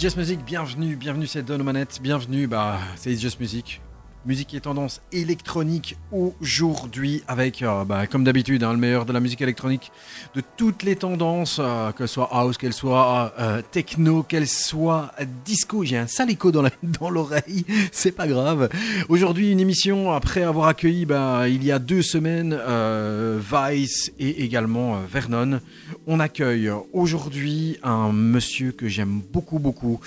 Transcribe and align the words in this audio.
It's 0.00 0.04
Just 0.04 0.16
Music, 0.16 0.42
bienvenue, 0.46 0.96
bienvenue, 0.96 1.26
c'est 1.26 1.42
Don 1.42 1.60
aux 1.60 1.62
manettes, 1.62 2.00
bienvenue, 2.00 2.46
bah, 2.46 2.78
c'est 2.96 3.12
It's 3.12 3.20
Just 3.20 3.38
Music. 3.38 3.82
Musique 4.26 4.52
et 4.52 4.60
tendance 4.60 5.00
électronique 5.12 5.96
aujourd'hui 6.12 7.22
avec, 7.26 7.62
euh, 7.62 7.84
bah, 7.84 8.06
comme 8.06 8.22
d'habitude, 8.22 8.62
hein, 8.62 8.72
le 8.72 8.78
meilleur 8.78 9.06
de 9.06 9.12
la 9.14 9.20
musique 9.20 9.40
électronique 9.40 9.90
de 10.34 10.42
toutes 10.58 10.82
les 10.82 10.94
tendances, 10.94 11.56
euh, 11.58 11.90
que 11.92 12.06
ce 12.06 12.14
soit 12.14 12.28
house, 12.30 12.58
qu'elle 12.58 12.74
soit 12.74 13.32
euh, 13.38 13.62
techno, 13.72 14.22
qu'elle 14.22 14.46
soit 14.46 15.12
disco. 15.44 15.84
J'ai 15.84 15.96
un 15.96 16.06
sale 16.06 16.30
écho 16.30 16.52
dans 16.52 16.60
la- 16.60 16.70
dans 16.82 17.08
l'oreille, 17.08 17.64
c'est 17.92 18.12
pas 18.12 18.26
grave. 18.28 18.68
Aujourd'hui, 19.08 19.52
une 19.52 19.60
émission 19.60 20.12
après 20.12 20.42
avoir 20.42 20.68
accueilli 20.68 21.06
bah, 21.06 21.48
il 21.48 21.64
y 21.64 21.72
a 21.72 21.78
deux 21.78 22.02
semaines 22.02 22.52
euh, 22.60 23.40
Vice 23.40 24.12
et 24.18 24.44
également 24.44 24.96
euh, 24.96 24.98
Vernon. 25.10 25.60
On 26.06 26.20
accueille 26.20 26.70
aujourd'hui 26.92 27.78
un 27.82 28.12
monsieur 28.12 28.72
que 28.72 28.86
j'aime 28.86 29.22
beaucoup, 29.32 29.58
beaucoup, 29.58 30.00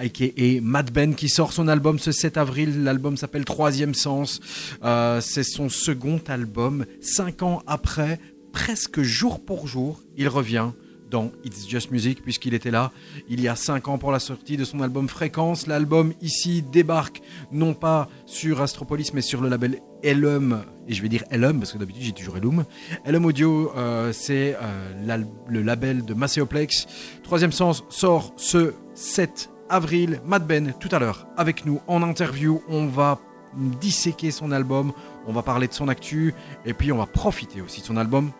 a.k.a. 0.00 0.60
Matt 0.62 0.92
Ben, 0.92 1.14
qui 1.14 1.28
sort 1.28 1.52
son 1.52 1.68
album 1.68 1.98
ce 1.98 2.10
7 2.10 2.38
avril. 2.38 2.84
L'album 2.84 3.16
s'appelle 3.16 3.44
Troisième 3.44 3.94
Sens. 3.94 4.40
Euh, 4.82 5.20
C'est 5.20 5.42
son 5.42 5.68
second 5.68 6.20
album. 6.26 6.86
Cinq 7.00 7.42
ans 7.42 7.62
après, 7.66 8.18
presque 8.52 9.02
jour 9.02 9.44
pour 9.44 9.66
jour, 9.66 10.00
il 10.16 10.28
revient 10.28 10.70
dans 11.10 11.32
It's 11.44 11.68
Just 11.68 11.90
Music, 11.90 12.22
puisqu'il 12.22 12.54
était 12.54 12.70
là 12.70 12.92
il 13.28 13.40
y 13.40 13.48
a 13.48 13.56
5 13.56 13.88
ans 13.88 13.98
pour 13.98 14.12
la 14.12 14.20
sortie 14.20 14.56
de 14.56 14.64
son 14.64 14.80
album 14.80 15.08
Fréquence. 15.08 15.66
L'album 15.66 16.14
ici 16.22 16.62
débarque 16.62 17.20
non 17.52 17.74
pas 17.74 18.08
sur 18.26 18.62
Astropolis, 18.62 19.12
mais 19.12 19.20
sur 19.20 19.40
le 19.40 19.48
label 19.48 19.80
Elum, 20.02 20.62
et 20.88 20.94
je 20.94 21.02
vais 21.02 21.08
dire 21.08 21.24
Elum, 21.30 21.58
parce 21.58 21.72
que 21.72 21.78
d'habitude 21.78 22.04
j'ai 22.04 22.12
toujours 22.12 22.36
Elum. 22.36 22.64
Elum 23.04 23.24
Audio, 23.24 23.72
euh, 23.76 24.12
c'est 24.12 24.56
euh, 24.62 25.18
le 25.48 25.62
label 25.62 26.04
de 26.04 26.14
Macéoplex. 26.14 26.86
Troisième 27.22 27.52
Sens 27.52 27.84
sort 27.90 28.32
ce 28.36 28.72
7 28.94 29.50
avril. 29.70 30.20
Matt 30.26 30.46
Ben, 30.46 30.74
tout 30.78 30.88
à 30.92 30.98
l'heure, 30.98 31.26
avec 31.36 31.64
nous 31.64 31.80
en 31.86 32.02
interview. 32.02 32.60
On 32.68 32.86
va 32.86 33.18
disséquer 33.54 34.30
son 34.30 34.52
album, 34.52 34.92
on 35.26 35.32
va 35.32 35.42
parler 35.42 35.66
de 35.66 35.72
son 35.72 35.88
actu, 35.88 36.34
et 36.64 36.74
puis 36.74 36.92
on 36.92 36.98
va 36.98 37.06
profiter 37.06 37.60
aussi 37.60 37.80
de 37.80 37.86
son 37.86 37.96
album. 37.96 38.30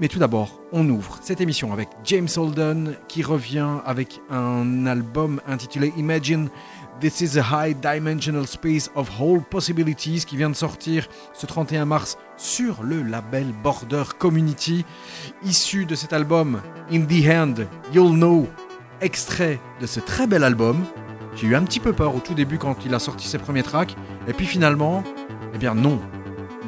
Mais 0.00 0.08
tout 0.08 0.20
d'abord, 0.20 0.60
on 0.72 0.88
ouvre 0.88 1.18
cette 1.22 1.40
émission 1.40 1.72
avec 1.72 1.88
James 2.04 2.28
Holden 2.36 2.96
qui 3.08 3.22
revient 3.22 3.80
avec 3.84 4.20
un 4.30 4.86
album 4.86 5.40
intitulé 5.48 5.92
Imagine 5.96 6.48
This 7.00 7.20
is 7.20 7.38
a 7.38 7.42
High 7.42 7.76
Dimensional 7.80 8.46
Space 8.46 8.90
of 8.94 9.08
Whole 9.20 9.42
Possibilities 9.42 10.24
qui 10.24 10.36
vient 10.36 10.50
de 10.50 10.56
sortir 10.56 11.08
ce 11.32 11.46
31 11.46 11.84
mars 11.84 12.16
sur 12.36 12.82
le 12.82 13.02
label 13.02 13.46
Border 13.62 14.02
Community. 14.18 14.84
Issu 15.44 15.84
de 15.84 15.96
cet 15.96 16.12
album 16.12 16.60
In 16.92 17.02
the 17.02 17.28
Hand, 17.28 17.68
You'll 17.92 18.14
Know, 18.14 18.48
extrait 19.00 19.60
de 19.80 19.86
ce 19.86 20.00
très 20.00 20.26
bel 20.26 20.44
album. 20.44 20.84
J'ai 21.36 21.46
eu 21.46 21.54
un 21.54 21.62
petit 21.62 21.80
peu 21.80 21.92
peur 21.92 22.14
au 22.14 22.20
tout 22.20 22.34
début 22.34 22.58
quand 22.58 22.84
il 22.84 22.94
a 22.94 22.98
sorti 22.98 23.28
ses 23.28 23.38
premiers 23.38 23.62
tracks, 23.62 23.96
et 24.26 24.32
puis 24.32 24.46
finalement, 24.46 25.04
eh 25.54 25.58
bien 25.58 25.74
non, 25.74 26.00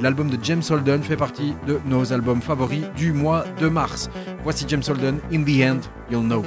L'album 0.00 0.30
de 0.30 0.42
James 0.42 0.62
Holden 0.70 1.02
fait 1.02 1.16
partie 1.16 1.54
de 1.66 1.78
nos 1.84 2.10
albums 2.12 2.40
favoris 2.40 2.84
du 2.96 3.12
mois 3.12 3.44
de 3.60 3.68
mars. 3.68 4.08
Voici 4.42 4.64
James 4.66 4.82
Holden, 4.88 5.20
In 5.30 5.44
the 5.44 5.60
End, 5.60 5.80
You'll 6.10 6.24
Know. 6.24 6.42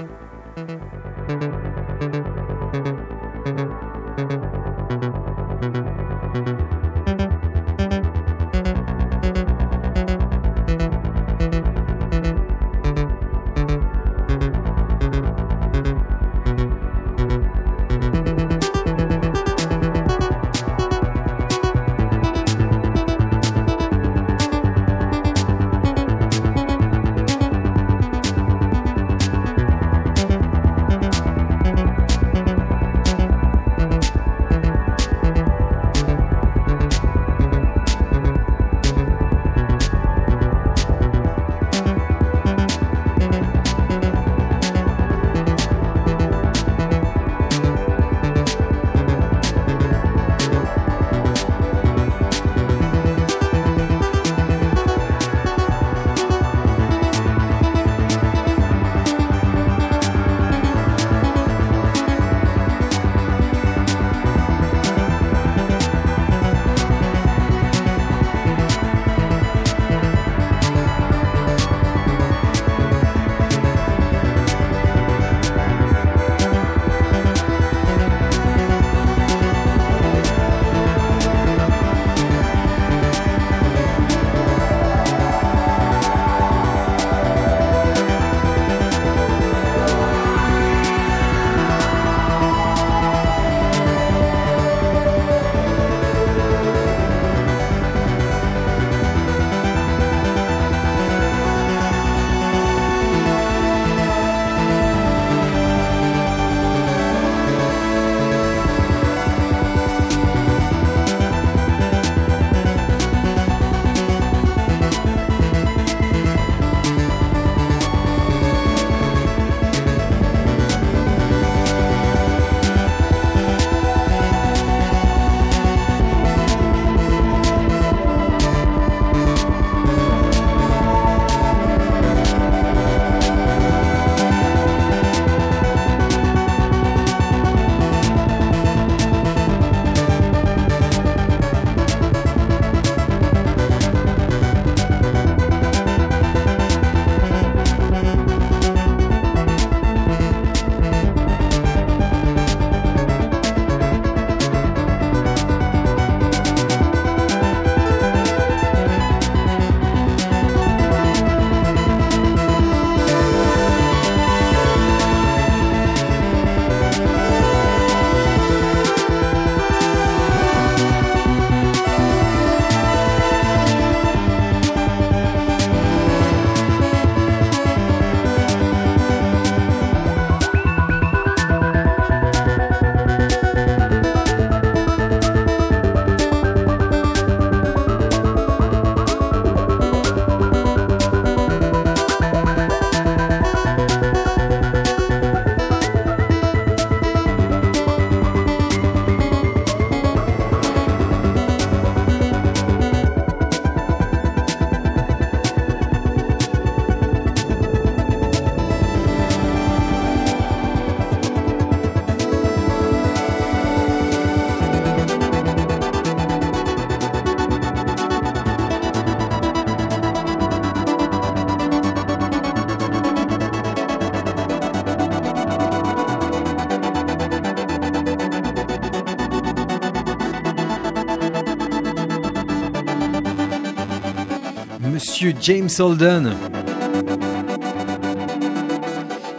James 235.43 235.69
Holden. 235.78 236.34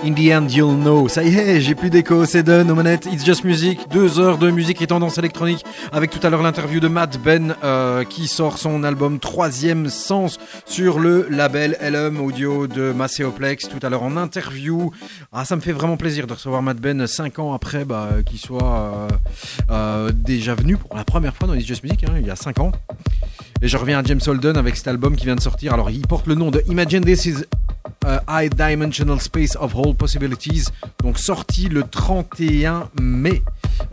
In 0.04 0.12
the 0.12 0.30
end, 0.34 0.48
you'll 0.50 0.76
know. 0.76 1.08
Ça 1.08 1.24
y 1.24 1.34
est, 1.34 1.62
j'ai 1.62 1.74
plus 1.74 1.88
d'écho, 1.88 2.26
c'est 2.26 2.42
done 2.42 2.70
aux 2.70 2.74
manettes. 2.74 3.06
It's 3.06 3.24
Just 3.24 3.42
Music, 3.42 3.80
deux 3.90 4.20
heures 4.20 4.36
de 4.36 4.50
musique 4.50 4.82
et 4.82 4.86
tendance 4.86 5.16
électronique 5.16 5.64
avec 5.92 6.10
tout 6.10 6.18
à 6.22 6.28
l'heure 6.28 6.42
l'interview 6.42 6.78
de 6.78 6.88
Matt 6.88 7.18
Ben 7.18 7.54
euh, 7.64 8.04
qui 8.04 8.28
sort 8.28 8.58
son 8.58 8.84
album 8.84 9.18
Troisième 9.18 9.88
Sens 9.88 10.38
sur 10.66 10.98
le 10.98 11.26
label 11.30 11.78
LM 11.80 12.20
Audio 12.20 12.66
de 12.66 12.92
Macéoplex. 12.92 13.70
Tout 13.70 13.78
à 13.80 13.88
l'heure 13.88 14.02
en 14.02 14.18
interview. 14.18 14.90
Ah, 15.32 15.46
ça 15.46 15.56
me 15.56 15.62
fait 15.62 15.72
vraiment 15.72 15.96
plaisir 15.96 16.26
de 16.26 16.34
recevoir 16.34 16.60
Matt 16.60 16.76
Ben 16.76 17.06
cinq 17.06 17.38
ans 17.38 17.54
après 17.54 17.86
bah, 17.86 18.10
qu'il 18.26 18.38
soit 18.38 18.62
euh, 18.62 19.08
euh, 19.70 20.12
déjà 20.12 20.54
venu 20.54 20.76
pour 20.76 20.94
la 20.94 21.04
première 21.04 21.34
fois 21.34 21.48
dans 21.48 21.54
It's 21.54 21.66
Just 21.66 21.82
Music, 21.82 22.04
hein, 22.04 22.12
il 22.20 22.26
y 22.26 22.30
a 22.30 22.36
cinq 22.36 22.58
ans. 22.58 22.72
Et 23.64 23.68
je 23.68 23.78
reviens 23.78 24.00
à 24.00 24.02
James 24.02 24.20
Holden 24.26 24.58
avec 24.58 24.76
cet 24.76 24.88
album 24.88 25.16
qui 25.16 25.24
vient 25.24 25.36
de 25.36 25.40
sortir. 25.40 25.72
Alors, 25.72 25.88
il 25.88 26.06
porte 26.06 26.26
le 26.26 26.34
nom 26.34 26.50
de 26.50 26.62
Imagine 26.66 27.02
This 27.02 27.24
is 27.24 27.36
uh, 28.04 28.18
High 28.28 28.54
Dimensional 28.54 29.18
Space 29.22 29.56
of 29.58 29.74
Whole 29.74 29.94
Possibilities. 29.94 30.66
Donc, 31.02 31.18
sorti 31.18 31.70
le 31.70 31.82
31 31.82 32.90
mai. 33.00 33.42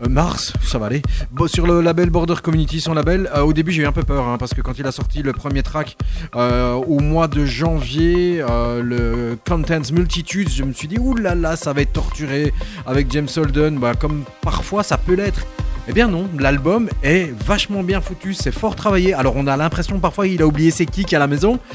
euh, 0.02 0.10
mars, 0.10 0.52
ça 0.62 0.78
va 0.78 0.86
aller. 0.86 1.00
Sur 1.46 1.66
le 1.66 1.80
label 1.80 2.10
Border 2.10 2.34
Community, 2.42 2.82
son 2.82 2.92
label. 2.92 3.30
Euh, 3.34 3.40
au 3.40 3.54
début, 3.54 3.72
j'ai 3.72 3.80
eu 3.80 3.86
un 3.86 3.92
peu 3.92 4.02
peur 4.02 4.28
hein, 4.28 4.36
parce 4.36 4.52
que 4.52 4.60
quand 4.60 4.78
il 4.78 4.86
a 4.86 4.92
sorti 4.92 5.22
le 5.22 5.32
premier 5.32 5.62
track 5.62 5.96
euh, 6.36 6.74
au 6.74 7.00
mois 7.00 7.26
de 7.26 7.46
janvier, 7.46 8.44
euh, 8.46 8.82
le 8.82 9.38
Contents 9.48 9.90
Multitudes, 9.90 10.50
je 10.50 10.64
me 10.64 10.74
suis 10.74 10.86
dit, 10.86 10.98
là, 11.18 11.56
ça 11.56 11.72
va 11.72 11.80
être 11.80 11.94
torturé 11.94 12.52
avec 12.86 13.10
James 13.10 13.28
Holden. 13.34 13.78
Bah, 13.78 13.94
comme 13.94 14.24
parfois 14.42 14.82
ça 14.82 14.98
peut 14.98 15.14
l'être. 15.14 15.46
Eh 15.88 15.92
bien 15.92 16.06
non, 16.06 16.28
l'album 16.38 16.88
est 17.02 17.32
vachement 17.44 17.82
bien 17.82 18.00
foutu, 18.00 18.34
c'est 18.34 18.52
fort 18.52 18.76
travaillé. 18.76 19.14
Alors 19.14 19.34
on 19.36 19.48
a 19.48 19.56
l'impression 19.56 19.98
parfois 19.98 20.28
il 20.28 20.40
a 20.40 20.46
oublié 20.46 20.70
ses 20.70 20.86
kicks 20.86 21.12
à 21.12 21.18
la 21.18 21.26
maison. 21.26 21.58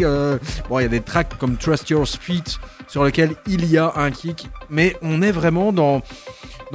Euh, 0.00 0.38
bon, 0.68 0.78
il 0.78 0.82
y 0.82 0.86
a 0.86 0.88
des 0.88 1.00
tracks 1.00 1.36
comme 1.38 1.56
Trust 1.56 1.90
Your 1.90 2.06
Feet 2.06 2.58
sur 2.88 3.04
lequel 3.04 3.34
il 3.46 3.70
y 3.70 3.76
a 3.76 3.92
un 3.96 4.10
kick, 4.10 4.48
mais 4.70 4.96
on 5.02 5.20
est 5.22 5.30
vraiment 5.30 5.72
dans 5.72 6.00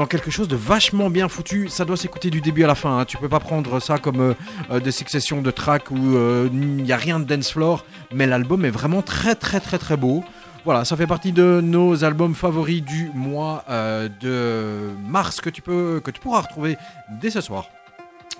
quelque 0.10 0.31
chose 0.31 0.48
de 0.48 0.56
vachement 0.56 1.10
bien 1.10 1.27
foutu. 1.27 1.68
Ça 1.69 1.86
doit 1.86 1.98
s'écouter 1.98 2.30
du 2.30 2.39
début 2.42 2.63
à 2.63 2.68
la 2.68 2.75
fin. 2.75 3.00
hein. 3.00 3.06
Tu 3.06 3.18
peux 3.18 3.30
pas 3.30 3.39
prendre 3.39 3.80
ça 3.80 3.98
comme 3.98 4.21
euh, 4.21 4.33
euh, 4.71 4.80
des 4.80 4.92
successions 4.92 5.42
de 5.42 5.51
tracks 5.51 5.92
où 5.92 5.98
il 5.98 6.83
n'y 6.83 6.92
a 6.92 6.98
rien 6.98 7.19
de 7.19 7.25
dance 7.25 7.51
floor, 7.51 7.83
mais 8.13 8.27
l'album 8.27 8.63
est 8.66 8.69
vraiment 8.69 9.01
très 9.01 9.36
très 9.36 9.60
très 9.60 9.77
très 9.77 9.98
beau. 9.98 10.24
Voilà, 10.66 10.84
ça 10.86 10.98
fait 10.98 11.08
partie 11.08 11.32
de 11.32 11.62
nos 11.64 12.04
albums 12.04 12.36
favoris 12.36 12.84
du 12.84 13.10
mois 13.14 13.64
euh, 13.70 14.10
de 14.20 14.94
mars 15.08 15.40
que 15.42 15.50
tu 15.50 15.62
pourras 15.62 16.42
retrouver 16.42 16.78
dès 17.22 17.30
ce 17.30 17.42
soir 17.42 17.70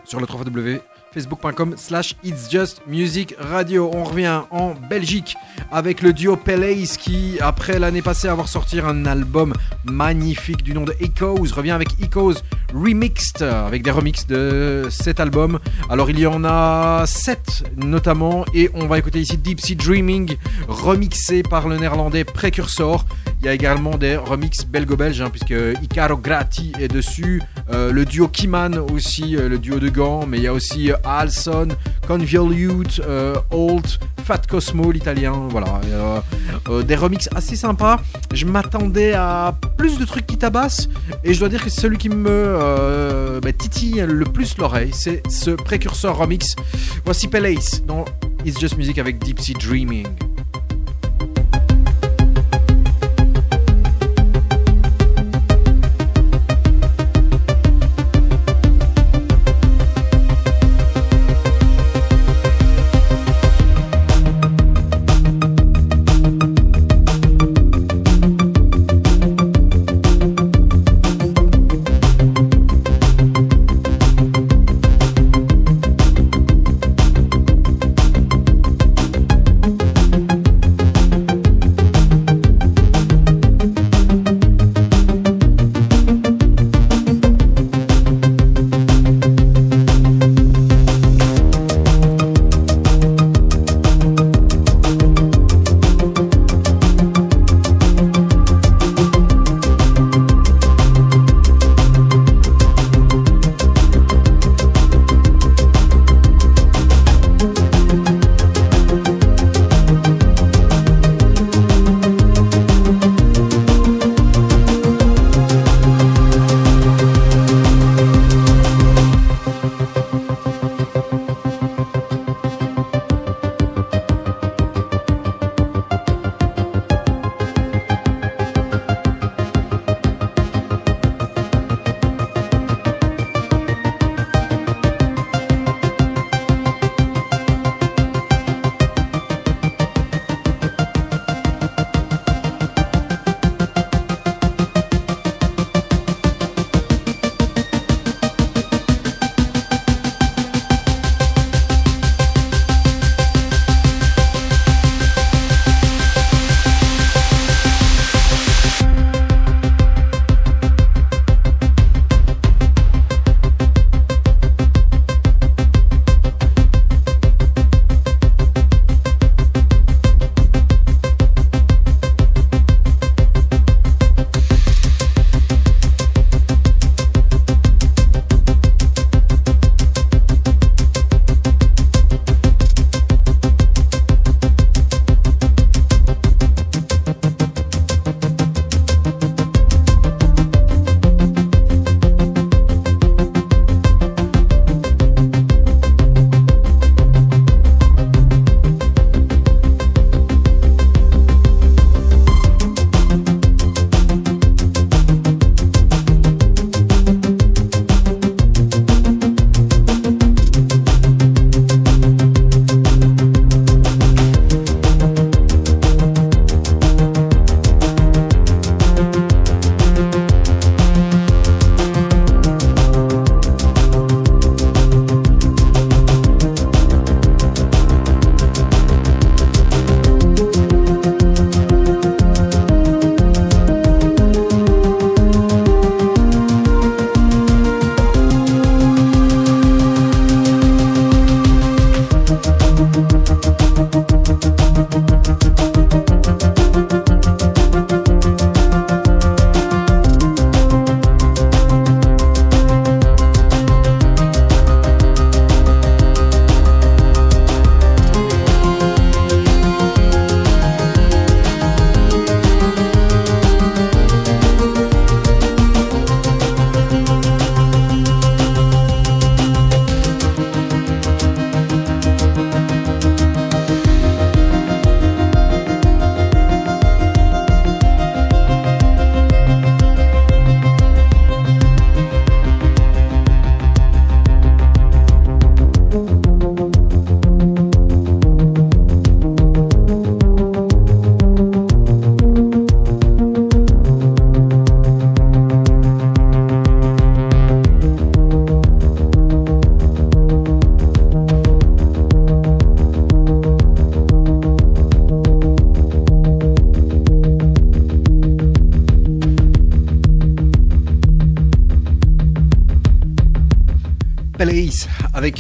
sur 0.04 0.19
le 0.19 0.27
www.facebook.com 1.15 1.75
slash 1.77 2.15
It's 2.23 2.50
Just 2.50 2.81
Music 2.88 3.35
Radio. 3.39 3.89
On 3.94 4.03
revient 4.03 4.41
en 4.51 4.73
Belgique 4.89 5.35
avec 5.71 6.01
le 6.01 6.13
duo 6.13 6.35
Pelays 6.35 6.88
qui, 6.97 7.38
après 7.41 7.79
l'année 7.79 8.01
passée 8.01 8.27
avoir 8.27 8.47
sorti 8.47 8.79
un 8.79 9.06
album 9.06 9.53
magnifique 9.85 10.63
du 10.63 10.73
nom 10.73 10.83
de 10.83 10.94
Echoes, 11.00 11.53
revient 11.56 11.71
avec 11.71 11.89
Echoes 12.01 12.41
Remixed, 12.73 13.41
avec 13.41 13.83
des 13.83 13.91
remixes 13.91 14.27
de 14.27 14.88
cet 14.89 15.19
album. 15.19 15.59
Alors 15.89 16.09
il 16.09 16.19
y 16.19 16.27
en 16.27 16.44
a 16.44 17.06
7 17.06 17.63
notamment, 17.77 18.45
et 18.53 18.69
on 18.73 18.88
va 18.88 18.97
écouter 19.00 19.19
ici 19.19 19.38
Deep 19.38 19.59
Sea 19.59 19.75
Dreaming, 19.75 20.35
remixé 20.67 21.44
par 21.44 21.67
le 21.67 21.77
néerlandais 21.77 22.23
Precursor. 22.23 23.05
Il 23.39 23.45
y 23.45 23.50
a 23.50 23.53
également 23.53 23.97
des 23.97 24.17
remixes 24.17 24.65
belgo-belges, 24.65 25.21
hein, 25.21 25.29
puisque 25.29 25.55
Icaro 25.81 26.17
Grati 26.17 26.73
est 26.79 26.89
dessus, 26.89 27.41
euh, 27.71 27.91
le 27.91 28.05
duo 28.05 28.27
Kiman 28.27 28.77
aussi, 28.77 29.38
euh, 29.38 29.47
le 29.47 29.57
duo 29.57 29.79
de 29.79 29.88
Gand, 29.88 30.25
mais 30.27 30.38
il 30.38 30.44
y 30.44 30.47
a 30.47 30.53
aussi 30.53 30.91
Alson, 31.04 31.69
Convolute, 32.07 33.01
euh, 33.07 33.36
Holt, 33.51 34.00
Fat 34.24 34.42
Cosmo, 34.48 34.92
l'italien, 34.92 35.48
voilà. 35.50 35.81
Euh, 35.86 36.19
euh, 36.69 36.84
des 36.84 36.96
remixes 36.96 37.30
assez 37.36 37.56
sympas. 37.56 38.00
Je 38.34 38.46
m'attendais 38.46 39.13
à 39.13 39.56
plus 39.77 39.98
de 39.98 40.06
trucs 40.06 40.25
qui 40.25 40.38
tabassent, 40.38 40.89
et 41.24 41.34
je 41.34 41.39
dois 41.39 41.50
dire 41.50 41.63
que 41.63 41.70
celui 41.70 41.98
qui 41.98 42.10
me 42.10 43.39
bah, 43.41 43.53
titille 43.53 44.06
le 44.08 44.25
plus 44.25 44.58
l'oreille, 44.58 44.91
c'est 44.94 45.24
ce 45.29 45.51
précurseur 45.51 46.18
remix. 46.18 46.56
Voici 47.06 47.27
Pelace 47.27 47.84
dans 47.86 48.06
It's 48.46 48.60
Just 48.60 48.77
Music 48.77 48.98
avec 48.98 49.20
Deep 49.20 49.39
Sea 49.39 49.53
Dreaming. 49.53 50.08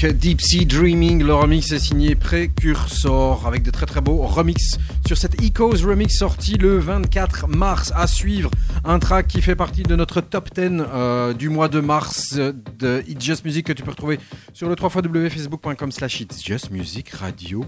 Deep 0.07 0.39
Sea 0.39 0.65
Dreaming. 0.65 1.23
Le 1.23 1.33
remix 1.33 1.73
est 1.73 1.79
signé 1.79 2.15
Précursor 2.15 3.45
avec 3.45 3.63
de 3.63 3.69
très 3.69 3.85
très 3.85 3.99
beaux 3.99 4.21
remix 4.21 4.77
sur 5.05 5.17
cette 5.17 5.41
Ecos 5.43 5.85
remix 5.85 6.17
sorti 6.17 6.53
le 6.53 6.79
24 6.79 7.49
mars. 7.49 7.91
À 7.93 8.07
suivre, 8.07 8.49
un 8.85 8.97
track 8.99 9.27
qui 9.27 9.41
fait 9.41 9.57
partie 9.57 9.83
de 9.83 9.97
notre 9.97 10.21
top 10.21 10.49
10 10.55 10.83
euh, 10.93 11.33
du 11.33 11.49
mois 11.49 11.67
de 11.67 11.81
mars 11.81 12.35
de 12.35 13.03
It's 13.09 13.23
Just 13.23 13.43
Music 13.43 13.65
que 13.65 13.73
tu 13.73 13.83
peux 13.83 13.91
retrouver 13.91 14.19
sur 14.53 14.69
le 14.69 14.75
3 14.75 14.89
www.facebook.com 14.95 15.91
slash 15.91 16.21
It's 16.21 16.45
Just 16.45 16.71
Music 16.71 17.09
Radio. 17.09 17.65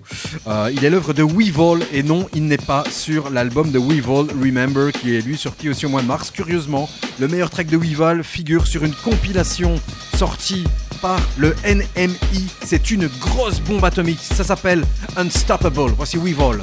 Euh, 0.48 0.72
il 0.74 0.86
est 0.86 0.90
l'œuvre 0.90 1.14
de 1.14 1.24
Weevil 1.24 1.86
et 1.92 2.02
non, 2.02 2.30
il 2.34 2.46
n'est 2.46 2.58
pas 2.58 2.86
sur 2.90 3.30
l'album 3.30 3.72
de 3.72 3.80
Weevil 3.80 4.28
Remember 4.42 4.94
qui 4.94 5.16
est 5.16 5.22
lui 5.22 5.38
sorti 5.38 5.68
aussi 5.68 5.86
au 5.86 5.90
mois 5.90 6.02
de 6.02 6.08
mars. 6.08 6.32
Curieusement, 6.32 6.90
le 7.20 7.28
meilleur 7.28 7.50
track 7.50 7.68
de 7.68 7.78
Weevil 7.78 8.24
figure 8.24 8.68
sur 8.68 8.86
une 8.86 8.94
compilation 8.94 9.76
sortie 10.16 10.64
par 11.02 11.20
le 11.38 11.56
NMI. 11.66 12.48
C'est 12.64 12.92
une 12.92 13.08
grosse 13.20 13.60
bombe 13.60 13.84
atomique. 13.84 14.20
Ça 14.22 14.44
s'appelle 14.44 14.84
Unstoppable. 15.18 15.94
Voici 15.98 16.18
Weevil. 16.18 16.60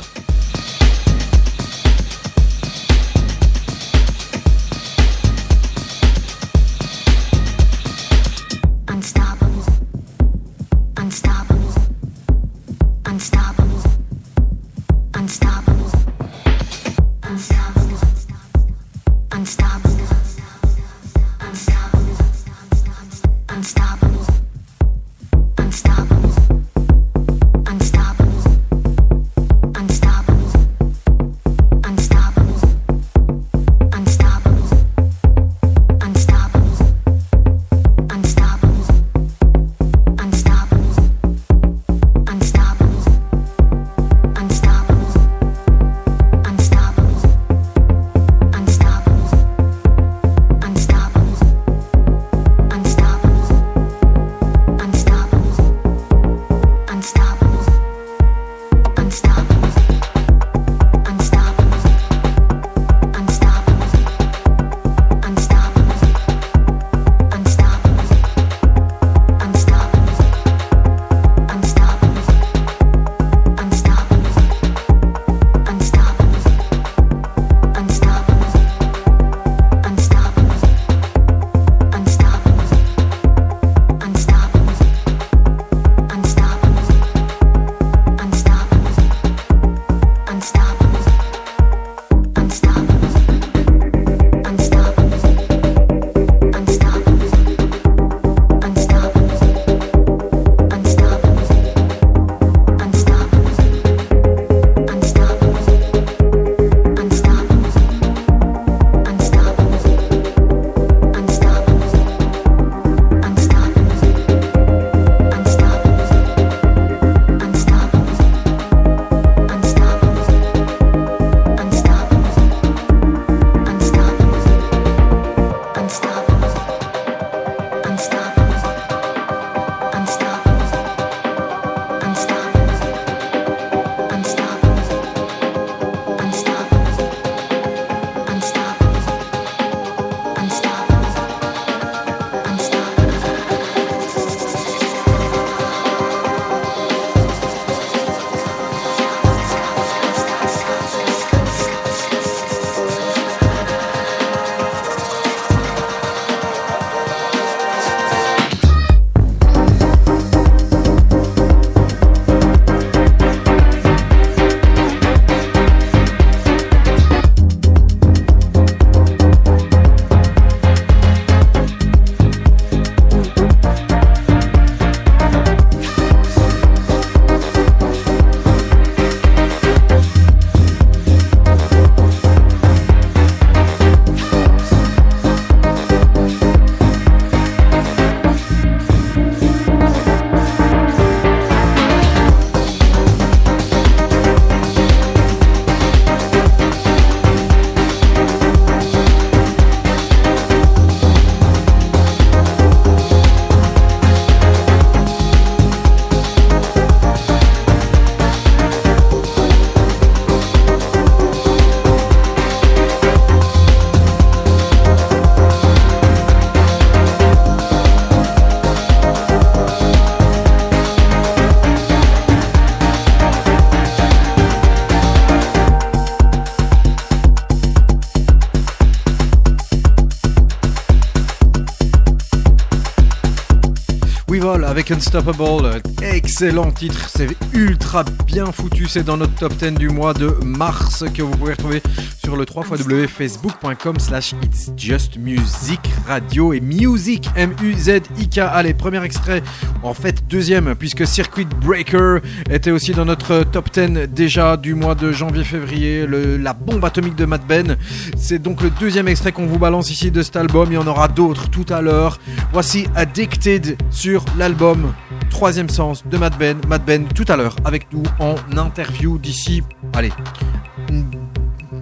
Avec 234.65 234.91
Unstoppable, 234.91 235.83
excellent 236.03 236.71
titre, 236.71 237.09
c'est 237.09 237.29
ultra 237.53 238.05
bien 238.27 238.47
foutu, 238.53 238.87
c'est 238.87 239.03
dans 239.03 239.17
notre 239.17 239.35
top 239.35 239.55
10 239.55 239.73
du 239.73 239.89
mois 239.89 240.15
de 240.15 240.29
mars 240.45 241.05
que 241.15 241.23
vous 241.23 241.31
pouvez 241.31 241.53
retrouver 241.53 241.83
sur 242.23 242.37
le 242.37 242.45
3 242.45 242.65
facebook.com 243.07 243.99
slash 243.99 244.35
it's 244.43 244.71
just 244.77 245.17
music 245.17 245.81
radio 246.07 246.53
et 246.53 246.61
music 246.61 247.29
M-U-Z-I-K. 247.37 248.39
Allez, 248.39 248.75
premier 248.75 249.03
extrait, 249.03 249.43
en 249.83 249.95
fait 249.95 250.27
deuxième 250.29 250.75
puisque 250.75 251.07
Circuit 251.07 251.47
Breaker 251.47 252.19
était 252.51 252.71
aussi 252.71 252.93
dans 252.93 253.05
notre 253.05 253.45
top 253.45 253.71
10 253.73 254.09
déjà 254.09 254.57
du 254.57 254.75
mois 254.75 254.95
de 254.95 255.13
janvier-février, 255.13 256.07
la 256.07 256.53
bombe 256.53 256.85
atomique 256.85 257.17
de 257.17 257.25
Matt 257.25 257.47
Ben. 257.47 257.77
C'est 258.17 258.41
donc 258.41 258.63
le 258.63 258.71
deuxième 258.71 259.09
extrait 259.09 259.33
qu'on 259.33 259.47
vous 259.47 259.59
balance 259.59 259.91
ici 259.91 260.11
de 260.11 260.23
cet 260.23 260.37
album, 260.37 260.69
il 260.71 260.75
y 260.75 260.79
en 260.79 260.87
aura 260.87 261.09
d'autres 261.09 261.49
tout 261.49 261.67
à 261.71 261.81
l'heure. 261.81 262.19
Voici 262.53 262.87
Addicted 262.95 263.77
sur 263.99 264.25
l'album 264.37 264.95
Troisième 265.29 265.69
Sens 265.69 266.07
de 266.07 266.17
Mad 266.17 266.39
Ben. 266.39 266.57
Mad 266.69 266.85
Ben 266.85 267.09
tout 267.09 267.25
à 267.27 267.37
l'heure 267.37 267.57
avec 267.65 267.93
nous 267.93 268.05
en 268.21 268.37
interview 268.57 269.19
d'ici, 269.19 269.65
allez, 269.93 270.13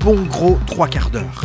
bon 0.01 0.23
gros 0.23 0.59
trois 0.67 0.89
quarts 0.89 1.11
d'heure. 1.11 1.43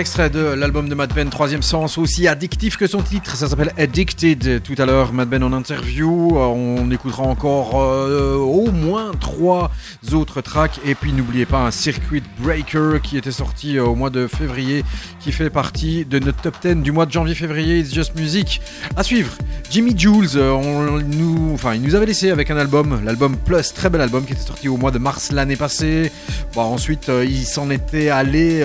Extrait 0.00 0.30
de 0.30 0.40
l'album 0.40 0.88
de 0.88 0.94
Mad 0.94 1.12
Ben, 1.14 1.28
Troisième 1.28 1.60
Sens, 1.62 1.98
aussi 1.98 2.26
addictif 2.26 2.78
que 2.78 2.86
son 2.86 3.02
titre, 3.02 3.36
ça 3.36 3.48
s'appelle 3.48 3.72
Addicted. 3.76 4.62
Tout 4.62 4.74
à 4.78 4.86
l'heure, 4.86 5.12
Mad 5.12 5.28
Ben 5.28 5.42
en 5.42 5.52
interview, 5.52 6.38
euh, 6.38 6.46
on 6.46 6.90
écoutera 6.90 7.24
encore 7.24 7.78
euh, 7.80 8.36
au 8.36 8.70
moins 8.70 9.12
trois 9.20 9.70
autres 10.12 10.40
tracks. 10.40 10.80
Et 10.86 10.94
puis 10.94 11.12
n'oubliez 11.12 11.44
pas 11.44 11.66
un 11.66 11.70
Circuit 11.70 12.22
Breaker 12.38 13.00
qui 13.02 13.18
était 13.18 13.30
sorti 13.30 13.76
euh, 13.76 13.84
au 13.84 13.94
mois 13.94 14.08
de 14.08 14.26
février, 14.26 14.84
qui 15.20 15.32
fait 15.32 15.50
partie 15.50 16.06
de 16.06 16.18
notre 16.18 16.40
top 16.40 16.56
10 16.62 16.76
du 16.76 16.92
mois 16.92 17.04
de 17.04 17.12
janvier-février, 17.12 17.80
It's 17.80 17.92
Just 17.92 18.14
Music. 18.16 18.62
À 18.96 19.02
suivre, 19.02 19.32
Jimmy 19.70 19.94
Jules, 19.96 20.38
on, 20.38 20.98
nous, 21.00 21.50
enfin, 21.52 21.74
il 21.74 21.82
nous 21.82 21.94
avait 21.94 22.06
laissé 22.06 22.30
avec 22.30 22.50
un 22.50 22.56
album, 22.56 23.02
l'album 23.04 23.36
Plus, 23.36 23.74
très 23.74 23.90
bel 23.90 24.00
album 24.00 24.24
qui 24.24 24.32
était 24.32 24.42
sorti 24.42 24.68
au 24.68 24.78
mois 24.78 24.92
de 24.92 24.98
mars 24.98 25.30
l'année 25.30 25.56
passée. 25.56 26.10
Bon, 26.54 26.62
ensuite, 26.62 27.10
il 27.22 27.44
s'en 27.44 27.68
était 27.68 28.08
allé 28.08 28.64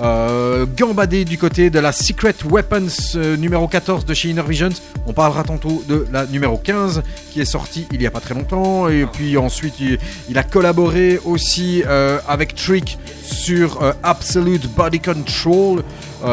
euh, 0.00 0.66
gambader 0.76 1.24
du 1.24 1.36
côté 1.36 1.70
de 1.70 1.78
la 1.78 1.92
Secret 1.92 2.34
Weapons 2.48 2.86
euh, 3.16 3.36
numéro 3.36 3.68
14 3.68 4.04
de 4.04 4.14
chez 4.14 4.30
Inner 4.30 4.42
Visions. 4.46 4.70
On 5.06 5.12
parlera 5.12 5.44
tantôt 5.44 5.82
de 5.88 6.06
la 6.10 6.26
numéro 6.26 6.56
15 6.56 7.02
qui 7.30 7.40
est 7.40 7.44
sortie 7.44 7.86
il 7.92 8.00
y 8.00 8.06
a 8.06 8.10
pas 8.10 8.20
très 8.20 8.34
longtemps. 8.34 8.88
Et 8.88 9.06
puis 9.06 9.36
ensuite, 9.36 9.74
il, 9.80 9.98
il 10.28 10.38
a 10.38 10.42
collaboré 10.42 11.20
aussi 11.24 11.82
euh, 11.86 12.18
avec 12.28 12.54
Trick 12.54 12.98
sur 13.22 13.82
euh, 13.82 13.92
Absolute 14.02 14.68
Body 14.74 15.00
Control 15.00 15.82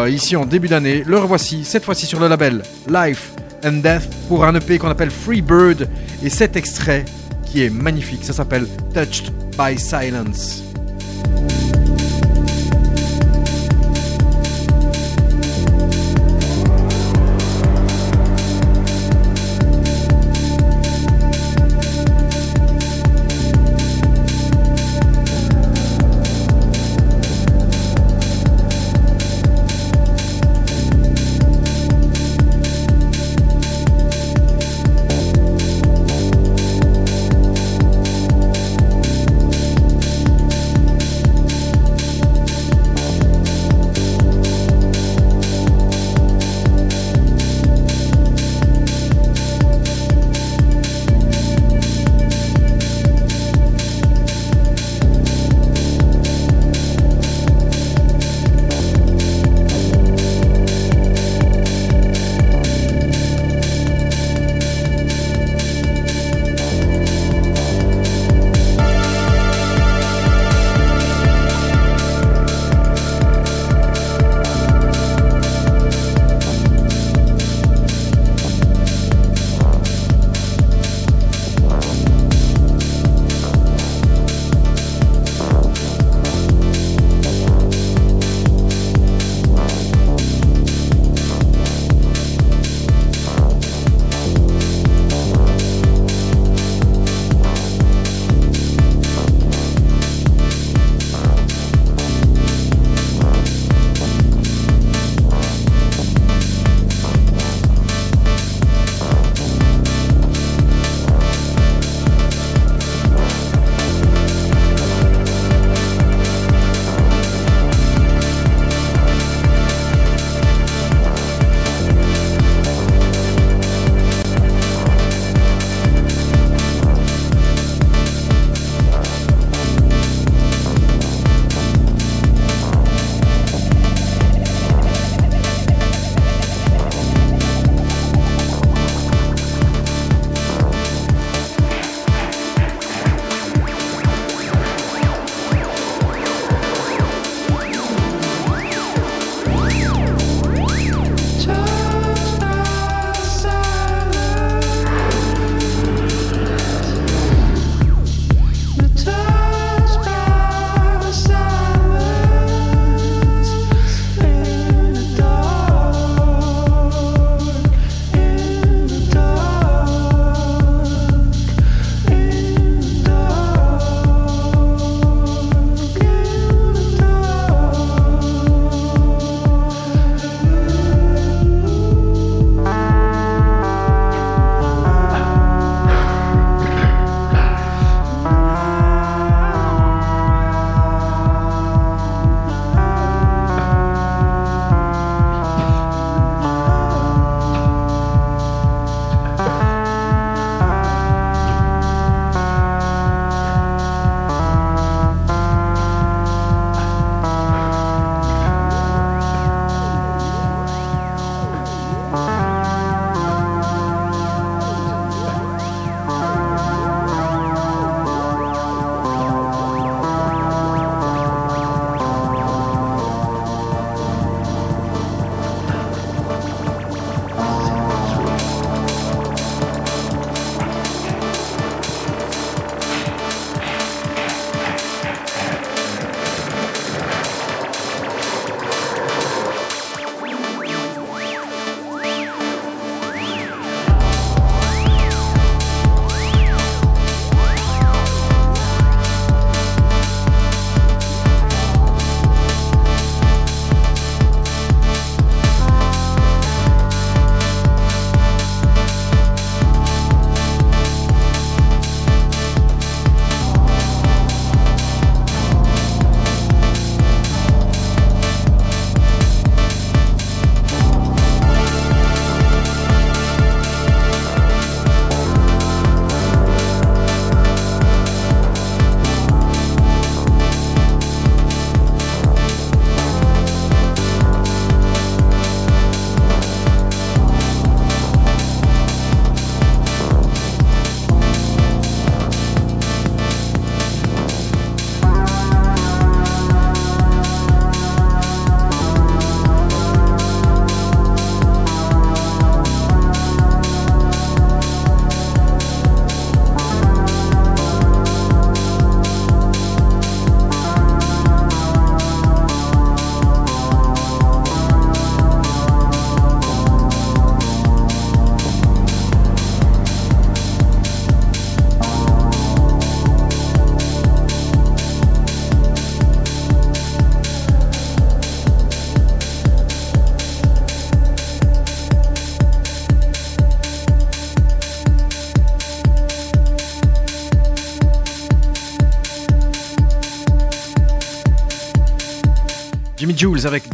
ici 0.10 0.36
en 0.36 0.46
début 0.46 0.68
d'année. 0.68 1.04
Le 1.06 1.18
revoici, 1.18 1.64
cette 1.64 1.86
fois-ci 1.86 2.06
sur 2.06 2.20
le 2.20 2.28
label 2.28 2.62
Life 2.90 3.32
and 3.64 3.80
Death 3.84 4.10
pour 4.28 4.44
un 4.44 4.54
EP 4.56 4.78
qu'on 4.78 4.90
appelle 4.90 5.12
Free 5.12 5.42
Bird. 5.42 5.88
Et 6.24 6.30
cet 6.30 6.58
extrait 6.58 7.06
qui 7.46 7.64
est 7.64 7.70
magnifique, 7.70 8.26
ça 8.26 8.34
s'appelle 8.34 8.68
Touched 8.94 9.32
by 9.58 9.80
Silence. 9.80 10.67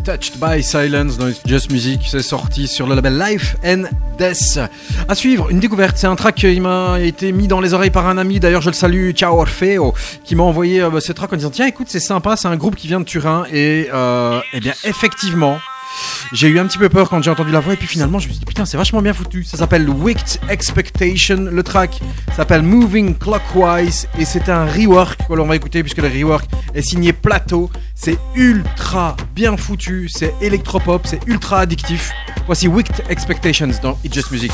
Touched 0.04 0.38
by 0.38 0.62
Silence 0.62 1.18
dans 1.18 1.32
Just 1.46 1.72
Music, 1.72 2.02
c'est 2.10 2.22
sorti 2.22 2.68
sur 2.68 2.88
le 2.88 2.96
label 2.96 3.18
Life 3.18 3.56
and 3.66 3.84
Death. 4.18 4.60
À 5.08 5.16
suivre, 5.16 5.50
une 5.50 5.60
découverte, 5.60 5.96
c'est 5.98 6.08
un 6.08 6.16
track 6.18 6.36
qui 6.36 6.60
m'a 6.60 7.00
été 7.00 7.32
mis 7.32 7.48
dans 7.48 7.62
les 7.62 7.74
oreilles 7.74 7.90
par 7.90 8.08
un 8.08 8.18
ami, 8.18 8.42
d'ailleurs 8.42 8.62
je 8.62 8.70
le 8.70 8.76
salue, 8.76 9.12
Ciao 9.12 9.40
Orfeo, 9.40 9.94
qui 10.26 10.36
m'a 10.36 10.44
envoyé 10.44 10.82
euh, 10.82 11.00
ce 11.00 11.14
track 11.14 11.32
en 11.32 11.38
disant 11.38 11.52
tiens 11.52 11.68
écoute 11.68 11.88
c'est 11.90 12.02
sympa, 12.02 12.36
c'est 12.36 12.50
un 12.50 12.58
groupe 12.58 12.76
qui 12.76 12.88
vient 12.88 13.00
de 13.00 13.06
Turin 13.06 13.46
et 13.50 13.88
euh, 13.94 14.42
eh 14.52 14.60
bien 14.60 14.74
effectivement 14.84 15.58
j'ai 16.32 16.48
eu 16.48 16.60
un 16.60 16.66
petit 16.66 16.78
peu 16.78 16.90
peur 16.90 17.10
quand 17.10 17.22
j'ai 17.22 17.32
entendu 17.32 17.52
la 17.52 17.60
voix 17.60 17.74
et 17.74 17.78
puis 17.78 17.88
finalement 17.88 18.20
je 18.20 18.28
me 18.28 18.34
suis 18.34 18.40
dit 18.40 18.46
putain 18.46 18.66
c'est 18.66 18.78
vachement 18.78 19.02
bien 19.02 19.14
foutu. 19.14 19.44
Ça 19.44 19.58
s'appelle 19.58 19.90
Wicked 19.90 20.40
Expectation. 20.50 21.50
Le 21.52 21.64
track 21.64 22.00
s'appelle 22.36 22.62
Moving 22.62 23.18
Clockwise 23.18 24.08
et 24.18 24.26
c'est 24.26 24.50
un 24.50 24.66
rework 24.66 25.28
que 25.28 25.34
l'on 25.34 25.46
va 25.46 25.56
écouter 25.56 25.84
puisque 25.84 25.98
le 26.00 26.08
rework 26.08 26.50
est 26.74 26.82
signé 26.82 27.14
Plateau. 27.14 27.70
C'est 27.96 28.18
ultra 28.36 29.16
bien 29.36 29.58
foutu, 29.58 30.10
c'est 30.10 30.34
électropop, 30.42 31.06
c'est 31.06 31.20
ultra 31.28 31.60
addictif. 31.60 32.12
Voici 32.46 32.68
Wicked 32.68 33.04
Expectations 33.10 33.72
dans 33.82 33.98
It's 34.04 34.14
Just 34.14 34.32
Music. 34.32 34.52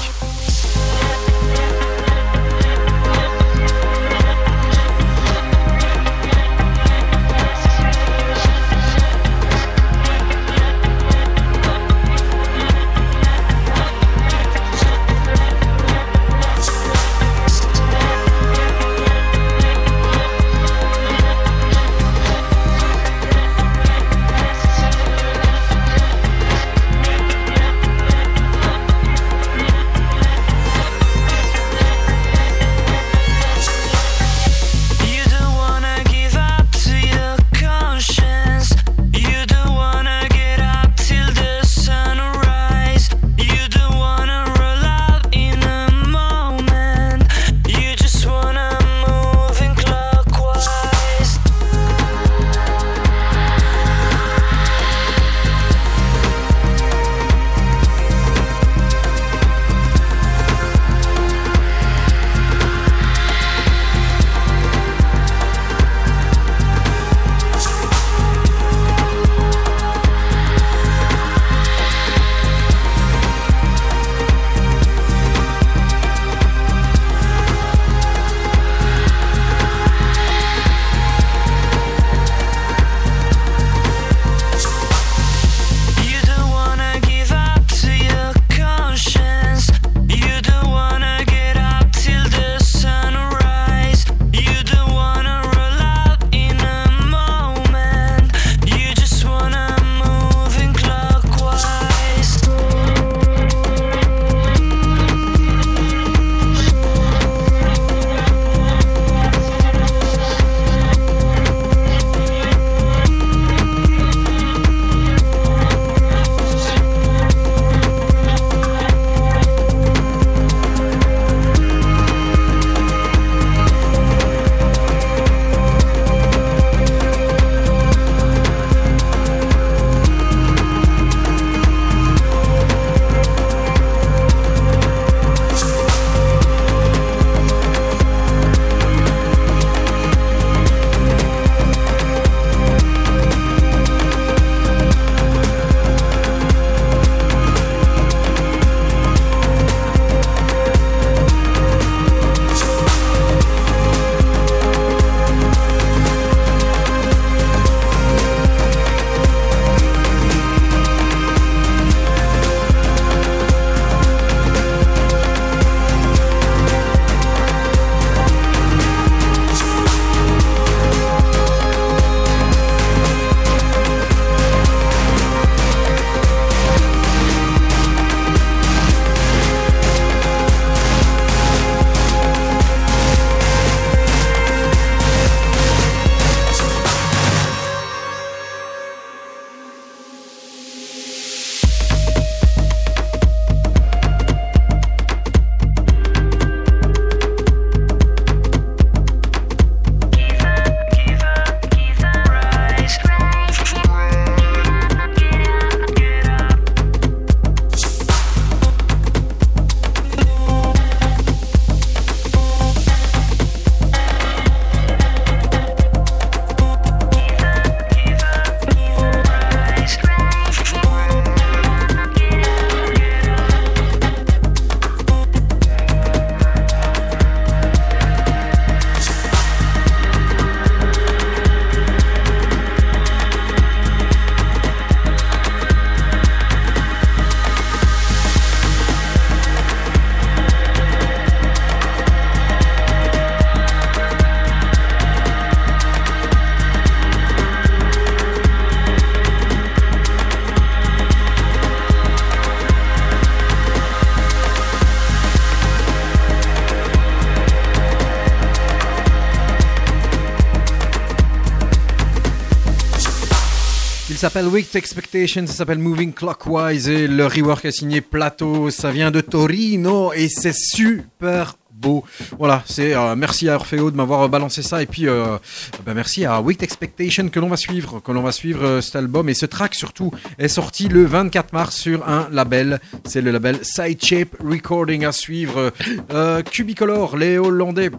S'appelle 264.20 264.48
Wicked 264.48 264.76
Expectation, 264.76 265.48
ça 265.48 265.54
s'appelle 265.54 265.78
Moving 265.78 266.12
Clockwise 266.12 266.90
et 266.90 267.08
le 267.08 267.26
rework 267.26 267.64
est 267.64 267.72
signé 267.72 268.02
Plateau, 268.02 268.70
ça 268.70 268.92
vient 268.92 269.12
de 269.12 269.22
Torino 269.22 270.12
et 270.12 270.28
c'est 270.28 270.54
super 270.54 271.56
beau. 271.72 272.04
Voilà, 272.38 272.62
c'est 272.66 272.94
euh, 272.94 273.16
merci 273.16 273.48
à 273.48 273.56
Orfeo 273.56 273.92
de 273.92 273.96
m'avoir 273.96 274.28
balancé 274.28 274.62
ça 274.62 274.84
et 274.84 274.88
puis 274.88 275.08
euh, 275.08 275.38
ben, 275.86 275.94
merci 275.94 276.26
à 276.26 276.42
Wicked 276.42 276.64
Expectation 276.64 277.30
que 277.30 277.40
l'on 277.40 277.48
va 277.48 277.56
suivre, 277.56 278.02
que 278.02 278.12
l'on 278.12 278.22
va 278.22 278.34
suivre 278.34 278.66
euh, 278.66 278.82
cet 278.82 278.98
album 278.98 279.30
et 279.30 279.34
ce 279.34 279.46
track 279.46 279.74
surtout 279.74 280.12
est 280.38 280.50
sorti 280.50 280.90
le 280.90 281.06
24 281.06 281.54
mars 281.54 281.78
sur 281.78 282.06
un 282.06 282.28
label, 282.30 282.82
c'est 283.06 283.22
le 283.22 283.32
label 283.32 283.60
Sideshape 283.64 284.36
Recording 284.44 285.06
à 285.06 285.14
suivre. 285.14 285.72
Euh, 286.12 286.42
Cubicolor, 286.42 287.16
les 287.16 287.38
Hollandais 287.38 287.92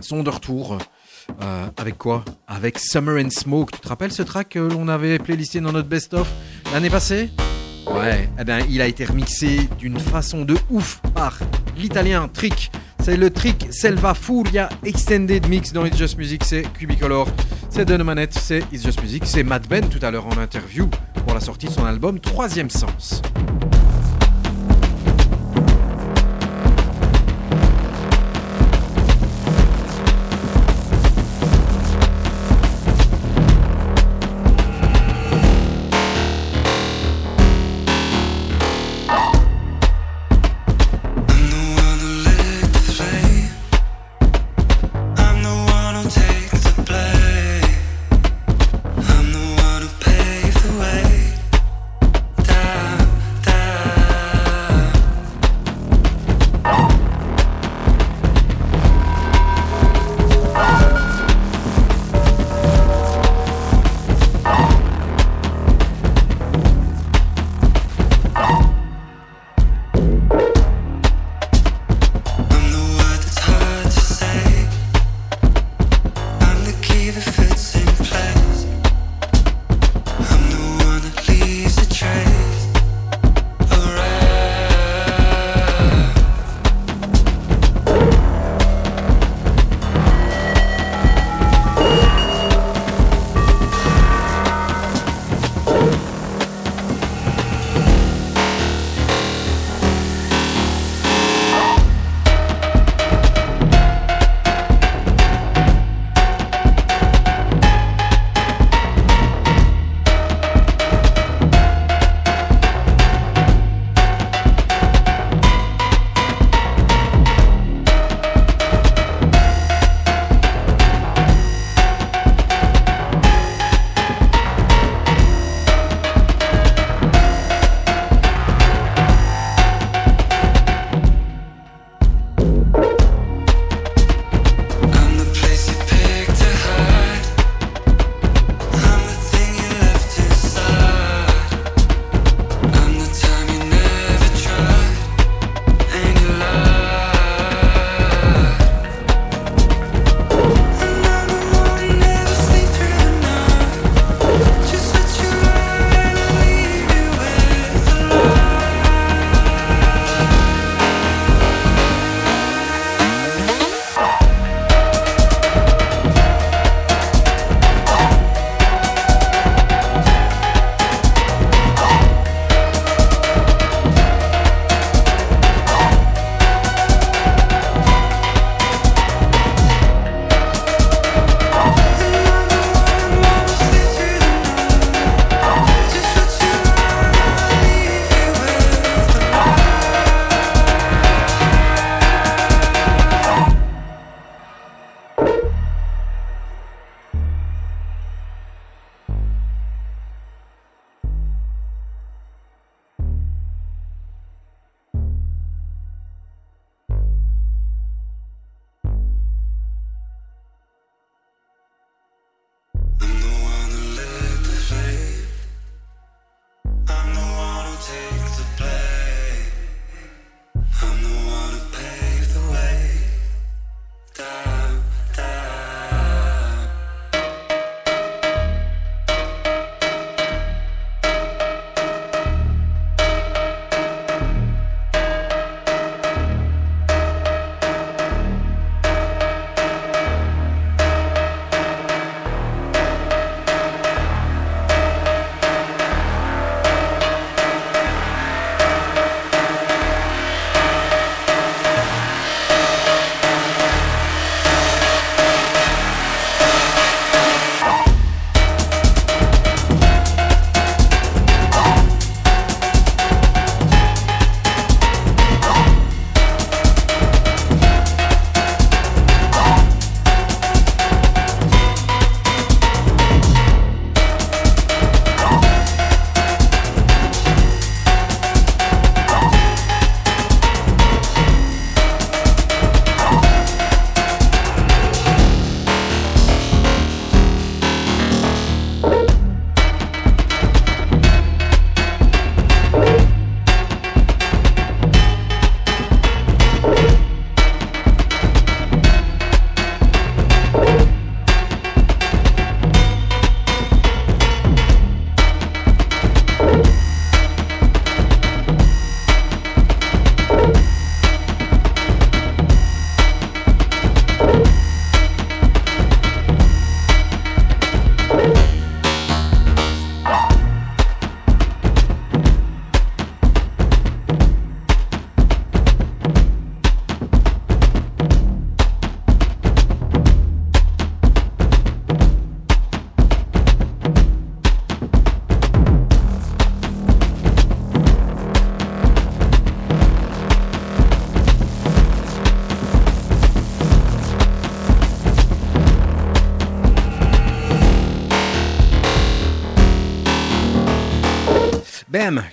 sont 0.00 0.22
de 0.22 0.30
retour. 0.30 0.78
Euh, 1.42 1.66
avec 1.76 1.98
quoi? 1.98 2.24
Avec 2.60 2.78
Summer 2.78 3.16
and 3.24 3.30
Smoke. 3.30 3.70
Tu 3.72 3.80
te 3.80 3.88
rappelles 3.88 4.12
ce 4.12 4.22
track 4.22 4.50
que 4.50 4.58
l'on 4.58 4.86
avait 4.88 5.18
playlisté 5.18 5.60
dans 5.62 5.72
notre 5.72 5.88
best-of 5.88 6.30
l'année 6.74 6.90
passée? 6.90 7.30
Ouais, 7.86 8.28
eh 8.38 8.44
ben, 8.44 8.62
il 8.68 8.82
a 8.82 8.86
été 8.86 9.06
remixé 9.06 9.66
d'une 9.78 9.98
façon 9.98 10.44
de 10.44 10.54
ouf 10.68 11.00
par 11.14 11.38
l'italien 11.78 12.28
Trick. 12.28 12.70
C'est 13.02 13.16
le 13.16 13.30
Trick 13.30 13.68
Selva 13.70 14.12
Furia 14.12 14.68
Extended 14.84 15.48
Mix 15.48 15.72
dans 15.72 15.86
It's 15.86 15.96
Just 15.96 16.18
Music. 16.18 16.44
C'est 16.44 16.70
Cubicolor, 16.74 17.28
c'est 17.70 17.86
Don 17.86 18.04
Manette, 18.04 18.34
c'est 18.34 18.62
It's 18.70 18.84
Just 18.84 19.00
Music. 19.00 19.22
C'est 19.24 19.42
Matt 19.42 19.66
Ben 19.66 19.88
tout 19.88 20.04
à 20.04 20.10
l'heure 20.10 20.26
en 20.26 20.36
interview 20.36 20.86
pour 21.24 21.32
la 21.32 21.40
sortie 21.40 21.68
de 21.68 21.72
son 21.72 21.86
album 21.86 22.20
Troisième 22.20 22.68
Sens. 22.68 23.22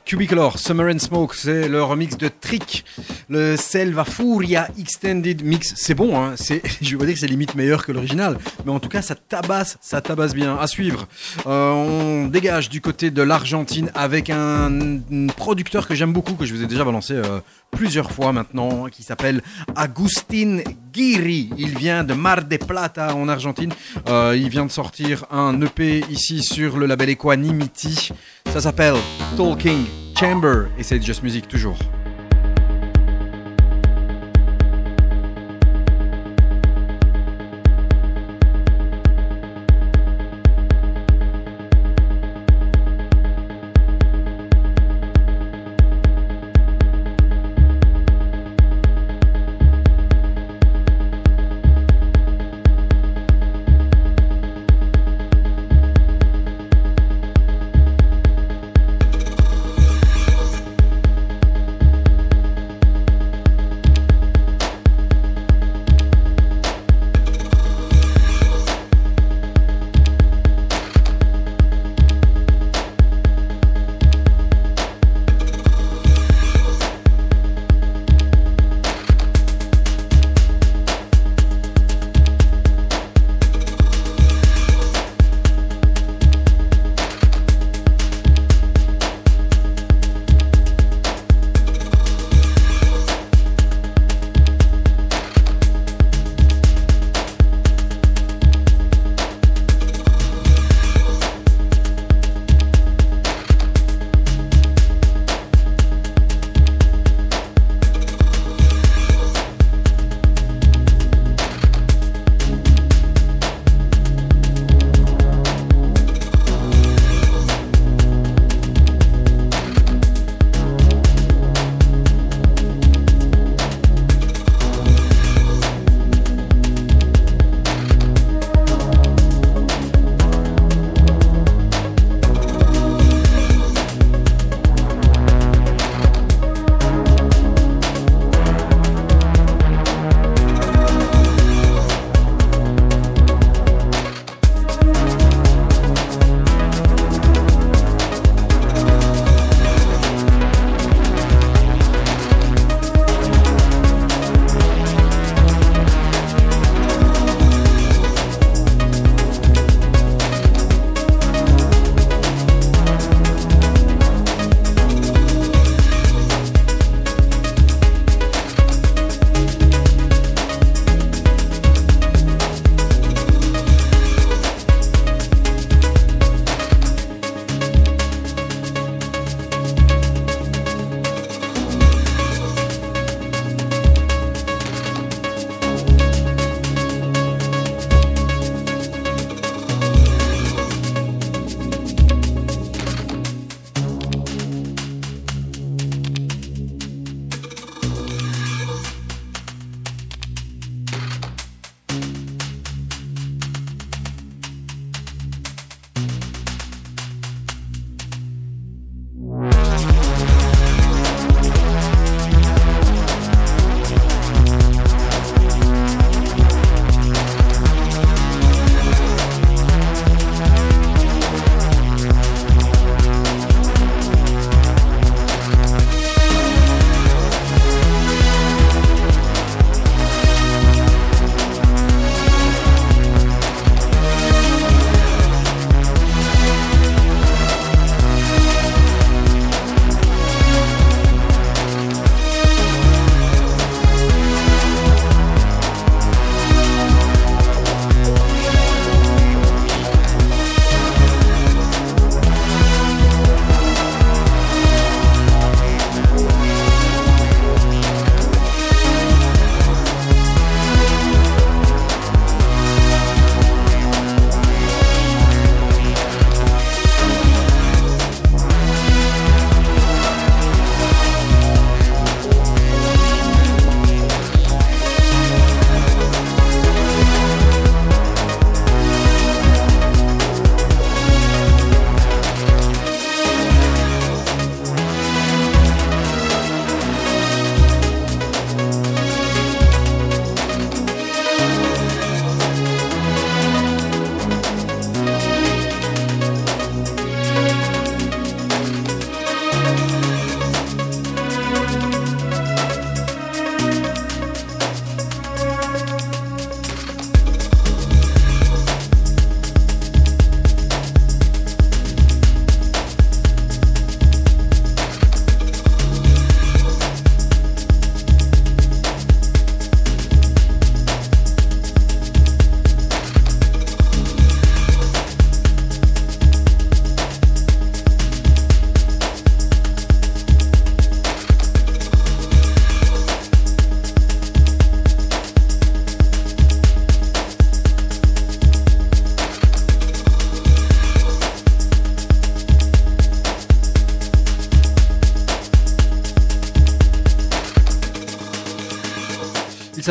Cubicolor, 0.08 0.58
Summer 0.58 0.90
and 0.90 1.00
Smoke, 1.00 1.36
c'est 1.36 1.68
le 1.68 1.84
remix 1.84 2.16
de 2.16 2.30
Trick, 2.30 2.86
le 3.30 3.58
Selva 3.58 4.06
Furia 4.06 4.68
Extended 4.80 5.44
Mix. 5.44 5.74
C'est 5.76 5.94
bon, 5.94 6.18
hein, 6.18 6.34
c'est, 6.36 6.62
je 6.82 6.96
pas 6.96 7.06
dire 7.06 7.14
que 7.14 7.20
c'est 7.20 7.28
limite 7.28 7.56
meilleur 7.56 7.86
que 7.86 7.92
l'original, 7.92 8.38
mais 8.66 8.72
en 8.72 8.80
tout 8.80 8.90
cas 8.90 9.02
ça 9.02 9.16
tabasse, 9.16 9.78
ça 9.82 10.02
tabasse 10.02 10.34
bien. 10.34 10.58
À 10.58 10.68
suivre, 10.68 11.08
Euh, 11.46 11.72
on 11.72 12.28
dégage 12.28 12.70
du 12.70 12.82
côté 12.82 13.12
de 13.12 13.22
l'Argentine 13.22 13.92
avec 13.94 14.30
un, 14.30 15.00
producteur 15.36 15.88
que 15.88 15.96
j'aime 15.96 16.14
beaucoup, 16.14 16.34
que 16.34 16.46
je 16.46 16.54
vous 16.54 16.64
ai 16.64 16.68
déjà 16.68 16.84
balancé 16.84 17.14
euh, 17.14 17.40
plusieurs 17.72 18.12
fois 18.12 18.32
maintenant, 18.32 18.86
qui 18.86 19.04
s'appelle 19.04 19.42
Agustin 19.76 20.60
Guiri. 20.94 21.50
Il 21.58 21.78
vient 21.78 22.04
de 22.04 22.14
Mar 22.14 22.44
de 22.44 22.58
Plata 22.58 23.16
en 23.16 23.28
Argentine. 23.28 23.74
Euh, 24.08 24.36
il 24.38 24.50
vient 24.50 24.66
de 24.66 24.72
sortir 24.72 25.26
un 25.32 25.62
EP 25.62 26.04
ici 26.10 26.44
sur 26.44 26.78
le 26.78 26.86
label 26.86 27.10
Equanimity. 27.10 28.10
Ça 28.52 28.62
s'appelle 28.62 28.96
Talking 29.36 29.86
Chamber 30.20 30.68
et 30.78 30.84
c'est 30.84 31.02
Just 31.02 31.24
Music 31.24 31.48
toujours. 31.48 31.78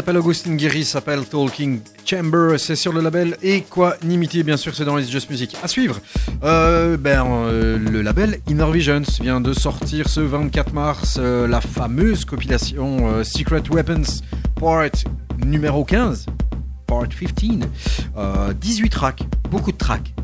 S'appelle 0.06 0.20
Augustin 0.20 0.54
Guéry, 0.54 0.84
s'appelle 0.84 1.24
Talking 1.24 1.80
Chamber, 2.04 2.54
c'est 2.58 2.76
sur 2.76 2.92
le 2.92 3.00
label 3.00 3.36
Equanimity, 3.42 4.44
bien 4.44 4.56
sûr, 4.56 4.72
c'est 4.72 4.84
dans 4.84 4.94
les 4.94 5.04
Just 5.04 5.28
Music. 5.30 5.56
À 5.64 5.66
suivre, 5.66 5.98
euh, 6.44 6.96
ben, 6.96 7.26
euh, 7.26 7.76
le 7.76 8.02
label 8.02 8.38
Inner 8.46 8.70
Visions 8.70 9.02
vient 9.20 9.40
de 9.40 9.52
sortir 9.52 10.08
ce 10.08 10.20
24 10.20 10.72
mars 10.72 11.16
euh, 11.18 11.48
la 11.48 11.60
fameuse 11.60 12.24
compilation 12.24 13.24
Secret 13.24 13.64
Weapons 13.68 14.22
Part 14.60 14.84
numéro 15.44 15.84
15, 15.84 16.26
Part 16.86 17.08
15, 17.08 17.68
euh, 18.16 18.52
18 18.52 18.90
tracks, 18.90 19.22
beaucoup 19.50 19.72
de 19.72 19.76
tracks 19.76 20.14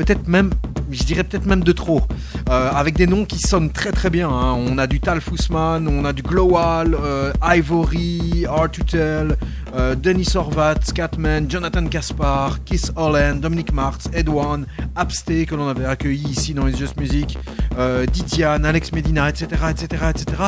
peut-être 0.00 0.28
même, 0.28 0.50
je 0.90 1.04
dirais 1.04 1.24
peut-être 1.24 1.44
même 1.44 1.62
de 1.62 1.72
trop, 1.72 2.02
euh, 2.50 2.70
avec 2.72 2.96
des 2.96 3.06
noms 3.06 3.24
qui 3.24 3.38
sonnent 3.38 3.70
très 3.70 3.92
très 3.92 4.10
bien. 4.10 4.28
hein. 4.28 4.54
On 4.58 4.76
a 4.78 4.86
du 4.86 5.00
Tal 5.00 5.20
Fussman, 5.20 5.86
on 5.88 6.04
a 6.04 6.12
du 6.12 6.22
Glowal, 6.22 6.96
euh, 7.00 7.32
Ivory, 7.42 8.44
Art 8.48 8.70
to 8.72 8.82
Tell, 8.82 9.36
euh, 9.76 9.94
Denis 9.94 10.32
Horvat, 10.34 10.76
Scatman, 10.82 11.48
Jonathan 11.48 11.86
Caspar, 11.86 12.62
Kiss 12.64 12.92
Holland, 12.96 13.40
Dominic 13.40 13.72
Martz, 13.72 14.08
Ed 14.12 14.28
One, 14.28 14.66
Abstay 14.96 15.46
que 15.46 15.54
l'on 15.54 15.68
avait 15.68 15.84
accueilli 15.84 16.28
ici 16.28 16.52
dans 16.54 16.64
les 16.66 16.76
Just 16.76 16.98
Music, 16.98 17.38
euh, 17.78 18.04
Ditian, 18.06 18.64
Alex 18.64 18.92
Medina, 18.92 19.28
etc., 19.28 19.46
etc., 19.70 20.04
etc. 20.10 20.42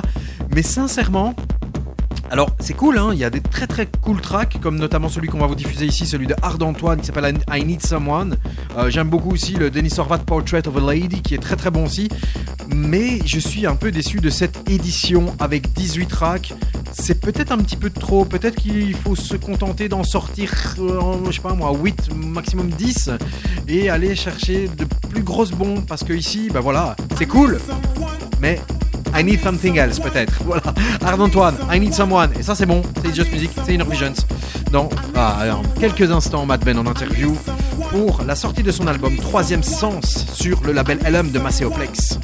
Mais 0.54 0.62
sincèrement, 0.62 1.34
alors 2.32 2.48
c'est 2.60 2.72
cool, 2.72 2.96
hein, 2.96 3.10
il 3.12 3.18
y 3.18 3.24
a 3.24 3.28
des 3.30 3.42
très 3.42 3.66
très 3.66 3.86
cool 4.00 4.22
tracks, 4.22 4.58
comme 4.58 4.78
notamment 4.78 5.10
celui 5.10 5.28
qu'on 5.28 5.38
va 5.38 5.46
vous 5.46 5.54
diffuser 5.54 5.84
ici, 5.84 6.06
celui 6.06 6.26
de 6.26 6.34
Hard 6.40 6.62
Antoine 6.62 6.98
qui 6.98 7.08
s'appelle 7.08 7.36
I 7.52 7.62
Need 7.62 7.84
Someone. 7.84 8.38
Euh, 8.78 8.88
J'aime 8.88 9.10
beaucoup 9.10 9.32
aussi 9.32 9.52
le 9.52 9.70
Denis 9.70 9.92
Horvat 9.98 10.20
Portrait 10.20 10.66
of 10.66 10.74
a 10.74 10.80
Lady 10.80 11.20
qui 11.20 11.34
est 11.34 11.42
très 11.42 11.56
très 11.56 11.70
bon 11.70 11.84
aussi. 11.84 12.08
Mais 12.74 13.18
je 13.26 13.38
suis 13.38 13.66
un 13.66 13.76
peu 13.76 13.90
déçu 13.90 14.20
de 14.20 14.30
cette 14.30 14.66
édition 14.70 15.36
avec 15.40 15.74
18 15.74 16.06
tracks. 16.06 16.54
C'est 16.94 17.20
peut-être 17.20 17.52
un 17.52 17.58
petit 17.58 17.76
peu 17.76 17.90
trop, 17.90 18.24
peut-être 18.24 18.56
qu'il 18.56 18.94
faut 18.94 19.14
se 19.14 19.36
contenter 19.36 19.90
d'en 19.90 20.02
sortir, 20.02 20.50
euh, 20.78 21.18
je 21.26 21.32
sais 21.32 21.42
pas 21.42 21.52
moi, 21.52 21.76
8, 21.78 22.14
maximum 22.14 22.70
10, 22.70 23.10
et 23.68 23.90
aller 23.90 24.16
chercher 24.16 24.68
de 24.68 24.86
plus 25.10 25.22
grosses 25.22 25.52
bombes, 25.52 25.84
parce 25.86 26.02
que 26.02 26.14
ici, 26.14 26.48
bah 26.50 26.60
voilà, 26.60 26.96
c'est 27.18 27.26
cool, 27.26 27.60
mais 28.40 28.58
I 29.14 29.22
need 29.22 29.40
something 29.40 29.76
else 29.76 29.98
peut-être. 29.98 30.42
Voilà. 30.44 30.62
Hard 31.04 31.20
Antoine, 31.20 31.56
I 31.70 31.78
need 31.78 31.94
someone. 31.94 32.30
Et 32.38 32.42
ça 32.42 32.54
c'est 32.54 32.66
bon, 32.66 32.82
c'est 33.02 33.14
Just 33.14 33.32
Music, 33.32 33.50
c'est 33.64 33.74
Inner 33.74 33.84
Visions. 33.88 34.14
Dans 34.70 34.88
ah, 35.14 35.60
quelques 35.78 36.10
instants, 36.10 36.46
Matt 36.46 36.64
Ben 36.64 36.78
en 36.78 36.86
interview 36.86 37.36
pour 37.90 38.22
la 38.26 38.34
sortie 38.34 38.62
de 38.62 38.72
son 38.72 38.86
album 38.86 39.16
Troisième 39.16 39.62
Sens 39.62 40.26
sur 40.32 40.62
le 40.62 40.72
label 40.72 40.98
LM 41.06 41.30
de 41.30 41.38
Macéoplex. 41.38 42.18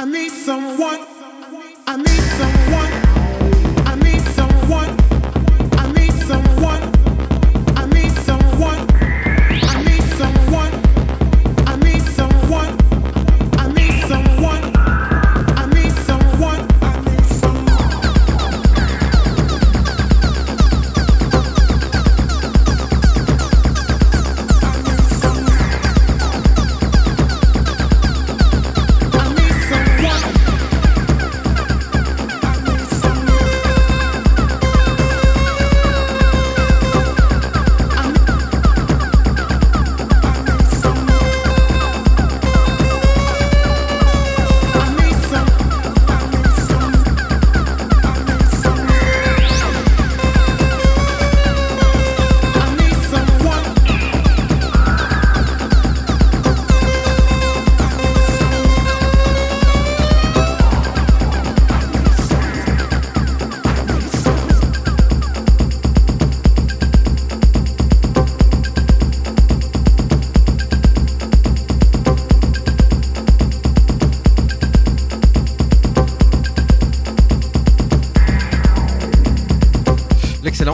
I 0.00 0.06
need 0.06 0.30
someone. 0.30 1.06
I 1.86 1.96
need. 1.98 2.19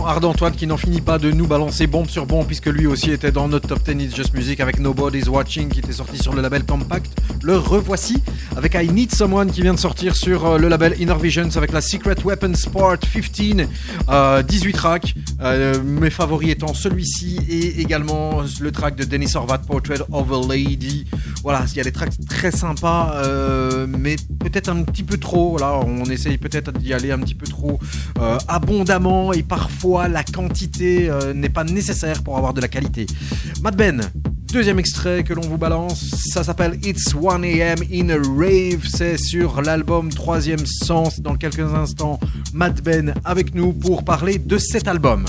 Antoine 0.07 0.55
qui 0.55 0.69
n'en 0.69 0.77
finit 0.77 1.01
pas 1.01 1.19
de 1.19 1.33
nous 1.33 1.49
balancer 1.49 1.89
bombe 1.89 2.09
sur 2.09 2.27
bombe 2.27 2.47
puisque 2.47 2.67
lui 2.67 2.87
aussi 2.87 3.11
était 3.11 3.33
dans 3.33 3.49
notre 3.49 3.67
top 3.67 3.83
10 3.83 4.05
It's 4.05 4.15
Just 4.15 4.35
Music 4.35 4.61
avec 4.61 4.79
Nobody's 4.79 5.27
Watching 5.27 5.69
qui 5.69 5.81
était 5.81 5.93
sorti 5.93 6.17
sur 6.17 6.33
le 6.33 6.43
label 6.43 6.65
Compact. 6.65 7.11
Le 7.43 7.57
revoici 7.57 8.23
avec 8.57 8.75
I 8.75 8.89
Need 8.89 9.13
Someone 9.13 9.51
qui 9.51 9.63
vient 9.63 9.75
de 9.75 9.79
sortir 9.79 10.15
sur 10.15 10.47
euh, 10.47 10.59
le 10.59 10.69
label 10.69 10.95
Inner 11.01 11.17
Visions 11.21 11.51
avec 11.57 11.73
la 11.73 11.81
Secret 11.81 12.15
Weapon 12.25 12.55
Sport 12.55 12.99
15, 12.99 13.67
euh, 14.09 14.43
18 14.43 14.73
tracks. 14.73 15.15
Euh, 15.41 15.83
mes 15.83 16.11
favoris 16.11 16.51
étant 16.51 16.73
celui-ci 16.73 17.41
et 17.49 17.81
également 17.81 18.43
le 18.61 18.73
track 18.73 18.95
de 18.95 19.05
Dennis 19.05 19.33
Horvath 19.35 19.67
Portrait 19.67 20.01
of 20.13 20.31
a 20.31 20.55
Lady. 20.55 21.07
Voilà, 21.43 21.65
il 21.71 21.77
y 21.77 21.81
a 21.81 21.85
des 21.85 21.93
tracks 21.93 22.13
très 22.29 22.51
sympas, 22.51 23.13
euh, 23.23 23.87
mais 23.87 24.17
peut-être 24.41 24.69
un 24.69 24.83
petit 24.83 25.03
peu 25.03 25.17
trop. 25.17 25.59
Là, 25.59 25.79
on 25.87 26.05
essaye 26.07 26.39
peut-être 26.39 26.73
d'y 26.73 26.93
aller 26.93 27.13
un 27.13 27.19
petit 27.19 27.35
peu 27.35 27.47
trop 27.47 27.79
euh, 28.21 28.39
abondamment 28.49 29.33
et 29.33 29.43
parfois 29.43 30.09
la 30.09 30.25
quantité 30.25 31.09
euh, 31.11 31.35
n'est 31.35 31.49
pas 31.49 31.65
nécessaire 31.65 32.23
pour 32.23 32.37
avoir 32.37 32.55
de 32.55 32.61
la 32.61 32.69
qualité. 32.69 33.07
Mad 33.63 33.77
Ben. 33.77 34.03
Deuxième 34.53 34.79
extrait 34.79 35.25
que 35.25 35.35
l'on 35.35 35.43
vous 35.43 35.59
balance, 35.59 36.15
ça 36.33 36.45
s'appelle 36.45 36.79
It's 36.85 37.13
1am 37.13 37.83
in 37.93 38.11
a 38.11 38.17
Rave, 38.17 38.87
c'est 38.89 39.19
sur 39.19 39.61
l'album 39.61 40.09
Troisième 40.09 40.65
Sens. 40.65 41.21
Dans 41.21 41.35
quelques 41.35 41.75
instants, 41.75 42.21
Mad 42.55 42.81
Ben 42.81 43.13
avec 43.25 43.55
nous 43.55 43.73
pour 43.73 44.05
parler 44.05 44.39
de 44.39 44.57
cet 44.57 44.89
album. 44.89 45.25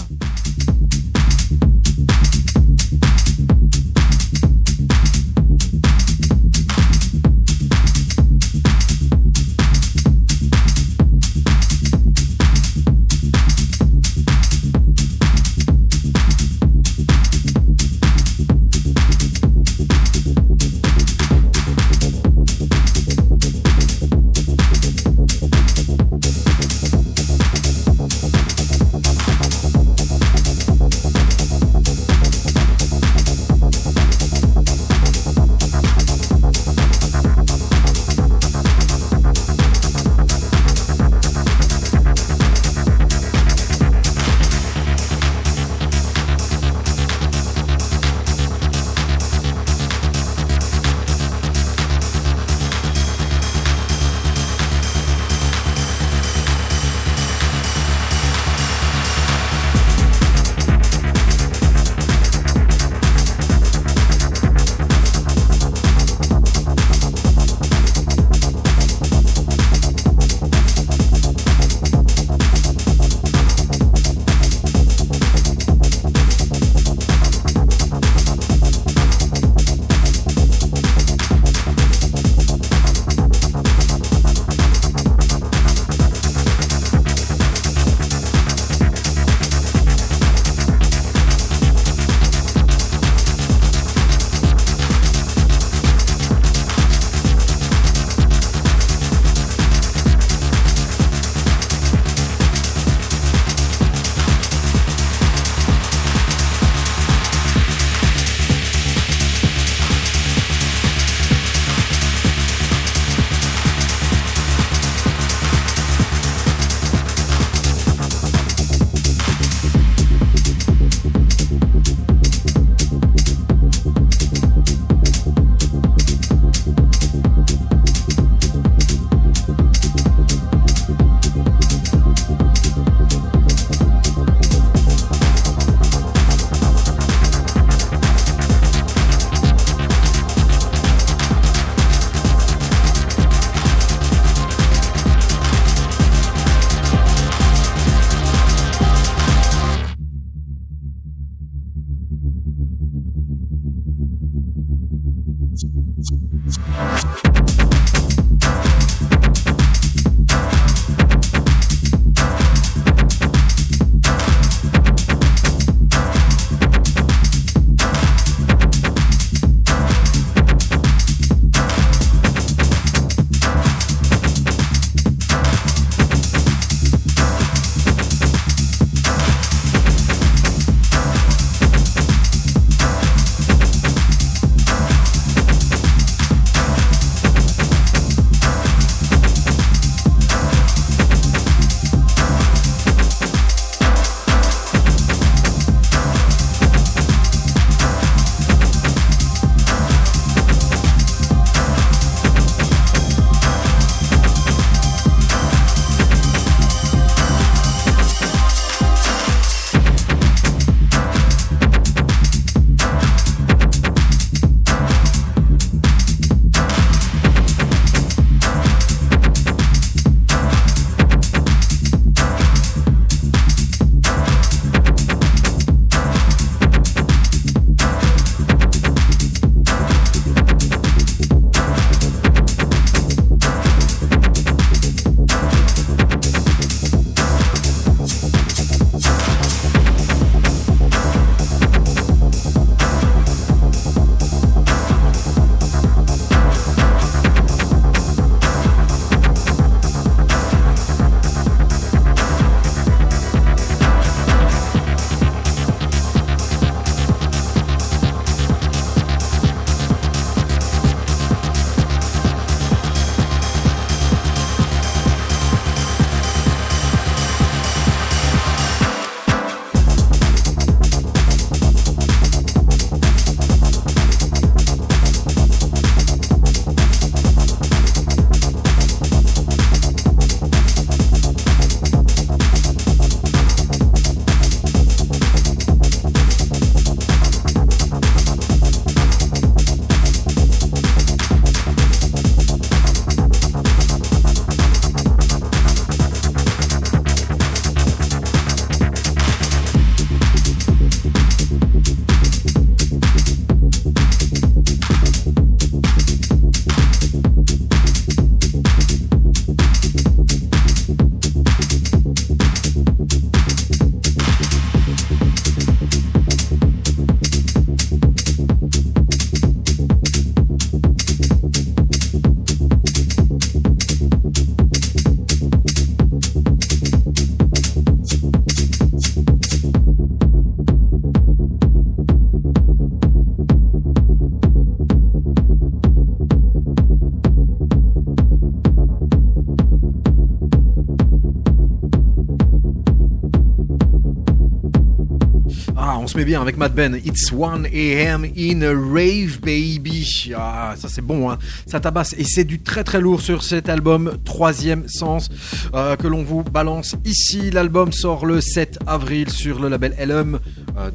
Avec 346.36 346.58
Mad 346.58 346.74
Ben. 346.74 346.96
It's 347.06 347.32
1 347.32 347.64
a.m. 347.66 348.26
in 348.38 348.62
a 348.62 348.74
rave, 348.74 349.40
baby. 349.40 350.34
Ah, 350.36 350.74
ça 350.78 350.90
c'est 350.90 351.02
bon, 351.02 351.32
hein. 351.32 351.38
Ça 351.66 351.80
tabasse 351.80 352.14
et 352.18 352.26
c'est 352.26 352.44
du 352.44 352.60
très 352.60 352.84
très 352.84 353.00
lourd 353.00 353.22
sur 353.22 353.44
cet 353.44 353.70
album, 353.70 354.18
Troisième 354.26 354.88
Sens, 354.90 355.30
euh, 355.74 355.96
que 355.96 356.08
l'on 356.08 356.24
vous 356.24 356.44
balance 356.44 356.96
ici. 357.06 357.50
L'album 357.50 357.94
sort 357.94 358.26
le 358.26 358.42
7 358.42 358.80
avril 358.86 359.30
sur 359.30 359.60
le 359.60 359.70
label 359.70 359.96
LM 359.98 360.40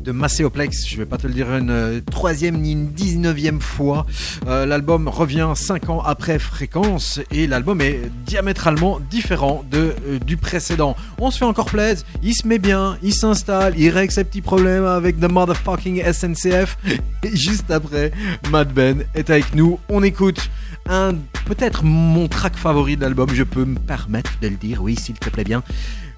de 0.05 0.13
Macéoplex. 0.13 0.87
Je 0.89 0.97
vais 0.97 1.07
pas 1.07 1.19
te 1.19 1.27
le 1.27 1.33
dire 1.33 1.53
une 1.55 1.71
euh, 1.71 2.01
troisième 2.01 2.61
ni 2.61 2.73
une 2.73 2.93
dix-neuvième 2.93 3.61
fois. 3.61 4.07
Euh, 4.47 4.67
l'album 4.67 5.09
revient 5.09 5.53
5 5.55 5.91
ans 5.91 6.01
après 6.01 6.39
Fréquence 6.39 7.21
et 7.31 7.47
l'album 7.47 7.81
est 7.81 8.01
diamétralement 8.25 9.01
différent 9.11 9.65
de, 9.71 9.95
euh, 10.07 10.19
du 10.21 10.37
précédent. 10.37 10.97
On 11.19 11.31
se 11.31 11.39
fait 11.39 11.45
encore 11.45 11.67
plaisir, 11.67 12.05
il 12.23 12.35
se 12.35 12.47
met 12.47 12.59
bien, 12.59 12.97
il 13.03 13.15
s'installe, 13.15 13.75
il 13.77 13.91
règle 13.91 14.13
ses 14.13 14.25
petits 14.25 14.41
problèmes 14.41 14.85
avec 14.85 15.19
The 15.19 15.31
Motherfucking 15.31 16.03
SNCF. 16.13 16.79
Et 17.23 17.37
juste 17.37 17.71
après, 17.71 18.13
Mad 18.51 18.73
Ben 18.73 19.05
est 19.15 19.31
avec 19.31 19.55
nous. 19.55 19.79
On 19.89 20.03
écoute 20.03 20.51
un 20.89 21.15
peut-être 21.45 21.85
mon 21.85 22.29
track 22.29 22.57
favori 22.57 22.97
de 22.97 23.03
l'album, 23.03 23.29
je 23.33 23.43
peux 23.43 23.65
me 23.65 23.79
permettre 23.79 24.33
de 24.41 24.49
le 24.49 24.57
dire, 24.57 24.83
oui, 24.83 24.97
s'il 24.97 25.19
te 25.19 25.31
plaît 25.31 25.45
bien. 25.45 25.63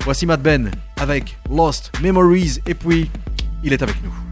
Voici 0.05 0.27
Mad 0.27 0.43
Ben 0.43 0.71
avec 1.01 1.39
Lost 1.51 1.93
Memories 2.03 2.61
et 2.67 2.75
puis 2.75 3.11
il 3.65 3.73
est 3.73 3.83
avec 3.83 4.03
nous. 4.05 4.24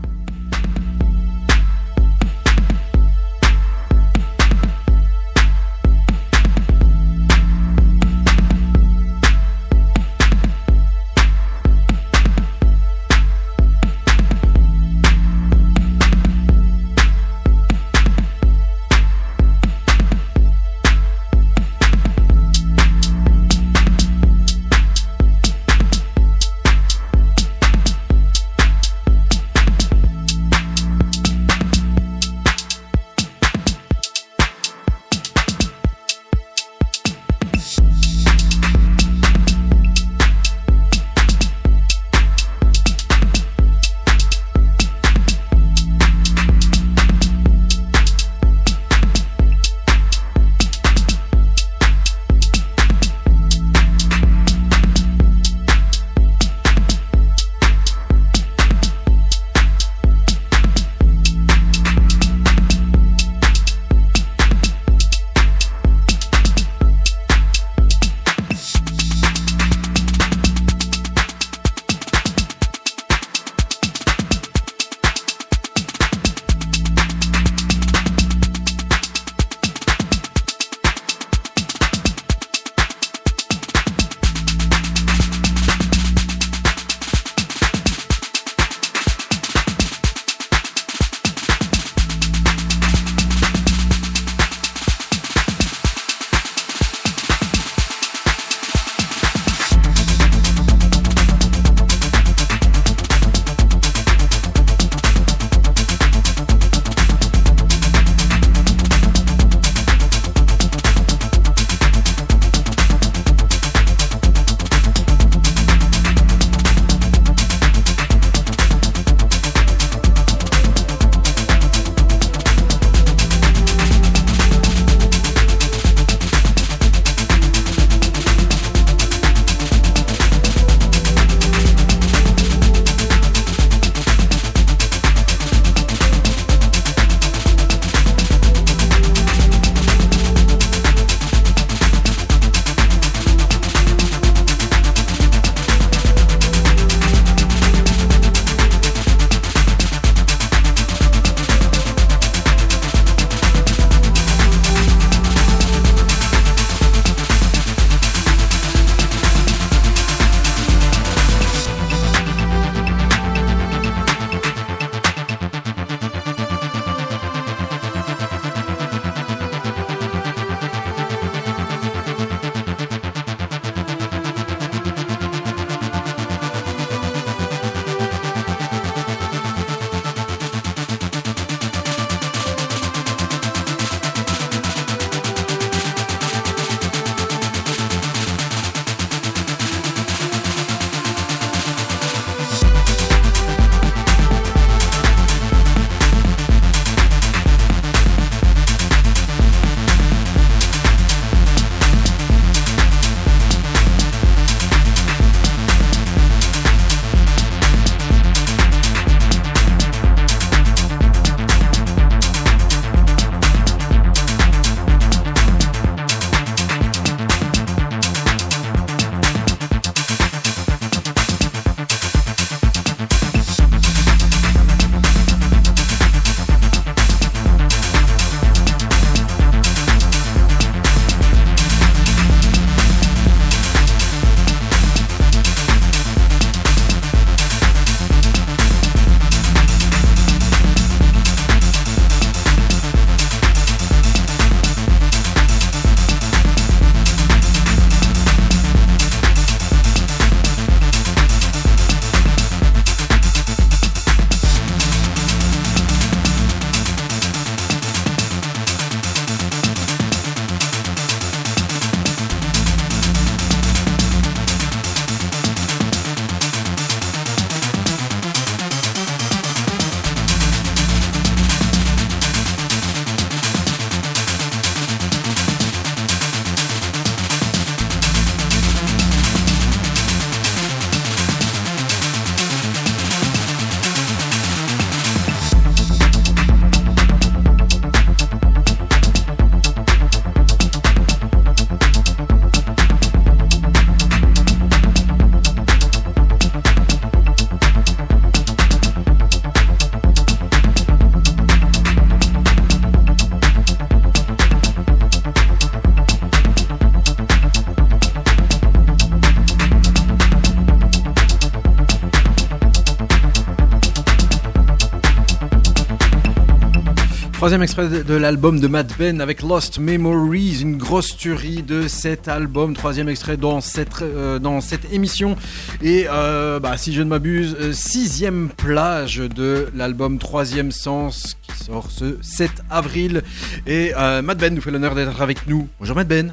Troisième 317.43 317.65
extrait 317.65 317.89
de, 317.89 318.15
l'album 318.15 318.61
de 318.61 318.69
Matt 318.69 318.97
Ben 318.97 319.21
avec 319.21 319.43
Lost 319.43 319.81
Memories, 319.81 320.61
une 320.63 320.77
grosse 320.77 321.17
tuerie 321.17 321.65
de 321.65 321.89
cet 321.89 322.29
album. 322.29 322.73
Troisième 322.73 323.09
extrait 323.09 323.37
dans 323.37 323.61
cette, 323.61 324.01
euh, 324.01 324.39
dans 324.39 324.61
cette 324.61 324.93
émission. 324.93 325.35
Et 325.83 326.07
euh, 326.09 326.61
bah, 326.61 326.77
si 326.77 326.93
je 326.93 327.03
ne 327.03 327.09
m'abuse, 327.09 327.57
euh, 327.61 327.73
sixième 327.73 328.49
plage 328.49 329.17
de 329.17 329.67
l'album 329.75 330.21
Troisième 330.21 330.71
Sens 330.71 331.37
qui 331.43 331.65
sort 331.65 331.91
ce 331.91 332.17
7 332.23 332.49
avril. 332.71 333.23
Et 333.67 333.91
euh, 333.99 334.23
Matt 334.23 334.39
Ben 334.39 334.55
nous 334.55 334.61
fait 334.61 334.71
l'honneur 334.71 334.95
d'être 334.95 335.21
avec 335.21 335.49
nous. 335.49 335.69
Bonjour 335.81 335.97
Matt 335.97 336.07
Ben, 336.07 336.31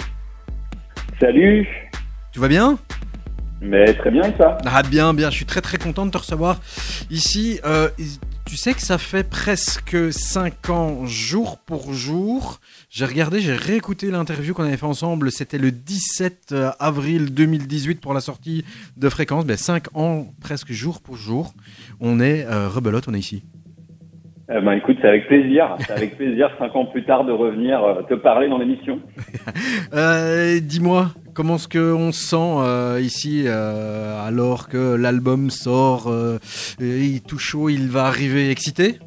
Salut 1.20 1.68
tu 2.32 2.40
vas 2.40 2.48
bien? 2.48 2.78
Mais 3.62 3.94
très 3.94 4.12
bien 4.12 4.24
et 4.24 4.34
ça 4.38 4.58
Ah 4.66 4.84
bien, 4.84 5.14
bien, 5.14 5.30
je 5.30 5.36
suis 5.36 5.46
très 5.46 5.62
très 5.62 5.78
content 5.78 6.06
de 6.06 6.12
te 6.12 6.18
recevoir 6.18 6.60
ici. 7.10 7.60
Euh, 7.66 7.90
sais 8.60 8.74
que 8.74 8.82
ça 8.82 8.98
fait 8.98 9.24
presque 9.24 10.12
5 10.12 10.70
ans, 10.70 11.06
jour 11.06 11.60
pour 11.60 11.94
jour. 11.94 12.60
J'ai 12.90 13.06
regardé, 13.06 13.40
j'ai 13.40 13.56
réécouté 13.56 14.12
l'interview 14.12 14.54
qu'on 14.54 14.66
avait 14.66 14.76
fait 14.76 14.86
ensemble. 14.86 15.32
C'était 15.32 15.58
le 15.58 15.72
17 15.72 16.54
avril 16.78 17.34
2018 17.34 18.02
pour 18.02 18.14
la 18.14 18.20
sortie 18.20 18.66
de 18.98 19.08
Fréquence. 19.08 19.46
Ben, 19.46 19.56
5 19.56 19.96
ans, 19.96 20.34
presque 20.42 20.74
jour 20.74 21.00
pour 21.00 21.16
jour. 21.16 21.54
On 22.02 22.20
est 22.20 22.44
euh, 22.48 22.68
rebelote, 22.68 23.08
on 23.08 23.14
est 23.14 23.20
ici. 23.20 23.44
Eh 24.52 24.62
ben 24.62 24.72
écoute, 24.74 24.98
c'est 25.00 25.08
avec 25.08 25.28
plaisir, 25.28 25.76
c'est 25.80 25.92
avec 25.92 26.18
plaisir 26.18 26.50
cinq 26.58 26.76
ans 26.76 26.86
plus 26.86 27.04
tard 27.04 27.24
de 27.24 27.32
revenir 27.32 27.84
euh, 27.84 28.02
te 28.02 28.16
parler 28.16 28.50
dans 28.50 28.58
l'émission. 28.58 29.00
Euh, 29.94 30.60
Dis-moi, 30.62 31.08
comment 31.34 31.56
est-ce 31.56 31.68
qu'on 31.68 32.12
se 32.12 32.30
sent 32.30 32.36
euh, 32.36 33.00
ici 33.02 33.46
euh, 33.48 34.20
alors 34.24 34.70
que 34.70 34.96
l'album 34.96 35.50
sort 35.50 36.08
euh, 36.08 36.38
et 36.80 37.06
Il 37.06 37.16
est 37.18 37.28
tout 37.28 37.40
chaud, 37.40 37.70
il 37.70 37.90
va 37.90 38.06
arriver 38.06 38.52
excité? 38.52 39.00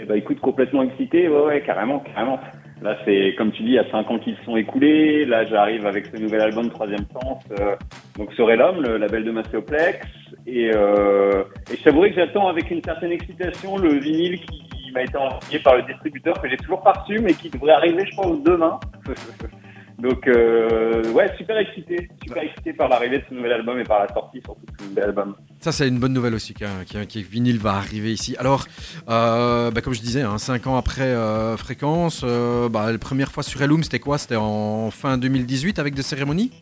Eh 0.00 0.04
ben 0.04 0.16
écoute, 0.16 0.40
complètement 0.40 0.82
excité, 0.82 1.28
ouais 1.28 1.44
ouais, 1.44 1.62
carrément, 1.64 2.00
carrément. 2.00 2.38
Là 2.82 2.96
c'est 3.04 3.34
comme 3.36 3.50
tu 3.50 3.62
dis, 3.62 3.70
il 3.70 3.74
y 3.74 3.78
a 3.78 3.90
cinq 3.90 4.10
ans 4.10 4.18
qui 4.18 4.34
se 4.34 4.44
sont 4.44 4.56
écoulés. 4.56 5.24
Là 5.24 5.44
j'arrive 5.44 5.86
avec 5.86 6.06
ce 6.06 6.16
nouvel 6.20 6.40
album 6.40 6.70
Troisième 6.70 7.06
Sens, 7.12 7.42
euh, 7.58 7.76
donc 8.16 8.32
Serait 8.34 8.56
l'homme, 8.56 8.82
le 8.82 8.96
label 8.98 9.24
de 9.24 9.30
Masséoplex. 9.30 10.06
Et, 10.46 10.70
euh, 10.74 11.44
et 11.72 11.76
je 11.76 11.82
t'avouerai 11.82 12.10
que 12.10 12.16
j'attends 12.16 12.48
avec 12.48 12.70
une 12.70 12.82
certaine 12.82 13.12
excitation 13.12 13.76
le 13.76 13.98
vinyle 13.98 14.40
qui 14.40 14.92
m'a 14.92 15.02
été 15.02 15.16
envoyé 15.16 15.58
par 15.58 15.76
le 15.76 15.82
distributeur 15.82 16.40
que 16.40 16.48
j'ai 16.48 16.56
toujours 16.56 16.82
pas 16.82 16.92
reçu, 16.92 17.18
mais 17.20 17.34
qui 17.34 17.50
devrait 17.50 17.72
arriver 17.72 18.04
je 18.10 18.16
pense 18.16 18.42
demain. 18.42 18.78
Donc 19.98 20.28
euh, 20.28 21.02
ouais, 21.12 21.28
super 21.36 21.58
excité, 21.58 22.08
super 22.22 22.42
excité 22.44 22.72
par 22.72 22.88
l'arrivée 22.88 23.18
de 23.18 23.24
ce 23.28 23.34
nouvel 23.34 23.52
album 23.52 23.80
et 23.80 23.84
par 23.84 23.98
la 24.00 24.08
sortie 24.14 24.40
surtout 24.44 24.64
de 24.66 24.72
ce 24.84 24.88
nouvel 24.88 25.04
album. 25.04 25.34
Ça, 25.60 25.72
c'est 25.72 25.88
une 25.88 25.98
bonne 25.98 26.12
nouvelle 26.12 26.34
aussi, 26.34 26.54
qu'un 26.54 26.84
qu'un- 26.88 27.04
qu'un 27.04 27.20
vinyle 27.20 27.58
va 27.58 27.72
arriver 27.72 28.12
ici. 28.12 28.36
Alors, 28.38 28.64
euh, 29.08 29.72
bah, 29.72 29.80
comme 29.80 29.94
je 29.94 30.00
disais, 30.00 30.22
5 30.36 30.68
ans 30.68 30.76
après 30.76 31.02
euh, 31.02 31.56
Fréquence, 31.56 32.24
bah, 32.70 32.92
la 32.92 32.98
première 32.98 33.32
fois 33.32 33.42
sur 33.42 33.60
Elum, 33.60 33.82
c'était 33.82 33.98
quoi? 33.98 34.18
C'était 34.18 34.36
en 34.36 34.90
fin 34.92 35.18
2018 35.18 35.80
avec 35.80 35.94
des 35.94 36.02
cérémonies 36.02 36.52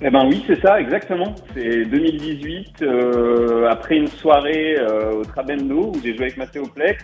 Eh 0.00 0.10
ben 0.10 0.24
oui, 0.28 0.44
c'est 0.46 0.60
ça, 0.60 0.80
exactement. 0.80 1.34
C'est 1.54 1.86
2018, 1.86 2.82
euh, 2.82 3.66
après 3.68 3.96
une 3.96 4.06
soirée 4.06 4.76
euh, 4.78 5.12
au 5.14 5.24
Trabendo 5.24 5.90
où 5.92 6.00
j'ai 6.04 6.14
joué 6.14 6.26
avec 6.26 6.36
Mathéoplex 6.36 7.02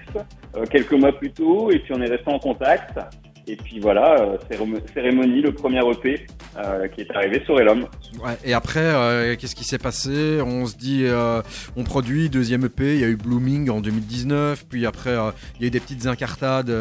euh, 0.56 0.64
quelques 0.70 0.92
mois 0.92 1.10
plus 1.12 1.32
tôt, 1.32 1.72
et 1.72 1.80
puis 1.80 1.92
on 1.92 2.00
est 2.00 2.08
resté 2.08 2.30
en 2.30 2.38
contact. 2.38 3.00
Et 3.46 3.56
puis 3.56 3.78
voilà, 3.78 4.20
euh, 4.22 4.36
cérémo- 4.50 4.80
cérémonie, 4.94 5.42
le 5.42 5.52
premier 5.52 5.80
EP 5.80 6.24
euh, 6.56 6.88
qui 6.88 7.02
est 7.02 7.10
arrivé 7.14 7.42
sur 7.44 7.60
Elom. 7.60 7.82
Ouais, 8.24 8.38
et 8.42 8.54
après, 8.54 8.80
euh, 8.80 9.36
qu'est-ce 9.36 9.54
qui 9.54 9.64
s'est 9.64 9.76
passé? 9.78 10.40
On 10.40 10.64
se 10.64 10.76
dit, 10.76 11.04
on 11.76 11.84
produit, 11.84 12.30
deuxième 12.30 12.64
EP, 12.64 12.94
il 12.94 13.00
y 13.00 13.04
a 13.04 13.08
eu 13.08 13.16
Blooming 13.16 13.68
en 13.70 13.80
2019, 13.80 14.64
puis 14.68 14.86
après, 14.86 15.10
il 15.56 15.60
y 15.62 15.64
a 15.64 15.66
eu 15.66 15.70
des 15.70 15.80
petites 15.80 16.06
incartades 16.06 16.72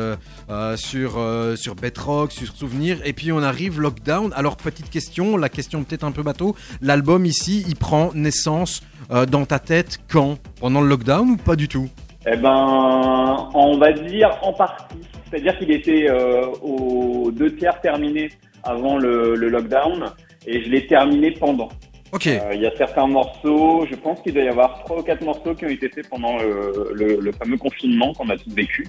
sur, 0.76 1.22
sur 1.56 1.76
Bedrock, 1.76 2.31
sur 2.31 2.48
Souvenir, 2.56 2.98
et 3.03 3.11
puis 3.14 3.31
on 3.31 3.44
arrive, 3.44 3.81
Lockdown. 3.81 4.31
Alors, 4.35 4.56
petite 4.56 4.90
question, 4.90 5.35
la 5.35 5.49
question 5.49 5.84
peut-être 5.84 6.03
un 6.06 6.11
peu 6.11 6.23
bateau, 6.23 6.56
l'album 6.81 7.26
ici, 7.26 7.65
il 7.68 7.76
prend 7.76 8.11
naissance 8.14 8.81
dans 9.30 9.45
ta 9.45 9.60
tête 9.60 9.99
quand? 10.10 10.38
Pendant 10.61 10.80
le 10.81 10.88
lockdown 10.88 11.30
ou 11.31 11.38
pas 11.38 11.56
du 11.57 11.68
tout? 11.68 11.90
Eh 12.26 12.38
ben, 12.38 13.49
on 13.53 13.77
va 13.77 13.91
dire 13.91 14.30
en 14.44 14.53
partie. 14.53 14.95
C'est-à-dire 15.34 15.57
qu'il 15.57 15.72
était 15.72 16.07
euh, 16.11 16.45
aux 16.61 17.31
deux 17.31 17.55
tiers 17.55 17.81
terminé 17.81 18.30
avant 18.64 18.97
le, 18.99 19.34
le 19.35 19.49
lockdown, 19.49 20.11
et 20.45 20.61
je 20.61 20.69
l'ai 20.69 20.85
terminé 20.85 21.31
pendant. 21.31 21.69
Ok, 22.11 22.27
Euh, 22.27 22.51
Il 22.53 22.61
y 22.61 22.68
a 22.68 22.77
certains 22.77 23.07
morceaux, 23.07 23.88
je 23.89 23.95
pense 23.95 24.22
qu'il 24.22 24.35
doit 24.35 24.43
y 24.43 24.47
avoir 24.47 24.84
trois 24.84 24.99
ou 24.99 25.01
quatre 25.01 25.23
morceaux 25.23 25.55
qui 25.55 25.65
ont 25.65 25.69
été 25.69 25.89
faits 25.89 26.07
pendant 26.07 26.38
le, 26.38 26.91
le- 26.93 27.19
le 27.19 27.31
fameux 27.31 27.57
confinement 27.57 28.14
qu'on 28.14 28.30
a 28.30 28.38
tous 28.38 28.53
vécu. 28.53 28.88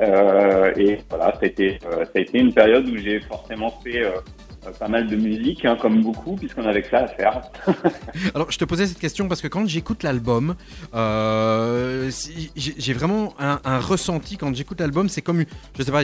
Euh, 0.00 0.72
et 0.76 0.98
voilà, 1.08 1.26
ça 1.34 1.38
a, 1.42 1.46
été, 1.46 1.78
euh, 1.86 2.04
ça 2.04 2.10
a 2.16 2.18
été 2.20 2.40
une 2.40 2.52
période 2.52 2.88
où 2.88 2.96
j'ai 2.96 3.20
forcément 3.20 3.70
fait 3.84 4.02
euh, 4.02 4.08
euh, 4.08 4.18
pas 4.72 4.88
mal 4.88 5.06
de 5.06 5.16
musique, 5.16 5.64
hein, 5.64 5.76
comme 5.80 6.02
beaucoup, 6.02 6.36
puisqu'on 6.36 6.64
avait 6.66 6.82
que 6.82 6.90
ça 6.90 7.04
à 7.04 7.08
faire. 7.08 7.42
Alors, 8.34 8.50
je 8.50 8.58
te 8.58 8.64
posais 8.64 8.86
cette 8.86 8.98
question 8.98 9.28
parce 9.28 9.40
que 9.40 9.48
quand 9.48 9.66
j'écoute 9.66 10.02
l'album, 10.02 10.54
euh, 10.94 12.10
j'ai 12.56 12.92
vraiment 12.92 13.34
un, 13.38 13.78
ressenti 13.78 14.36
quand 14.36 14.54
j'écoute 14.54 14.80
l'album. 14.80 15.08
C'est 15.08 15.22
comme, 15.22 15.44
je 15.76 15.82
sais 15.82 15.92
pas, 15.92 16.02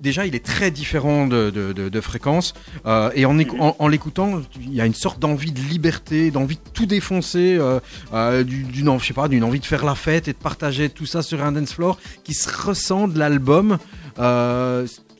déjà 0.00 0.26
il 0.26 0.34
est 0.34 0.44
très 0.44 0.70
différent 0.70 1.26
de, 1.26 2.00
fréquence 2.00 2.54
euh, 2.84 3.10
et 3.14 3.24
en, 3.24 3.36
en, 3.78 3.88
l'écoutant, 3.88 4.40
il 4.60 4.74
y 4.74 4.80
a 4.80 4.86
une 4.86 4.94
sorte 4.94 5.18
d'envie 5.18 5.52
de 5.52 5.60
liberté, 5.60 6.30
d'envie 6.30 6.56
de 6.56 6.70
tout 6.74 6.86
défoncer, 6.86 7.56
euh, 7.58 7.80
euh, 8.12 8.44
du- 8.44 8.64
d'une, 8.64 8.98
je 8.98 9.06
sais 9.06 9.14
pas, 9.14 9.28
d'une 9.28 9.44
envie 9.44 9.60
de 9.60 9.64
faire 9.66 9.84
la 9.84 9.94
fête 9.94 10.28
et 10.28 10.32
de 10.32 10.38
partager 10.38 10.90
tout 10.90 11.06
ça 11.06 11.22
sur 11.22 11.42
un 11.42 11.52
dance 11.52 11.72
floor 11.72 11.98
qui 12.24 12.34
se 12.34 12.48
ressent 12.48 13.08
de 13.08 13.18
l'album. 13.18 13.78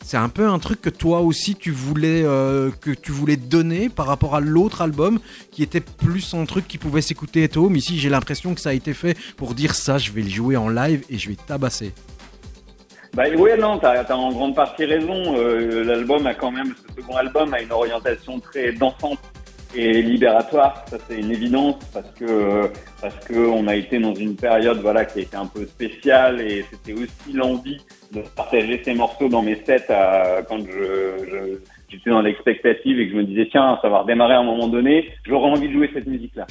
C'est 0.04 0.16
un 0.16 0.28
peu 0.28 0.46
un 0.46 0.58
truc 0.58 0.80
que 0.80 0.90
toi 0.90 1.20
aussi 1.20 1.56
tu 1.56 1.70
voulais 1.70 2.22
euh, 2.24 2.70
que 2.80 2.90
tu 2.90 3.12
voulais 3.12 3.36
donner 3.36 3.88
par 3.88 4.06
rapport 4.06 4.36
à 4.36 4.40
l'autre 4.40 4.82
album 4.82 5.18
qui 5.50 5.62
était 5.62 5.80
plus 5.80 6.34
un 6.34 6.44
truc 6.44 6.68
qui 6.68 6.78
pouvait 6.78 7.02
s'écouter 7.02 7.44
et 7.44 7.48
tout. 7.48 7.68
Mais 7.68 7.78
ici 7.78 7.98
j'ai 7.98 8.08
l'impression 8.08 8.54
que 8.54 8.60
ça 8.60 8.70
a 8.70 8.72
été 8.72 8.94
fait 8.94 9.16
pour 9.36 9.54
dire 9.54 9.74
ça, 9.74 9.98
je 9.98 10.12
vais 10.12 10.22
le 10.22 10.30
jouer 10.30 10.56
en 10.56 10.68
live 10.68 11.02
et 11.10 11.18
je 11.18 11.28
vais 11.28 11.36
tabasser. 11.36 11.92
Bah 13.14 13.24
ouais, 13.34 13.56
non, 13.56 13.78
t'as 13.78 14.02
as 14.02 14.14
en 14.14 14.30
grande 14.30 14.54
partie 14.54 14.84
raison. 14.84 15.38
Euh, 15.38 15.82
L'album 15.82 16.26
a 16.26 16.34
quand 16.34 16.50
même, 16.50 16.74
ce 16.76 17.00
second 17.00 17.16
album 17.16 17.54
a 17.54 17.62
une 17.62 17.72
orientation 17.72 18.38
très 18.40 18.72
dansante 18.72 19.18
et 19.76 20.02
libératoire. 20.02 20.84
Ça 20.88 20.96
c'est 21.06 21.18
une 21.18 21.30
évidence 21.30 21.76
parce 21.92 22.10
que 22.12 22.24
euh, 22.24 22.68
parce 23.00 23.16
que 23.26 23.34
on 23.34 23.66
a 23.68 23.74
été 23.76 23.98
dans 23.98 24.14
une 24.14 24.34
période 24.36 24.78
voilà 24.78 25.04
qui 25.04 25.18
a 25.18 25.22
été 25.22 25.36
un 25.36 25.46
peu 25.46 25.64
spéciale 25.66 26.40
et 26.40 26.64
c'était 26.70 26.92
aussi 26.94 27.32
l'envie 27.34 27.80
de 28.12 28.20
partager 28.36 28.80
ces 28.84 28.94
morceaux 28.94 29.28
dans 29.28 29.42
mes 29.42 29.56
sets 29.64 29.86
quand 30.48 30.60
je- 30.60 31.58
j'étais 31.88 32.10
dans 32.10 32.22
l'expectative 32.22 32.98
et 33.00 33.06
que 33.06 33.12
je 33.12 33.16
me 33.18 33.24
disais 33.24 33.48
tiens 33.50 33.78
ça 33.82 33.88
va 33.88 34.00
redémarrer 34.00 34.34
à 34.34 34.38
un 34.40 34.44
moment 34.44 34.68
donné. 34.68 35.10
J'aurais 35.26 35.50
envie 35.50 35.68
de 35.68 35.72
jouer 35.74 35.90
cette 35.92 36.06
musique 36.06 36.34
là. 36.36 36.46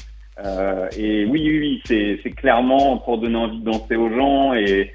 Euh, 0.45 0.89
et 0.97 1.25
oui 1.25 1.41
oui 1.49 1.59
oui 1.59 1.81
c'est 1.85 2.19
c'est 2.21 2.31
clairement 2.31 2.97
pour 2.97 3.17
donner 3.17 3.37
envie 3.37 3.59
de 3.59 3.63
danser 3.71 3.95
aux 3.95 4.09
gens 4.09 4.53
et 4.53 4.91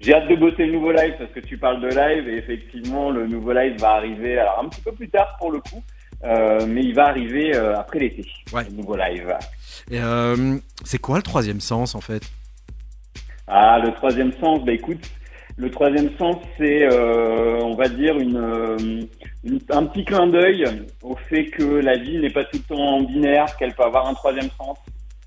j'ai 0.00 0.14
hâte 0.14 0.28
de 0.28 0.36
bosser 0.36 0.66
le 0.66 0.72
nouveau 0.74 0.92
live 0.92 1.14
parce 1.18 1.32
que 1.32 1.40
tu 1.40 1.58
parles 1.58 1.80
de 1.80 1.88
live 1.88 2.28
et 2.28 2.36
effectivement 2.36 3.10
le 3.10 3.26
nouveau 3.26 3.52
live 3.52 3.74
va 3.80 3.94
arriver 3.94 4.38
alors 4.38 4.60
un 4.64 4.68
petit 4.68 4.80
peu 4.80 4.92
plus 4.92 5.08
tard 5.08 5.36
pour 5.40 5.50
le 5.50 5.58
coup, 5.58 5.82
euh, 6.24 6.66
mais 6.66 6.82
il 6.82 6.94
va 6.94 7.06
arriver 7.06 7.54
euh, 7.56 7.76
après 7.78 7.98
l'été. 8.00 8.24
Ouais. 8.52 8.64
Le 8.64 8.76
nouveau 8.76 8.96
live. 8.96 9.32
Et 9.90 10.00
euh, 10.00 10.56
c'est 10.84 10.98
quoi 10.98 11.16
le 11.16 11.22
troisième 11.22 11.60
sens 11.60 11.94
en 11.94 12.00
fait? 12.00 12.22
Ah 13.46 13.78
le 13.78 13.92
troisième 13.92 14.32
sens, 14.40 14.62
bah 14.64 14.72
écoute, 14.72 15.00
le 15.56 15.70
troisième 15.70 16.10
sens 16.18 16.36
c'est 16.58 16.86
on 16.92 17.74
va 17.74 17.88
dire 17.88 18.18
une, 18.18 19.08
une- 19.44 19.60
un 19.70 19.86
petit 19.86 20.04
clin 20.04 20.26
d'œil 20.26 20.64
au 21.02 21.16
fait 21.28 21.46
que 21.46 21.64
la 21.64 21.96
vie 21.96 22.18
n'est 22.20 22.30
pas 22.30 22.44
tout 22.44 22.58
le 22.58 22.74
temps 22.76 23.00
binaire, 23.02 23.56
qu'elle 23.56 23.74
peut 23.74 23.84
avoir 23.84 24.06
un 24.06 24.14
troisième 24.14 24.50
sens, 24.58 24.76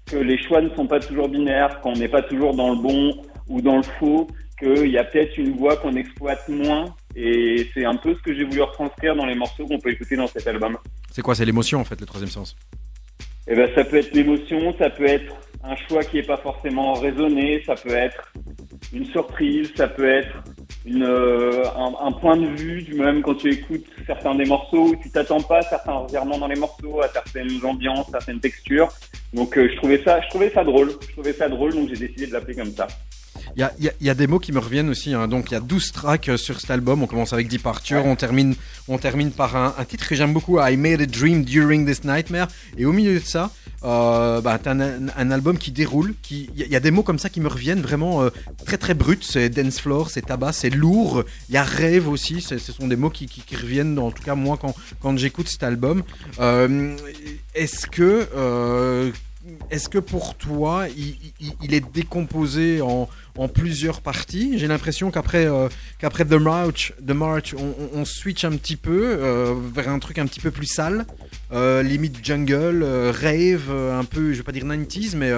que 0.06 0.18
les 0.18 0.38
choix 0.44 0.62
ne 0.62 0.70
sont 0.76 0.86
pas 0.88 1.00
toujours 1.00 1.30
binaires, 1.30 1.80
qu'on 1.82 1.94
n'est 1.94 2.08
pas 2.10 2.22
toujours 2.22 2.54
dans 2.54 2.70
le 2.72 2.82
bon 2.82 3.12
ou 3.48 3.62
dans 3.62 3.78
le 3.78 3.84
faux, 4.00 4.28
qu'il 4.60 4.90
y 4.92 4.98
a 5.00 5.04
peut-être 5.04 5.38
une 5.38 5.58
voix 5.58 5.76
qu'on 5.78 5.96
exploite 5.96 6.48
moins. 6.48 6.86
Et 7.16 7.68
c'est 7.74 7.86
un 7.86 7.96
peu 7.96 8.16
ce 8.16 8.22
que 8.22 8.34
j'ai 8.34 8.44
voulu 8.44 8.62
retranscrire 8.62 9.16
dans 9.16 9.26
les 9.26 9.36
morceaux 9.36 9.66
qu'on 9.66 9.80
peut 9.80 9.92
écouter 9.92 10.16
dans 10.16 10.28
cet 10.28 10.48
album. 10.48 10.78
C'est 11.12 11.22
quoi 11.22 11.36
C'est 11.36 11.46
l'émotion 11.46 11.80
en 11.80 11.84
fait, 11.84 12.00
le 12.00 12.06
troisième 12.06 12.30
sens? 12.30 12.56
Et 13.48 13.56
ben, 13.56 13.70
ça 13.76 13.84
peut 13.84 13.98
être 13.98 14.14
l'émotion, 14.14 14.74
ça 14.78 14.90
peut 14.90 15.08
être 15.08 15.34
un 15.64 15.76
choix 15.88 16.04
qui 16.04 16.20
est 16.20 16.24
pas 16.24 16.38
forcément 16.38 16.94
raisonné, 16.94 17.64
ça 17.66 17.76
peut 17.76 17.94
être 17.94 18.32
une 18.94 19.06
surprise, 19.08 19.72
ça 19.76 19.88
peut 19.88 20.10
être 20.10 20.44
une, 20.86 21.04
euh, 21.04 21.64
un, 21.76 22.08
un 22.08 22.12
point 22.12 22.38
de 22.38 22.48
vue, 22.48 22.82
du 22.82 22.96
même 22.96 23.22
quand 23.22 23.36
tu 23.36 23.52
écoutes 23.54 23.86
certains 24.08 24.36
des 24.36 24.46
morceaux, 24.46 24.90
où 24.90 24.96
tu 24.96 25.12
t'attends 25.12 25.42
pas 25.42 25.60
à 25.60 25.62
certains 25.62 25.94
revirements 25.94 26.38
dans 26.38 26.48
les 26.48 26.60
morceaux, 26.60 27.02
à 27.02 27.10
certaines 27.10 27.64
ambiances, 27.64 28.08
certaines 28.12 28.40
textures. 28.40 28.90
Donc 29.34 29.58
euh, 29.58 29.70
je 29.70 29.76
trouvais 29.78 30.02
ça, 30.04 30.22
je 30.22 30.30
trouvais 30.30 30.50
ça 30.50 30.64
drôle, 30.64 30.92
je 31.02 31.12
trouvais 31.14 31.34
ça 31.34 31.48
drôle, 31.48 31.74
donc 31.74 31.90
j'ai 31.90 32.08
décidé 32.08 32.28
de 32.28 32.34
l'appeler 32.34 32.56
comme 32.56 32.72
ça. 32.72 32.88
Il 33.58 33.60
y 33.62 33.64
a, 33.64 33.74
y 33.80 34.10
y 34.10 34.16
des 34.16 34.28
mots 34.28 34.40
qui 34.40 34.52
me 34.52 34.60
reviennent 34.60 34.90
aussi. 34.90 35.14
hein. 35.14 35.28
Donc 35.28 35.52
il 35.52 35.54
y 35.54 35.58
a 35.58 35.60
12 35.60 35.92
tracks 35.92 36.30
euh, 36.30 36.38
sur 36.38 36.60
cet 36.62 36.72
album. 36.72 37.04
On 37.04 37.08
commence 37.08 37.34
avec 37.34 37.48
Departure, 37.50 38.06
on 38.06 38.16
termine, 38.16 38.56
on 38.88 38.98
termine 38.98 39.32
par 39.32 39.56
un, 39.56 39.76
un 39.78 39.86
titre 39.86 40.08
que 40.08 40.16
j'aime 40.16 40.34
beaucoup, 40.34 40.60
I 40.60 40.78
Made 40.78 41.02
a 41.02 41.06
Dream 41.06 41.44
During 41.44 41.86
This 41.86 42.04
Nightmare. 42.04 42.48
Et 42.78 42.86
au 42.86 42.94
milieu 42.94 43.20
de 43.20 43.26
ça, 43.26 43.52
euh, 43.84 44.40
bah, 44.42 44.58
t'as 44.62 44.72
un, 44.74 45.08
un 45.18 45.32
album 45.32 45.58
qui 45.58 45.72
déroule. 45.72 46.14
Il 46.30 46.38
y, 46.56 46.64
a- 46.64 46.66
il 46.66 46.72
y 46.72 46.76
a 46.76 46.80
des 46.80 46.92
mots 46.92 47.04
comme 47.04 47.20
ça 47.20 47.30
qui 47.30 47.42
me 47.42 47.48
reviennent 47.50 47.82
vraiment 47.82 48.22
euh, 48.24 48.30
très 48.66 48.78
très 48.78 48.94
bruts. 48.94 49.18
C'est 49.22 49.50
dance 49.50 49.80
floor, 49.82 50.10
c'est 50.10 50.26
tabac, 50.28 50.54
c'est 50.54 50.70
lourd. 50.70 51.24
Il 51.50 51.56
y 51.56 51.58
a 51.58 51.64
rêve 51.64 52.08
aussi. 52.08 52.42
Ce 52.42 52.58
sont 52.58 52.88
des 52.88 52.96
mots 52.96 53.10
qui, 53.10 53.26
qui- 53.26 53.42
qui 53.42 53.56
reviennent, 53.56 54.00
en 54.00 54.12
tout 54.12 54.24
cas 54.24 54.36
moi 54.36 54.58
quand, 54.60 54.74
quand 55.02 55.18
j'écoute 55.18 55.48
cet 55.50 55.64
album. 55.64 56.04
Euh, 56.40 56.96
Est-ce 57.56 57.86
que 57.88 59.12
est-ce 59.70 59.90
que 59.90 59.98
pour 59.98 60.36
toi, 60.36 60.86
il, 60.90 61.74
est 61.74 61.92
décomposé 61.94 62.82
en, 62.82 63.10
plusieurs 63.54 64.02
parties? 64.02 64.60
J'ai 64.60 64.68
l'impression 64.68 65.10
qu'après 65.10 65.46
euh, 65.46 65.68
qu'après 66.00 66.26
The 66.26 66.34
March, 66.34 66.94
The 67.06 67.12
March 67.12 67.56
on, 67.56 68.06
switch 68.06 68.44
un 68.46 68.52
petit 68.52 68.76
peu 68.76 69.18
euh, 69.20 69.56
vers 69.74 69.90
un 69.90 70.00
truc 70.00 70.20
un 70.20 70.26
petit 70.26 70.40
peu 70.40 70.52
plus 70.52 70.68
sale, 70.68 71.06
euh, 71.54 71.82
limite 71.82 72.24
jungle, 72.24 72.84
euh, 72.84 73.12
rave, 73.12 73.72
un 73.72 74.04
peu, 74.04 74.34
je 74.34 74.38
vais 74.38 74.44
pas 74.44 74.52
dire 74.52 74.66
90s, 74.66 75.16
mais 75.16 75.32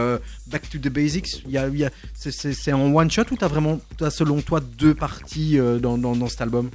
back 0.48 0.70
to 0.70 0.78
the 0.80 0.90
basics. 0.90 1.44
Y 1.48 1.58
a, 1.58 1.68
y 1.70 1.86
a- 1.86 1.92
c'est- 2.14 2.74
en 2.74 2.94
one 2.94 3.10
shot 3.10 3.24
ou 3.32 3.38
t'as 3.38 3.48
vraiment, 3.48 3.80
t'as 3.98 4.10
selon 4.10 4.42
toi 4.42 4.60
deux 4.60 4.94
parties 4.94 5.58
dans, 5.82 5.98
dans 5.98 6.28
cet 6.28 6.42
album? 6.42 6.70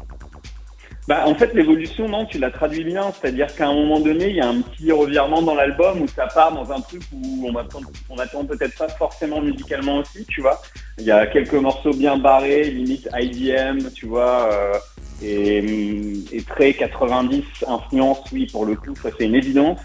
Bah, 1.08 1.22
en 1.24 1.34
fait, 1.34 1.54
l'évolution, 1.54 2.06
non, 2.06 2.26
tu 2.26 2.38
l'as 2.38 2.50
traduit 2.50 2.84
bien. 2.84 3.10
C'est-à-dire 3.12 3.46
qu'à 3.56 3.68
un 3.68 3.72
moment 3.72 3.98
donné, 3.98 4.28
il 4.28 4.36
y 4.36 4.42
a 4.42 4.48
un 4.48 4.60
petit 4.60 4.92
revirement 4.92 5.40
dans 5.40 5.54
l'album 5.54 6.02
où 6.02 6.06
ça 6.06 6.26
part 6.26 6.52
dans 6.52 6.70
un 6.70 6.82
truc 6.82 7.00
où 7.14 7.48
on 7.48 7.56
attend, 7.56 7.80
on 8.34 8.44
peut-être 8.44 8.76
pas 8.76 8.88
forcément 8.88 9.40
musicalement 9.40 10.00
aussi, 10.00 10.26
tu 10.26 10.42
vois. 10.42 10.60
Il 10.98 11.06
y 11.06 11.10
a 11.10 11.26
quelques 11.26 11.54
morceaux 11.54 11.94
bien 11.94 12.18
barrés, 12.18 12.64
limite 12.64 13.08
IDM, 13.18 13.88
tu 13.94 14.04
vois, 14.04 14.52
euh, 14.52 14.74
et, 15.22 15.64
et 16.30 16.42
très 16.42 16.74
90 16.74 17.42
influence, 17.66 18.20
oui, 18.30 18.46
pour 18.52 18.66
le 18.66 18.76
coup, 18.76 18.94
ça 18.94 19.08
c'est 19.16 19.24
une 19.24 19.34
évidence. 19.34 19.80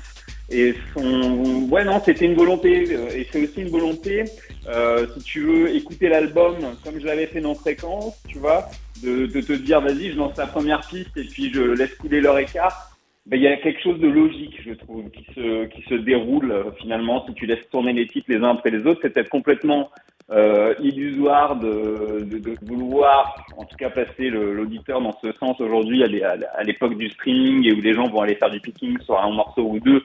Et 0.49 0.75
son, 0.93 1.69
ouais, 1.71 1.85
non, 1.85 2.01
c'était 2.03 2.25
une 2.25 2.35
volonté, 2.35 2.85
euh, 2.91 3.07
et 3.15 3.25
c'est 3.31 3.41
aussi 3.41 3.61
une 3.61 3.69
volonté, 3.69 4.25
euh, 4.67 5.07
si 5.15 5.23
tu 5.23 5.39
veux 5.39 5.73
écouter 5.73 6.09
l'album 6.09 6.57
comme 6.83 6.99
je 6.99 7.05
l'avais 7.05 7.27
fait 7.27 7.39
dans 7.39 7.55
Fréquence, 7.55 8.15
tu 8.27 8.39
vois, 8.39 8.69
de, 9.03 9.41
te 9.41 9.53
dire, 9.53 9.81
vas-y, 9.81 10.11
je 10.11 10.17
lance 10.17 10.38
la 10.38 10.47
première 10.47 10.81
piste 10.88 11.15
et 11.17 11.23
puis 11.25 11.51
je 11.53 11.61
laisse 11.61 11.95
couler 11.95 12.21
leur 12.21 12.38
écart. 12.38 12.89
Ben, 13.25 13.38
il 13.38 13.43
y 13.43 13.47
a 13.47 13.55
quelque 13.57 13.81
chose 13.81 13.99
de 13.99 14.07
logique, 14.07 14.59
je 14.65 14.73
trouve, 14.73 15.09
qui 15.11 15.25
se, 15.34 15.65
qui 15.67 15.81
se 15.84 15.93
déroule 15.95 16.51
euh, 16.51 16.71
finalement 16.81 17.25
si 17.25 17.34
tu 17.34 17.45
laisses 17.45 17.69
tourner 17.69 17.93
les 17.93 18.05
titres 18.07 18.25
les 18.30 18.38
uns 18.38 18.51
après 18.51 18.69
les 18.69 18.85
autres. 18.85 18.99
C'est 19.01 19.11
peut-être 19.11 19.30
complètement 19.30 19.89
euh, 20.31 20.73
illusoire 20.81 21.55
de, 21.57 22.25
de, 22.25 22.55
vouloir, 22.65 23.45
en 23.57 23.63
tout 23.65 23.77
cas, 23.77 23.89
le- 24.17 24.53
l'auditeur 24.53 24.99
dans 25.01 25.17
ce 25.21 25.31
sens 25.34 25.59
aujourd'hui 25.61 26.03
à 26.03 26.63
l'époque 26.63 26.97
du 26.97 27.09
streaming 27.09 27.65
et 27.65 27.73
où 27.73 27.81
les 27.81 27.93
gens 27.93 28.09
vont 28.09 28.21
aller 28.21 28.35
faire 28.35 28.49
du 28.49 28.59
picking 28.59 28.99
sur 29.01 29.19
un 29.19 29.31
morceau 29.31 29.63
ou 29.63 29.80
deux. 29.80 30.01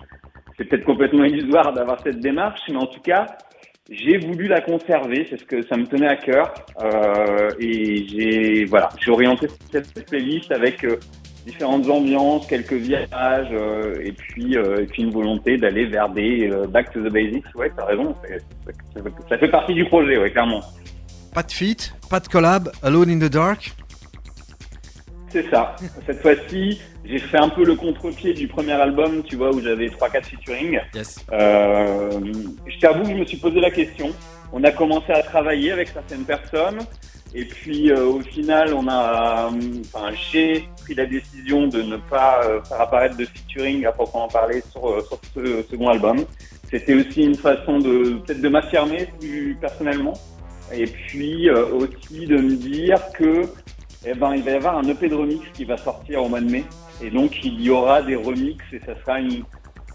C'est 0.57 0.65
peut-être 0.65 0.85
complètement 0.85 1.25
illusoire 1.33 1.73
d'avoir 1.73 2.01
cette 2.01 2.21
démarche, 2.21 2.61
mais 2.69 2.77
en 2.77 2.87
tout 2.87 3.01
cas, 3.01 3.27
j'ai 3.89 4.19
voulu 4.19 4.49
la 4.49 4.61
conserver, 4.61 5.27
c'est 5.31 5.39
ce 5.39 5.45
que 5.45 5.67
ça 5.67 5.77
me 5.77 5.87
tenait 5.87 6.09
à 6.09 6.17
cœur, 6.17 6.53
euh, 6.83 7.51
et 7.59 8.07
j'ai 8.07 8.65
voilà, 8.67 8.91
j'ai 9.01 9.11
orienté 9.11 9.49
cette 9.73 10.07
playlist 10.07 10.53
avec 10.53 10.85
euh, 10.85 10.99
différentes 11.47 11.89
ambiances, 11.89 12.47
quelques 12.47 12.75
virages, 12.75 13.49
euh, 13.53 13.95
et 14.03 14.13
puis 14.13 14.57
euh, 14.57 14.83
et 14.83 14.87
puis 14.87 15.03
une 15.03 15.11
volonté 15.11 15.57
d'aller 15.57 15.87
vers 15.87 16.11
des 16.11 16.51
euh, 16.51 16.67
back 16.67 16.93
to 16.93 17.01
the 17.01 17.11
basics. 17.11 17.45
Ouais, 17.55 17.73
t'as 17.75 17.87
raison, 17.87 18.15
ça 19.29 19.39
fait 19.39 19.49
partie 19.49 19.75
du 19.75 19.87
projet, 19.87 20.19
ouais, 20.19 20.31
clairement. 20.31 20.61
Pas 21.35 21.43
de 21.43 21.53
feat, 21.53 21.95
pas 22.11 22.21
de 22.21 22.29
collab, 22.29 22.71
Alone 22.83 23.11
in 23.11 23.19
the 23.19 23.31
Dark? 23.31 23.73
C'est 25.31 25.51
ça. 25.51 25.77
Cette 26.07 26.23
fois-ci, 26.23 26.81
j'ai 27.05 27.19
fait 27.19 27.39
un 27.39 27.49
peu 27.49 27.65
le 27.65 27.75
contre-pied 27.75 28.35
du 28.35 28.49
premier 28.49 28.73
album, 28.73 29.23
tu 29.23 29.37
vois, 29.37 29.55
où 29.55 29.61
j'avais 29.61 29.89
3-4 29.89 30.25
featuring. 30.25 30.81
Yes. 30.95 31.25
Euh, 31.33 32.21
je 32.67 32.79
t'avoue 32.79 33.03
que 33.05 33.11
je 33.11 33.15
me 33.15 33.25
suis 33.25 33.37
posé 33.37 33.61
la 33.61 33.71
question. 33.71 34.11
On 34.53 34.65
a 34.65 34.71
commencé 34.71 35.13
à 35.13 35.23
travailler 35.23 35.73
avec 35.73 35.89
certaines 35.89 36.25
personnes. 36.25 36.79
Et 37.35 37.45
puis 37.45 37.91
euh, 37.91 38.07
au 38.07 38.21
final, 38.21 38.73
on 38.73 38.89
a, 38.89 39.51
enfin, 39.95 40.15
j'ai 40.31 40.67
pris 40.83 40.95
la 40.95 41.05
décision 41.05 41.67
de 41.67 41.83
ne 41.83 41.99
pas 41.99 42.41
euh, 42.45 42.63
faire 42.63 42.81
apparaître 42.81 43.19
de 43.19 43.27
featuring 43.27 43.85
à 43.85 43.93
proprement 43.93 44.29
parler 44.29 44.63
sur, 44.73 45.07
sur 45.07 45.21
ce 45.35 45.63
second 45.71 45.89
album. 45.89 46.25
C'était 46.71 46.95
aussi 46.95 47.25
une 47.25 47.35
façon 47.35 47.79
de 47.79 48.15
peut-être 48.25 48.41
de 48.41 48.49
m'affirmer 48.49 49.09
plus 49.21 49.57
personnellement, 49.61 50.15
et 50.73 50.85
puis 50.85 51.49
euh, 51.49 51.67
aussi 51.73 52.27
de 52.27 52.37
me 52.37 52.57
dire 52.57 53.01
que 53.15 53.43
eh 54.11 54.15
ben 54.15 54.35
il 54.35 54.43
va 54.43 54.51
y 54.53 54.55
avoir 54.55 54.79
un 54.79 54.85
EP 54.85 55.09
de 55.09 55.15
remix 55.15 55.47
qui 55.53 55.65
va 55.65 55.77
sortir 55.77 56.23
au 56.23 56.29
mois 56.29 56.41
de 56.41 56.51
mai, 56.51 56.65
et 57.03 57.11
donc 57.11 57.45
il 57.45 57.61
y 57.61 57.71
aura 57.71 58.03
des 58.03 58.17
remixes 58.17 58.65
et 58.73 58.81
ça 58.81 58.95
sera 59.01 59.21
une 59.21 59.45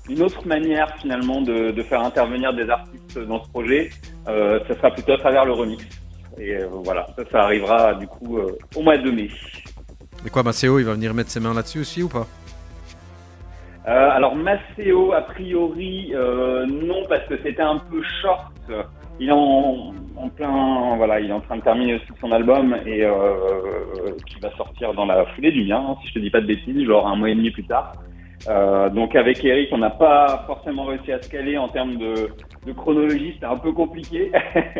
une 0.09 0.21
autre 0.21 0.45
manière 0.45 0.95
finalement 0.97 1.41
de, 1.41 1.71
de 1.71 1.83
faire 1.83 2.01
intervenir 2.01 2.53
des 2.53 2.69
artistes 2.69 3.17
dans 3.19 3.43
ce 3.43 3.49
projet, 3.49 3.89
euh, 4.27 4.59
ça 4.67 4.75
sera 4.75 4.91
plutôt 4.91 5.13
à 5.13 5.17
travers 5.17 5.45
le 5.45 5.53
remix. 5.53 5.85
Et 6.37 6.55
euh, 6.55 6.67
voilà, 6.83 7.07
ça, 7.15 7.23
ça 7.31 7.43
arrivera 7.43 7.93
du 7.93 8.07
coup 8.07 8.37
euh, 8.37 8.57
au 8.75 8.81
mois 8.81 8.97
de 8.97 9.11
mai. 9.11 9.29
Et 10.25 10.29
quoi, 10.29 10.43
Maceo, 10.43 10.79
il 10.79 10.85
va 10.85 10.93
venir 10.93 11.13
mettre 11.13 11.29
ses 11.29 11.39
mains 11.39 11.53
là-dessus 11.53 11.79
aussi 11.79 12.03
ou 12.03 12.09
pas? 12.09 12.27
Euh, 13.87 14.09
alors 14.11 14.35
Maceo, 14.35 15.13
a 15.13 15.21
priori, 15.21 16.13
non, 16.13 17.03
parce 17.07 17.25
que 17.27 17.37
c'était 17.43 17.61
un 17.61 17.77
peu 17.77 18.01
short. 18.21 18.53
Il 19.19 19.29
est 19.29 19.31
en, 19.31 19.93
en 20.15 20.29
plein, 20.29 20.95
voilà, 20.97 21.19
il 21.19 21.29
est 21.29 21.33
en 21.33 21.41
train 21.41 21.57
de 21.57 21.61
terminer 21.61 21.95
aussi 21.95 22.05
son 22.19 22.31
album 22.31 22.75
et 22.85 23.03
euh, 23.03 23.11
qui 24.27 24.39
va 24.39 24.51
sortir 24.55 24.93
dans 24.93 25.05
la 25.05 25.25
foulée 25.27 25.51
du 25.51 25.65
mien, 25.65 25.83
hein, 25.87 25.95
si 26.01 26.09
je 26.09 26.13
te 26.13 26.19
dis 26.19 26.29
pas 26.29 26.41
de 26.41 26.47
bêtises, 26.47 26.85
genre 26.85 27.07
un 27.07 27.15
mois 27.15 27.29
et 27.29 27.35
demi 27.35 27.51
plus 27.51 27.65
tard. 27.65 27.93
Euh, 28.47 28.89
donc 28.89 29.15
avec 29.15 29.43
Eric, 29.43 29.69
on 29.71 29.77
n'a 29.77 29.89
pas 29.89 30.43
forcément 30.47 30.85
réussi 30.85 31.11
à 31.11 31.21
se 31.21 31.29
caler 31.29 31.57
en 31.57 31.69
termes 31.69 31.97
de, 31.97 32.29
chronologie, 32.75 33.33
c'était 33.33 33.45
un 33.45 33.57
peu 33.57 33.71
compliqué. 33.71 34.31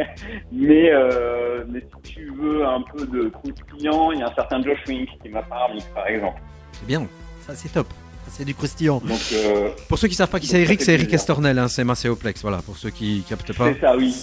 mais, 0.52 0.90
euh, 0.92 1.64
mais 1.70 1.82
si 2.04 2.14
tu 2.14 2.34
veux 2.36 2.66
un 2.66 2.82
peu 2.82 3.06
de 3.06 3.30
croustillant, 3.30 4.12
il 4.12 4.20
y 4.20 4.24
a 4.24 4.28
un 4.28 4.34
certain 4.34 4.62
Josh 4.62 4.84
Wink 4.88 5.10
qui 5.22 5.30
m'a 5.30 5.44
pas 5.44 5.66
remix, 5.68 5.86
par 5.94 6.08
exemple. 6.08 6.42
C'est 6.74 6.88
bien, 6.88 7.06
ça 7.40 7.54
c'est 7.54 7.70
top. 7.70 7.88
C'est 8.32 8.46
du 8.46 8.56
croustillant. 8.56 9.02
Donc 9.06 9.20
euh, 9.34 9.70
Pour 9.90 10.00
ceux 10.00 10.08
qui 10.08 10.16
savent 10.16 10.30
pas 10.30 10.40
qui 10.40 10.48
c'est 10.48 10.62
Eric, 10.62 10.82
c'est 10.82 10.94
Eric. 10.94 11.14
Estornel, 11.14 11.60
hein, 11.60 11.68
c'est 11.68 11.84
Maceo 11.84 12.16
Plex. 12.16 12.42
Voilà, 12.42 12.62
pour 12.62 12.78
ceux 12.78 12.90
qui 12.90 13.24
captent 13.28 13.54
pas. 13.54 13.74
c'est 13.74 13.80
ça, 13.82 13.96
oui. 13.96 14.16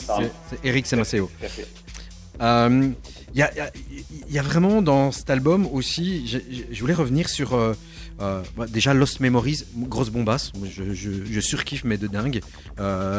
C'est 0.51 0.59
Eric, 0.65 0.87
c'est 0.87 0.99
à 0.99 1.05
fait. 1.05 1.21
Euh, 2.43 2.91
Il 3.35 3.39
y, 3.39 3.43
a, 3.43 3.51
il 3.53 3.59
y 3.59 3.61
a- 3.61 3.71
il 4.29 4.35
y 4.35 4.39
a 4.39 4.43
vraiment 4.43 4.83
dans 4.83 5.13
cet 5.13 5.31
album 5.31 5.67
aussi, 5.73 6.27
je 6.73 6.81
voulais 6.81 6.95
revenir 6.95 7.29
sur 7.29 7.55
euh, 7.55 7.75
euh, 8.21 8.43
bah, 8.57 8.67
déjà 8.69 8.93
Lost 8.95 9.21
Memories, 9.21 9.65
grosse 9.77 10.11
bombasse, 10.11 10.51
je, 10.65 10.93
je, 10.95 11.11
je 11.31 11.41
surkiffe 11.41 11.85
mais 11.85 11.97
de 11.99 12.07
dingue. 12.09 12.41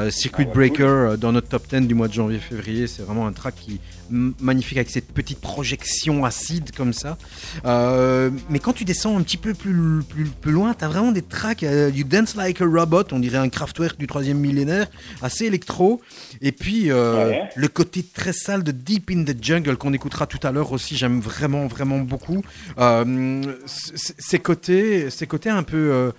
Circuit 0.09 0.43
Ah 0.45 0.47
ouais, 0.49 0.53
Breaker 0.53 1.15
dans 1.17 1.31
notre 1.31 1.47
top 1.47 1.63
10 1.69 1.87
du 1.87 1.93
mois 1.93 2.07
de 2.09 2.13
janvier-février, 2.13 2.87
c'est 2.87 3.03
vraiment 3.03 3.25
un 3.27 3.31
track 3.31 3.55
qui 3.55 3.79
magnifique 4.11 4.77
avec 4.77 4.89
cette 4.89 5.11
petite 5.11 5.39
projection 5.39 6.25
acide 6.25 6.71
comme 6.75 6.93
ça. 6.93 7.17
Euh, 7.65 8.29
mais 8.49 8.59
quand 8.59 8.73
tu 8.73 8.85
descends 8.85 9.17
un 9.17 9.21
petit 9.21 9.37
peu 9.37 9.53
plus, 9.53 10.01
plus, 10.07 10.25
plus 10.25 10.51
loin, 10.51 10.73
t'as 10.73 10.87
vraiment 10.87 11.11
des 11.11 11.21
tracks, 11.21 11.63
euh, 11.63 11.89
du 11.91 12.03
Dance 12.03 12.35
Like 12.35 12.61
a 12.61 12.65
Robot, 12.65 13.03
on 13.11 13.19
dirait 13.19 13.37
un 13.37 13.49
Kraftwerk 13.49 13.97
du 13.97 14.07
troisième 14.07 14.37
millénaire, 14.37 14.87
assez 15.21 15.45
électro. 15.45 16.01
Et 16.41 16.51
puis 16.51 16.91
euh, 16.91 17.29
Ouais. 17.29 17.49
le 17.55 17.67
côté 17.67 18.03
très 18.03 18.33
sale 18.33 18.63
de 18.63 18.71
Deep 18.71 19.09
in 19.11 19.23
the 19.23 19.35
Jungle 19.41 19.77
qu'on 19.77 19.93
écoutera 19.93 20.27
tout 20.27 20.39
à 20.45 20.51
l'heure 20.51 20.71
aussi, 20.71 20.95
j'aime 20.97 21.19
vraiment 21.19 21.67
vraiment 21.67 21.99
beaucoup. 21.99 22.41
Euh, 22.79 23.41
ces 23.65 24.39
côtés, 24.39 25.09
ces 25.09 25.27
côtés 25.27 25.49
un 25.49 25.63
peu, 25.63 26.11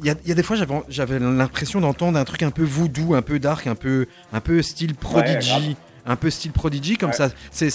il 0.00 0.06
y, 0.06 0.10
a, 0.10 0.14
il 0.24 0.28
y 0.28 0.32
a 0.32 0.34
des 0.34 0.42
fois 0.42 0.56
j'avais 0.88 1.18
l'impression 1.18 1.80
d'entendre 1.80 2.18
un 2.18 2.24
truc 2.24 2.42
un 2.42 2.50
peu 2.50 2.62
voodoo, 2.64 3.14
un 3.14 3.22
peu 3.22 3.38
dark, 3.38 3.66
un 3.66 3.74
peu 3.74 4.06
un 4.32 4.40
peu 4.40 4.62
style 4.62 4.94
Prodigy. 4.94 5.76
Un 6.06 6.16
peu 6.16 6.30
style 6.30 6.52
Prodigy 6.52 6.96
comme 6.96 7.10
Ouais. 7.10 7.16
ça, 7.16 7.28
c'est 7.50 7.70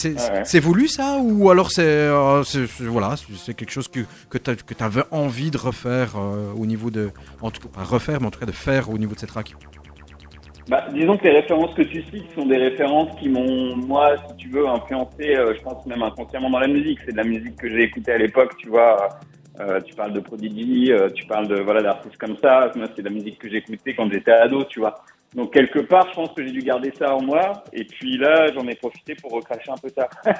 Ouais, 0.54 0.60
voulu 0.60 0.88
ça 0.88 1.18
ou 1.22 1.50
alors 1.50 1.72
c'est 1.72 1.82
euh, 1.84 2.44
voilà 2.82 3.16
c'est- 3.18 3.54
quelque 3.54 3.72
chose 3.72 3.88
que 3.88 4.02
que 4.30 4.38
tu 4.38 4.84
avais 4.84 5.04
envie 5.12 5.52
de 5.52 5.58
refaire 5.58 6.12
euh, 6.18 6.52
au 6.58 6.66
niveau 6.66 6.90
de 6.92 7.12
en 7.42 7.50
tout 7.52 7.68
pas 7.70 7.84
refaire 7.84 8.20
mais 8.22 8.28
en 8.28 8.32
tout 8.32 8.40
cas 8.40 8.46
de 8.46 8.52
faire 8.52 8.90
au 8.90 8.98
niveau 8.98 9.16
de 9.16 9.20
ces 9.20 9.28
tracks. 9.28 9.54
Bah, 10.68 10.86
disons 10.94 11.18
que 11.18 11.24
les 11.24 11.32
références 11.40 11.74
que 11.74 11.82
tu 11.82 12.04
cites 12.12 12.32
sont 12.36 12.46
des 12.46 12.58
références 12.58 13.10
qui 13.20 13.28
m'ont, 13.28 13.76
moi, 13.76 14.16
si 14.30 14.36
tu 14.36 14.50
veux, 14.50 14.68
influencé, 14.68 15.36
euh, 15.36 15.56
je 15.58 15.62
pense 15.64 15.84
même 15.88 16.04
inconsciemment 16.04 16.52
dans 16.52 16.60
la 16.60 16.68
musique. 16.68 17.00
C'est 17.04 17.12
de 17.12 17.18
la 17.18 17.24
musique 17.24 17.56
que 17.56 17.68
j'ai 17.68 17.84
écoutée 17.86 18.12
à 18.12 18.18
l'époque, 18.20 18.56
tu 18.58 18.70
vois. 18.70 19.10
Euh, 19.60 19.82
tu 19.82 19.96
parles 19.96 20.14
de 20.14 20.20
Prodigy, 20.20 20.92
euh, 20.92 21.10
tu 21.10 21.26
parles 21.26 21.48
de 21.48 21.60
voilà 21.60 21.82
d'artistes 21.82 22.18
comme 22.18 22.38
ça. 22.40 22.72
Moi, 22.76 22.86
c'est 22.96 23.02
de 23.02 23.10
la 23.10 23.16
musique 23.16 23.40
que 23.40 23.50
j'écoutais 23.50 23.96
quand 23.96 24.12
j'étais 24.12 24.32
ado, 24.32 24.64
tu 24.66 24.80
vois. 24.80 24.94
Donc 25.36 25.54
quelque 25.54 25.80
part, 25.80 26.08
je 26.10 26.16
pense 26.16 26.30
que 26.34 26.44
j'ai 26.46 26.52
dû 26.52 26.62
garder 26.62 26.92
ça 26.98 27.16
en 27.16 27.22
moi. 27.22 27.64
Et 27.72 27.84
puis 27.84 28.18
là, 28.18 28.52
j'en 28.54 28.68
ai 28.68 28.76
profité 28.76 29.16
pour 29.16 29.32
recracher 29.32 29.70
un 29.72 29.78
peu 29.78 29.90
ça. 29.90 30.10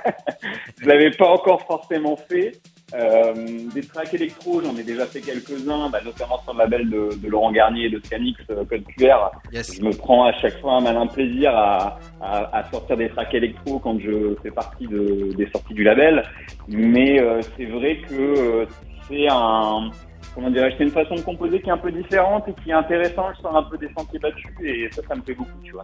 je 0.82 0.88
l'avais 0.88 1.12
pas 1.12 1.30
encore 1.30 1.62
forcément 1.66 2.18
fait, 2.18 2.54
Euh, 2.96 3.34
des 3.76 3.84
tracks 3.84 4.12
électro, 4.16 4.64
j'en 4.64 4.76
ai 4.76 4.82
déjà 4.82 5.06
fait 5.06 5.22
quelques-uns, 5.22 5.92
bah, 5.92 6.00
notamment 6.04 6.42
sur 6.42 6.54
le 6.54 6.60
label 6.60 6.90
de, 6.90 7.10
de 7.22 7.28
Laurent 7.28 7.52
Garnier 7.52 7.86
et 7.86 7.90
de 7.92 8.00
Scanix, 8.04 8.36
euh, 8.50 8.66
Code 8.66 8.84
QR. 8.98 9.30
Yes. 9.54 9.78
Je 9.78 9.84
me 9.84 9.92
prends 9.92 10.26
à 10.26 10.34
chaque 10.42 10.60
fois 10.60 10.74
un 10.78 10.82
malin 10.82 11.06
plaisir 11.06 11.56
à, 11.56 12.00
à, 12.20 12.58
à 12.58 12.64
sortir 12.72 12.98
des 12.98 13.10
tracks 13.10 13.34
électro 13.36 13.78
quand 13.78 14.00
je 14.00 14.34
fais 14.42 14.50
partie 14.50 14.88
de, 14.88 15.34
des 15.38 15.48
sorties 15.52 15.76
du 15.76 15.84
label. 15.84 16.24
Mais 16.68 17.22
euh, 17.22 17.42
c'est 17.56 17.66
vrai 17.66 18.02
que 18.10 18.16
euh, 18.16 18.66
c'est 19.08 19.28
un, 19.30 19.92
comment 20.40 20.52
dirais-je, 20.52 20.78
c'est 20.78 20.84
une 20.84 20.92
façon 20.92 21.16
de 21.16 21.22
composer 21.22 21.62
qui 21.62 21.70
est 21.70 21.74
un 21.74 21.78
peu 21.78 21.92
différente 21.92 22.48
et 22.48 22.54
qui 22.64 22.70
est 22.70 22.74
intéressante. 22.74 23.34
Je 23.38 23.42
sors 23.42 23.56
un 23.56 23.64
peu 23.64 23.78
des 23.78 23.90
sentiers 23.98 24.20
battus 24.20 24.46
et 24.64 24.88
ça, 24.92 25.02
ça 25.08 25.16
me 25.16 25.22
fait 25.22 25.34
beaucoup, 25.34 25.60
tu 25.64 25.72
vois. 25.74 25.84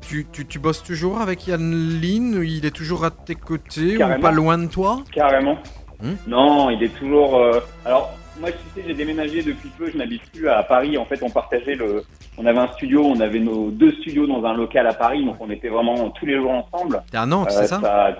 Tu, 0.00 0.26
tu, 0.32 0.44
tu 0.46 0.58
bosses 0.58 0.82
toujours 0.82 1.20
avec 1.20 1.46
Yann 1.46 1.62
Lin 2.00 2.42
Il 2.42 2.66
est 2.66 2.74
toujours 2.74 3.04
à 3.04 3.10
tes 3.10 3.36
côtés 3.36 4.02
ou 4.02 4.20
pas 4.20 4.32
loin 4.32 4.58
de 4.58 4.66
toi? 4.66 4.98
Carrément. 5.12 5.56
Hmm? 6.02 6.14
Non, 6.26 6.70
il 6.70 6.82
est 6.82 6.94
toujours. 6.98 7.36
euh, 7.36 7.60
Alors, 7.84 8.10
moi, 8.40 8.50
tu 8.50 8.58
sais, 8.74 8.84
j'ai 8.86 8.94
déménagé 8.94 9.42
depuis 9.42 9.68
peu. 9.78 9.88
Je 9.88 9.96
n'habite 9.96 10.22
plus 10.32 10.48
à 10.48 10.64
Paris. 10.64 10.98
En 10.98 11.04
fait, 11.04 11.22
on 11.22 11.30
partageait 11.30 11.76
le. 11.76 12.02
On 12.36 12.44
avait 12.46 12.58
un 12.58 12.72
studio. 12.72 13.04
On 13.04 13.20
avait 13.20 13.38
nos 13.38 13.70
deux 13.70 13.92
studios 13.92 14.26
dans 14.26 14.44
un 14.44 14.54
local 14.54 14.88
à 14.88 14.92
Paris. 14.92 15.24
Donc, 15.24 15.36
on 15.38 15.48
était 15.50 15.68
vraiment 15.68 16.10
tous 16.10 16.26
les 16.26 16.34
jours 16.36 16.50
ensemble. 16.50 17.02
T'es 17.10 17.18
à 17.18 17.24
Nantes, 17.26 17.48
Euh, 17.52 17.60
c'est 17.60 17.68
ça, 17.68 18.16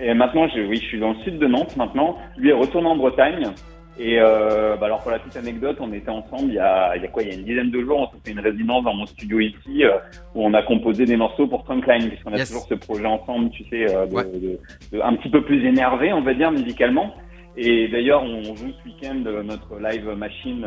Et 0.00 0.12
maintenant, 0.14 0.48
je, 0.48 0.60
oui, 0.62 0.78
je 0.82 0.86
suis 0.86 0.98
dans 1.00 1.12
le 1.12 1.18
sud 1.22 1.38
de 1.38 1.46
Nantes 1.46 1.76
maintenant. 1.76 2.18
Lui 2.36 2.50
est 2.50 2.52
retourné 2.52 2.88
en 2.88 2.96
Bretagne. 2.96 3.50
Et 3.98 4.18
euh, 4.20 4.76
bah 4.76 4.86
alors 4.86 5.00
pour 5.02 5.10
la 5.10 5.18
petite 5.18 5.36
anecdote, 5.38 5.78
on 5.80 5.90
était 5.92 6.10
ensemble 6.10 6.48
il 6.48 6.54
y 6.54 6.58
a, 6.58 6.94
il 6.96 7.02
y 7.02 7.06
a 7.06 7.08
quoi 7.08 7.22
Il 7.22 7.28
y 7.28 7.32
a 7.32 7.34
une 7.34 7.44
dizaine 7.44 7.70
de 7.70 7.80
jours, 7.80 7.98
on 8.00 8.06
s'est 8.14 8.22
fait 8.26 8.32
une 8.32 8.40
résidence 8.40 8.84
dans 8.84 8.92
mon 8.94 9.06
studio 9.06 9.40
ici 9.40 9.84
euh, 9.84 9.92
où 10.34 10.44
on 10.44 10.52
a 10.52 10.62
composé 10.62 11.06
des 11.06 11.16
morceaux 11.16 11.46
pour 11.46 11.64
Trunkline 11.64 12.08
puisqu'on 12.08 12.32
a 12.34 12.36
Yes. 12.36 12.48
toujours 12.48 12.66
ce 12.68 12.74
projet 12.74 13.06
ensemble, 13.06 13.48
tu 13.50 13.64
sais, 13.70 13.90
euh, 13.94 14.04
de, 14.06 14.14
Ouais. 14.14 14.24
de- 14.24 14.58
de- 14.96 15.02
un 15.02 15.14
petit 15.14 15.30
peu 15.30 15.42
plus 15.42 15.64
énervé, 15.66 16.12
on 16.12 16.20
va 16.20 16.34
dire 16.34 16.50
musicalement. 16.52 17.14
Et 17.58 17.88
d'ailleurs, 17.88 18.22
on 18.22 18.42
joue 18.54 18.70
ce 18.70 18.84
week-end 18.86 19.22
euh, 19.26 19.42
notre 19.42 19.78
live 19.80 20.10
machine 20.14 20.66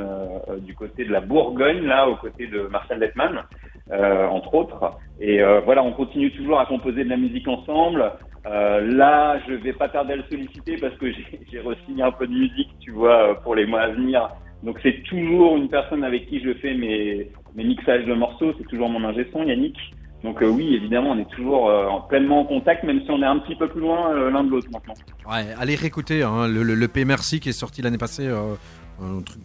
du 0.66 0.74
côté 0.74 1.06
de 1.06 1.12
la 1.12 1.22
Bourgogne, 1.22 1.84
là, 1.86 2.10
aux 2.10 2.16
côtés 2.16 2.48
de 2.48 2.62
Marcel 2.72 3.00
Detman, 3.00 3.44
euh, 3.92 4.26
entre 4.28 4.56
autres. 4.56 4.94
Et 5.20 5.40
euh, 5.40 5.60
voilà, 5.60 5.84
on 5.84 5.92
continue 5.92 6.32
toujours 6.32 6.60
à 6.60 6.66
composer 6.66 7.04
de 7.04 7.10
la 7.10 7.18
musique 7.18 7.48
ensemble. 7.48 8.12
Euh, 8.50 8.82
là, 8.82 9.40
je 9.48 9.54
vais 9.54 9.74
pas 9.74 9.90
tarder 9.90 10.14
à 10.14 10.16
le 10.18 10.24
solliciter 10.30 10.78
parce 10.78 10.96
que 10.96 11.12
j'ai 11.52 11.60
re-signé 11.60 12.04
un 12.04 12.12
peu 12.12 12.26
de 12.28 12.34
musique, 12.34 12.70
tu 12.80 12.92
vois, 12.92 13.30
euh, 13.32 13.34
pour 13.36 13.56
les 13.56 13.66
mois 13.66 13.82
à 13.82 13.90
venir. 13.90 14.30
Donc 14.64 14.80
c'est 14.84 15.04
toujours 15.04 15.56
une 15.56 15.70
personne 15.70 16.04
avec 16.04 16.28
qui 16.28 16.42
je 16.42 16.54
fais 16.56 16.74
mes, 16.74 17.30
mes 17.56 17.64
mixages 17.64 18.06
de 18.06 18.14
morceaux, 18.14 18.54
c'est 18.58 18.68
toujours 18.68 18.90
mon 18.90 19.04
ingé 19.08 19.28
son, 19.32 19.44
Yannick. 19.44 19.78
Donc 20.24 20.42
euh, 20.42 20.48
oui, 20.48 20.76
évidemment, 20.76 21.12
on 21.12 21.20
est 21.20 21.30
toujours 21.30 21.70
euh, 21.70 21.86
en- 21.88 22.02
pleinement 22.02 22.42
en 22.42 22.46
contact, 22.46 22.84
même 22.84 23.02
si 23.04 23.12
on 23.12 23.22
est 23.22 23.26
un 23.26 23.40
petit 23.40 23.56
peu 23.56 23.70
plus 23.70 23.80
loin 23.82 24.14
l'un 24.30 24.44
de 24.44 24.50
l'autre 24.50 24.68
maintenant. 24.72 24.96
Ouais, 25.30 25.46
allez 25.58 25.76
réécouter 25.76 26.24
hein, 26.24 26.48
le, 26.48 26.64
le, 26.64 26.76
le 26.76 26.88
P 26.90 27.06
Merci 27.06 27.40
qui 27.40 27.50
est 27.50 27.54
sorti 27.54 27.82
l'année 27.82 27.98
passée, 27.98 28.28
un 28.28 29.22
truc, 29.22 29.42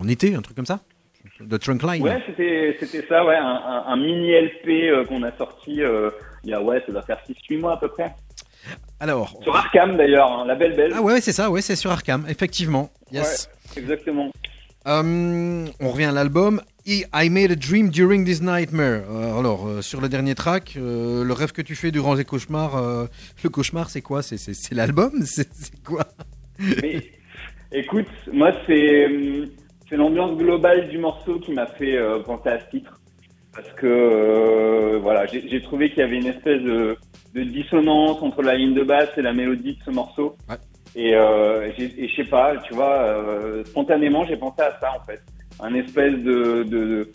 en 0.00 0.08
été, 0.08 0.34
un 0.34 0.40
truc 0.42 0.56
comme 0.56 0.66
ça 0.66 0.80
De 1.40 1.56
Trunkline. 1.56 2.02
Ouais, 2.02 2.20
c'était 2.80 3.06
ça, 3.08 3.24
ouais, 3.24 3.36
un, 3.36 3.46
un- 3.46 3.84
un 3.86 3.96
mini 3.96 4.32
LP 4.32 5.06
qu'on 5.06 5.22
a 5.22 5.30
sorti 5.36 5.80
il 6.44 6.50
y 6.50 6.54
a 6.54 6.62
ouais, 6.62 6.82
ça 6.86 6.92
doit 6.92 7.02
faire 7.02 7.18
6-8 7.50 7.60
mois 7.60 7.74
à 7.74 7.76
peu 7.76 7.88
près. 7.88 8.14
Alors. 9.00 9.36
Sur 9.42 9.56
Arkham 9.56 9.96
d'ailleurs, 9.96 10.30
hein, 10.30 10.44
la 10.46 10.54
belle 10.54 10.76
belle. 10.76 10.92
Ah 10.94 11.02
ouais, 11.02 11.20
c'est 11.20 11.32
ça, 11.32 11.50
ouais, 11.50 11.60
c'est 11.60 11.76
sur 11.76 11.90
Arkham, 11.90 12.24
effectivement. 12.28 12.90
Yes. 13.10 13.48
Exactement. 13.76 14.30
Euh, 14.86 15.66
on 15.80 15.90
revient 15.90 16.06
à 16.06 16.12
l'album. 16.12 16.60
I 16.86 17.04
I 17.14 17.30
Made 17.30 17.52
a 17.52 17.54
Dream 17.54 17.90
During 17.90 18.24
This 18.24 18.42
Nightmare. 18.42 19.02
Euh, 19.08 19.38
alors, 19.38 19.66
euh, 19.66 19.82
sur 19.82 20.00
le 20.00 20.08
dernier 20.08 20.34
track, 20.34 20.74
le 20.76 21.32
rêve 21.32 21.52
que 21.52 21.62
tu 21.62 21.76
fais 21.76 21.90
durant 21.92 22.14
les 22.14 22.24
cauchemars, 22.24 22.80
le 23.42 23.48
cauchemar, 23.48 23.90
c'est 23.90 24.02
quoi? 24.02 24.22
C'est 24.22 24.72
l'album? 24.72 25.12
C'est 25.24 25.82
quoi? 25.84 26.04
Mais 26.82 27.02
écoute, 27.72 28.06
moi 28.32 28.52
c'est 28.66 29.08
l'ambiance 29.90 30.36
globale 30.36 30.88
du 30.88 30.98
morceau 30.98 31.38
qui 31.40 31.52
m'a 31.52 31.66
fait 31.66 31.98
penser 32.24 32.50
à 32.50 32.60
ce 32.60 32.70
titre 32.70 33.00
parce 33.54 33.68
que 33.74 33.86
euh, 33.86 34.98
voilà, 35.02 35.26
j'ai 35.26 35.60
trouvé 35.62 35.90
qu'il 35.90 35.98
y 35.98 36.02
avait 36.02 36.16
une 36.18 36.26
espèce 36.26 36.62
de, 36.62 36.96
de 37.34 37.42
dissonance 37.44 38.22
entre 38.22 38.42
la 38.42 38.54
ligne 38.56 38.74
de 38.74 38.82
basse 38.82 39.10
et 39.16 39.22
la 39.22 39.32
mélodie 39.32 39.74
de 39.76 39.82
ce 39.84 39.90
morceau. 39.90 40.36
Ouais. 40.48 40.56
Et, 40.94 41.14
euh, 41.14 41.70
et 41.78 42.08
je 42.08 42.16
sais 42.16 42.28
pas, 42.28 42.56
tu 42.58 42.74
vois, 42.74 42.98
euh, 43.02 43.64
spontanément 43.64 44.24
j'ai 44.26 44.36
pensé 44.36 44.60
à 44.62 44.76
ça 44.80 44.90
en 45.00 45.04
fait, 45.06 45.20
un 45.60 45.74
espèce 45.74 46.12
de, 46.14 46.62
de, 46.64 46.64
de- 46.64 47.12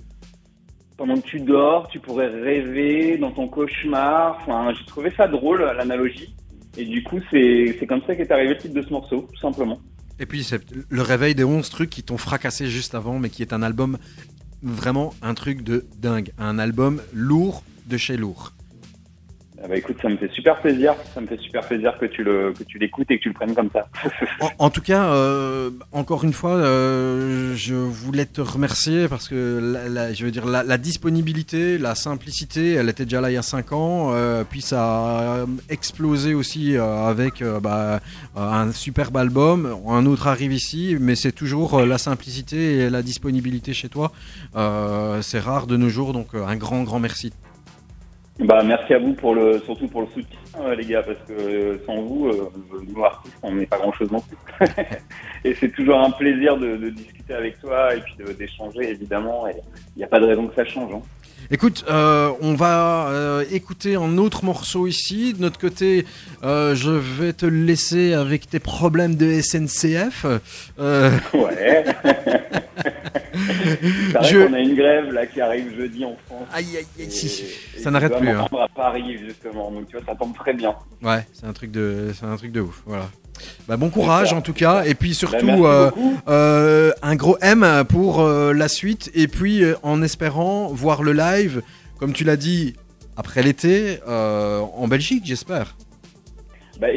pendant 0.97 1.15
que 1.15 1.27
tu 1.27 1.39
dors, 1.39 1.87
tu 1.89 1.99
pourrais 1.99 2.27
rêver 2.27 3.17
dans 3.19 3.29
ton 3.31 3.47
cauchemar. 3.47 4.37
Enfin, 4.41 4.73
j'ai 4.77 4.85
trouvé 4.85 5.11
ça 5.15 5.27
drôle 5.27 5.61
l'analogie. 5.61 6.35
Et 6.75 6.85
du 6.85 7.03
coup, 7.03 7.19
c'est 7.31 7.75
c'est 7.79 7.85
comme 7.87 8.01
ça 8.07 8.15
qu'est 8.15 8.31
arrivé 8.31 8.49
le 8.53 8.57
titre 8.57 8.73
de 8.73 8.81
ce 8.81 8.89
morceau, 8.89 9.27
tout 9.31 9.39
simplement. 9.39 9.79
Et 10.19 10.25
puis, 10.25 10.43
c'est 10.43 10.59
le 10.89 11.01
réveil 11.03 11.35
des 11.35 11.43
11 11.43 11.69
trucs 11.69 11.91
qui 11.91 12.01
t'ont 12.01 12.17
fracassé 12.17 12.65
juste 12.65 12.95
avant, 12.95 13.19
mais 13.19 13.29
qui 13.29 13.43
est 13.43 13.53
un 13.53 13.61
album 13.61 13.97
vraiment 14.61 15.13
un 15.21 15.33
truc 15.33 15.61
de 15.63 15.85
dingue. 15.99 16.31
Un 16.37 16.59
album 16.59 17.01
lourd 17.13 17.63
de 17.87 17.97
chez 17.97 18.17
lourd. 18.17 18.53
Ah 19.63 19.67
bah 19.67 19.75
écoute, 19.75 19.97
ça 20.01 20.07
me 20.07 20.17
fait 20.17 20.29
super 20.31 20.59
plaisir. 20.61 20.93
Ça 21.15 21.21
me 21.21 21.25
fait 21.25 21.39
super 21.39 21.65
plaisir 21.65 21.97
que 21.97 22.05
tu 22.05 22.23
l'écoutes 22.77 23.09
et 23.09 23.17
que 23.17 23.23
tu 23.23 23.29
le 23.29 23.33
prennes 23.33 23.55
comme 23.55 23.69
ça. 23.71 23.87
En, 24.59 24.69
tout 24.69 24.81
cas, 24.81 25.05
euh, 25.05 25.71
encore 25.91 26.23
une 26.23 26.33
fois, 26.33 26.51
euh, 26.51 27.55
je 27.55 27.73
voulais 27.73 28.25
te 28.25 28.41
remercier 28.41 29.07
parce 29.07 29.27
que 29.27 29.77
la, 29.89 30.13
je 30.13 30.25
veux 30.25 30.31
dire 30.31 30.45
la, 30.45 30.77
disponibilité, 30.77 31.77
la 31.77 31.95
simplicité, 31.95 32.73
elle 32.73 32.89
était 32.89 33.05
déjà 33.05 33.21
là 33.21 33.31
il 33.31 33.33
y 33.33 33.37
a 33.37 33.41
5 33.41 33.71
ans, 33.73 34.11
euh, 34.13 34.43
puis 34.47 34.61
ça 34.61 35.41
a 35.41 35.45
explosé 35.69 36.33
aussi 36.33 36.77
avec 36.77 37.43
bah, 37.61 37.99
un 38.35 38.71
superbe 38.71 39.17
album. 39.17 39.75
Un 39.87 40.05
autre 40.05 40.27
arrive 40.27 40.53
ici, 40.53 40.97
mais 40.99 41.15
c'est 41.15 41.31
toujours 41.31 41.81
la 41.81 41.97
simplicité 41.97 42.77
et 42.77 42.89
la 42.89 43.01
disponibilité 43.01 43.73
chez 43.73 43.89
toi. 43.89 44.11
C'est 45.21 45.39
rare 45.39 45.65
de 45.67 45.77
nos 45.77 45.89
jours, 45.89 46.13
donc 46.13 46.27
un 46.35 46.55
grand 46.55 46.83
grand 46.83 46.99
merci. 46.99 47.31
Bah 48.39 48.61
merci 48.63 48.93
à 48.93 48.99
vous 48.99 49.13
pour 49.13 49.33
le 49.33 49.59
surtout 49.59 49.87
pour 49.87 50.01
le 50.01 50.07
soutien 50.07 50.37
euh, 50.59 50.75
les 50.75 50.85
gars 50.85 51.03
parce 51.03 51.17
que 51.27 51.33
euh, 51.33 51.77
sans 51.85 52.01
vous, 52.01 52.27
euh, 52.27 52.51
nous 52.87 53.03
artistes, 53.03 53.35
on 53.41 53.55
n'est 53.55 53.65
pas 53.65 53.77
grand 53.77 53.93
chose 53.93 54.11
non 54.11 54.21
plus. 54.21 54.67
et 55.43 55.55
c'est 55.59 55.69
toujours 55.69 55.99
un 55.99 56.11
plaisir 56.11 56.57
de, 56.57 56.77
de 56.77 56.89
discuter 56.89 57.33
avec 57.33 57.59
toi 57.59 57.95
et 57.95 58.01
puis 58.01 58.15
d'échanger 58.37 58.89
évidemment. 58.89 59.47
Et 59.47 59.55
il 59.95 59.99
n'y 59.99 60.03
a 60.03 60.07
pas 60.07 60.19
de 60.19 60.25
raison 60.25 60.47
que 60.47 60.55
ça 60.55 60.65
change. 60.65 60.93
Hein. 60.93 61.01
Écoute, 61.49 61.85
euh, 61.89 62.31
on 62.41 62.55
va 62.55 63.07
euh, 63.07 63.45
écouter 63.51 63.95
un 63.95 64.17
autre 64.17 64.43
morceau 64.43 64.85
ici. 64.85 65.33
De 65.33 65.41
notre 65.41 65.59
côté, 65.59 66.05
euh, 66.43 66.75
je 66.75 66.91
vais 66.91 67.31
te 67.31 67.45
laisser 67.45 68.13
avec 68.13 68.49
tes 68.49 68.59
problèmes 68.59 69.15
de 69.15 69.39
SNCF. 69.41 70.25
Euh, 70.79 71.11
Ouais. 71.33 71.85
Je- 74.23 74.45
qu'on 74.47 74.53
a 74.53 74.59
une 74.59 74.75
grève 74.75 75.11
là 75.11 75.25
qui 75.25 75.39
arrive 75.41 75.75
jeudi 75.75 76.03
en 76.05 76.15
France. 76.25 76.47
aïe, 76.53 76.65
aïe, 76.77 76.85
aïe, 76.99 77.05
Et- 77.05 77.79
Ça 77.79 77.91
n'arrête 77.91 78.17
plus. 78.17 78.29
hein. 78.29 78.45
à 78.59 78.67
Paris 78.67 79.17
justement, 79.25 79.71
donc 79.71 79.87
tu 79.87 79.95
vois, 79.97 80.05
ça 80.05 80.15
tombe 80.15 80.35
très 80.35 80.53
bien. 80.53 80.75
Ouais, 81.03 81.25
c'est 81.33 81.45
un 81.45 81.53
truc 81.53 81.71
de, 81.71 82.11
c'est 82.17 82.25
un 82.25 82.35
truc 82.37 82.51
de 82.51 82.61
ouf. 82.61 82.81
Voilà. 82.85 83.09
Bah, 83.67 83.77
bon 83.77 83.89
courage 83.89 84.33
en 84.33 84.41
tout 84.41 84.53
cas, 84.53 84.83
et 84.83 84.95
puis 84.95 85.09
Bah, 85.09 85.15
surtout 85.15 85.65
euh, 85.65 85.91
euh, 86.27 86.91
un 87.03 87.15
gros 87.15 87.37
M 87.41 87.83
pour 87.87 88.21
euh, 88.21 88.51
la 88.53 88.67
suite, 88.67 89.11
et 89.13 89.27
puis 89.27 89.63
en 89.83 90.01
espérant 90.01 90.67
voir 90.69 91.03
le 91.03 91.13
live, 91.13 91.61
comme 91.99 92.13
tu 92.13 92.23
l'as 92.23 92.35
dit, 92.37 92.73
après 93.15 93.43
l'été, 93.43 93.99
en 94.07 94.87
Belgique, 94.87 95.23
j'espère. 95.25 95.75
Bah, 96.79 96.87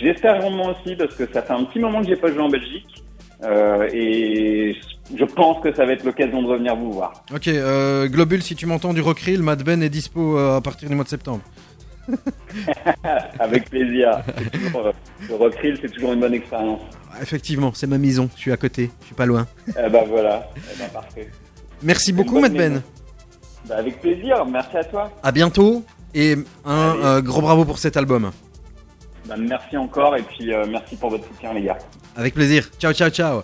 J'espère 0.00 0.38
grandement 0.38 0.70
aussi 0.74 0.96
parce 0.96 1.14
que 1.14 1.24
ça 1.32 1.42
fait 1.42 1.52
un 1.52 1.64
petit 1.64 1.78
moment 1.78 2.00
que 2.00 2.08
j'ai 2.08 2.16
pas 2.16 2.28
joué 2.32 2.40
en 2.40 2.48
Belgique 2.48 3.02
euh, 3.42 3.88
et 3.92 4.76
je 5.16 5.24
pense 5.24 5.62
que 5.62 5.72
ça 5.74 5.86
va 5.86 5.92
être 5.92 6.04
l'occasion 6.04 6.42
de 6.42 6.48
revenir 6.48 6.76
vous 6.76 6.92
voir. 6.92 7.12
Ok, 7.32 7.48
euh, 7.48 8.08
Globule, 8.08 8.42
si 8.42 8.56
tu 8.56 8.66
m'entends 8.66 8.92
du 8.92 9.00
Rockrill, 9.00 9.42
Mad 9.42 9.62
Ben 9.62 9.82
est 9.82 9.88
dispo 9.88 10.38
euh, 10.38 10.56
à 10.56 10.60
partir 10.60 10.88
du 10.88 10.94
mois 10.94 11.04
de 11.04 11.08
septembre. 11.08 11.42
Avec 13.38 13.70
plaisir. 13.70 14.22
Toujours, 14.52 14.86
euh, 14.86 14.92
le 15.28 15.34
rockrill, 15.34 15.78
c'est 15.80 15.92
toujours 15.92 16.12
une 16.14 16.20
bonne 16.20 16.34
expérience. 16.34 16.80
Effectivement, 17.20 17.72
c'est 17.74 17.86
ma 17.86 17.98
maison, 17.98 18.30
je 18.34 18.40
suis 18.40 18.52
à 18.52 18.56
côté, 18.56 18.90
je 19.00 19.06
suis 19.06 19.14
pas 19.14 19.26
loin. 19.26 19.46
Eh 19.68 19.90
bah 19.90 20.04
voilà, 20.06 20.48
eh 20.56 20.78
ben, 20.78 20.88
parfait. 20.88 21.28
Merci 21.82 22.12
beaucoup, 22.12 22.40
Mad 22.40 22.54
Ben. 22.54 22.82
Bah, 23.68 23.76
avec 23.78 24.00
plaisir, 24.00 24.44
merci 24.46 24.76
à 24.76 24.84
toi. 24.84 25.12
À 25.22 25.32
bientôt, 25.32 25.84
et 26.14 26.36
un 26.64 26.96
euh, 26.96 27.20
gros 27.20 27.40
bravo 27.40 27.64
pour 27.64 27.78
cet 27.78 27.96
album. 27.96 28.30
Bah, 29.28 29.36
merci 29.38 29.76
encore 29.76 30.16
et 30.16 30.22
puis 30.22 30.52
euh, 30.52 30.64
merci 30.68 30.96
pour 30.96 31.10
votre 31.10 31.26
soutien 31.26 31.52
les 31.52 31.62
gars. 31.62 31.78
Avec 32.16 32.34
plaisir. 32.34 32.68
Ciao, 32.78 32.92
ciao, 32.92 33.10
ciao. 33.10 33.42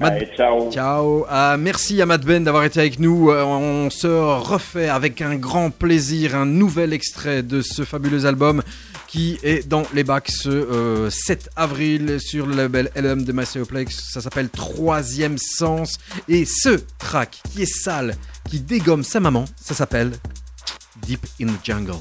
Allez, 0.00 0.28
ciao. 0.36 0.70
Ciao. 0.70 1.24
Ah, 1.30 1.56
merci 1.58 2.02
à 2.02 2.06
Matt 2.06 2.22
Ben 2.22 2.44
d'avoir 2.44 2.64
été 2.64 2.80
avec 2.80 2.98
nous. 2.98 3.30
Euh, 3.30 3.44
On 3.44 3.88
se 3.88 4.06
refait 4.06 4.88
avec 4.88 5.22
un 5.22 5.36
grand 5.36 5.70
plaisir 5.70 6.34
un 6.34 6.44
nouvel 6.44 6.92
extrait 6.92 7.42
de 7.42 7.62
ce 7.62 7.84
fabuleux 7.84 8.26
album 8.26 8.62
qui 9.06 9.38
est 9.42 9.66
dans 9.66 9.84
les 9.94 10.04
bacs 10.04 10.28
ce 10.28 10.50
euh, 10.50 11.08
7 11.08 11.50
avril 11.56 12.20
sur 12.20 12.46
le 12.46 12.56
label 12.56 12.90
LM 12.94 13.24
de 13.24 13.32
Macéoplex. 13.32 14.10
Ça 14.12 14.20
s'appelle 14.20 14.50
Troisième 14.50 15.38
Sens. 15.38 15.98
Et 16.28 16.44
ce 16.44 16.80
track 16.98 17.40
qui 17.50 17.62
est 17.62 17.66
sale, 17.66 18.16
qui 18.50 18.60
dégomme 18.60 19.04
sa 19.04 19.20
maman, 19.20 19.46
ça 19.56 19.74
s'appelle 19.74 20.12
Deep 21.06 21.24
in 21.40 21.46
the 21.46 21.64
Jungle. 21.64 21.94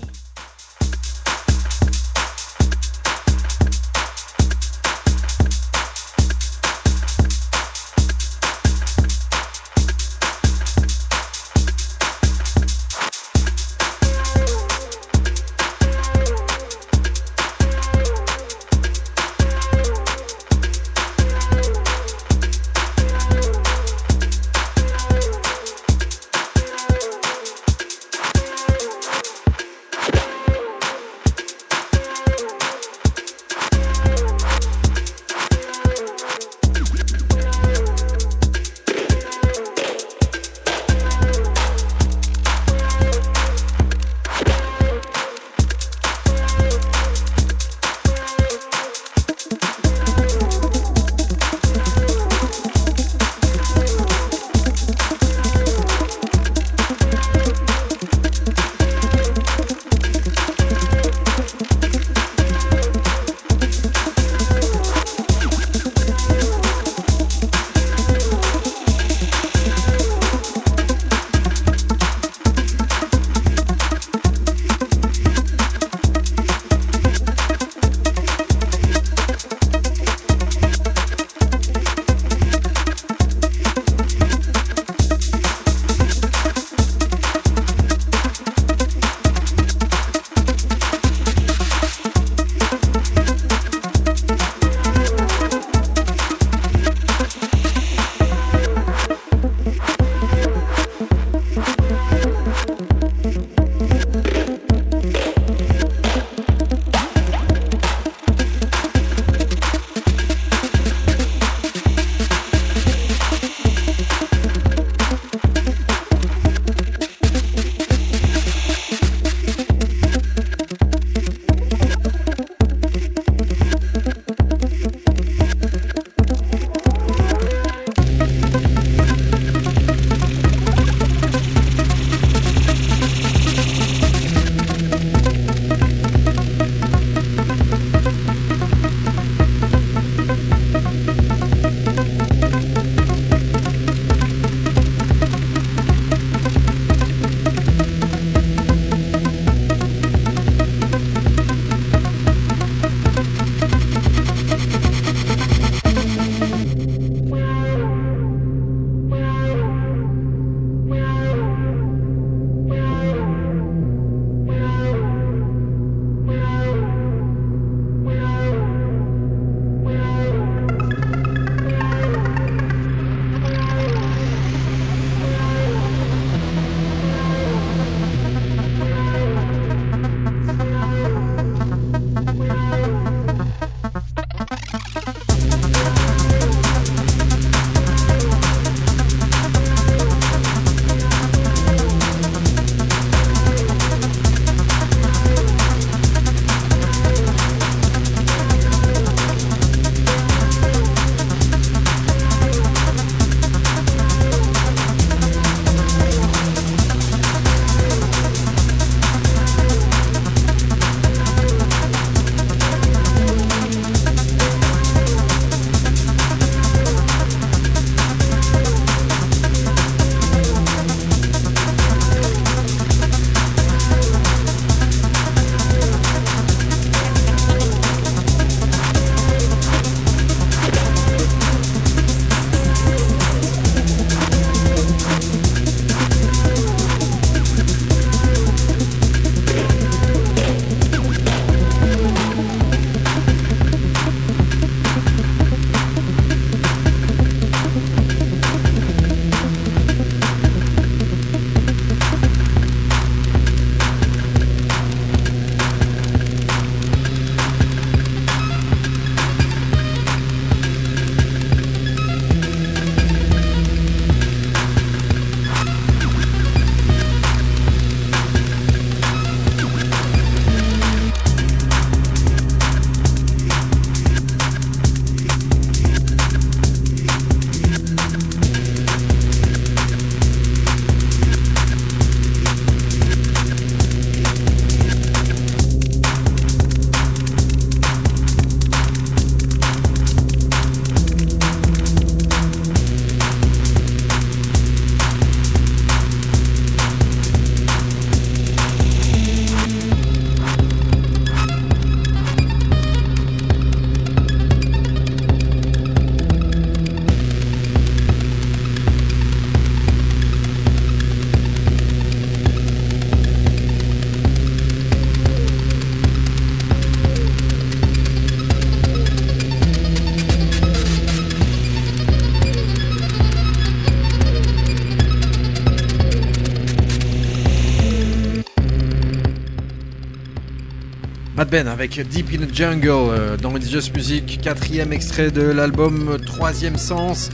Mad 331.35 331.49
Ben 331.49 331.67
avec 331.67 331.99
Deep 332.07 332.29
in 332.33 332.45
the 332.45 332.55
Jungle 332.55 332.89
euh, 332.89 333.35
dans 333.35 333.53
It's 333.57 333.93
Music, 333.93 334.39
quatrième 334.41 334.93
extrait 334.93 335.31
de 335.31 335.41
l'album 335.41 336.17
Troisième 336.25 336.77
Sens. 336.77 337.29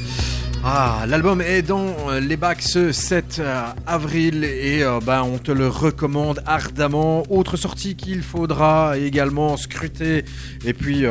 Ah, 0.64 1.06
l'album 1.08 1.40
est 1.40 1.62
dans 1.62 2.10
euh, 2.10 2.20
les 2.20 2.36
bacs 2.36 2.64
ce 2.64 2.92
7 2.92 3.38
euh, 3.40 3.64
avril 3.86 4.44
et 4.44 4.84
ben, 5.06 5.22
on 5.22 5.38
te 5.38 5.52
le 5.52 5.68
recommande 5.68 6.42
ardemment. 6.48 7.24
Autre 7.30 7.58
sortie 7.58 7.96
qu'il 7.96 8.24
faudra 8.24 8.98
également 8.98 9.56
scruter 9.56 10.26
et 10.66 10.74
puis 10.74 11.06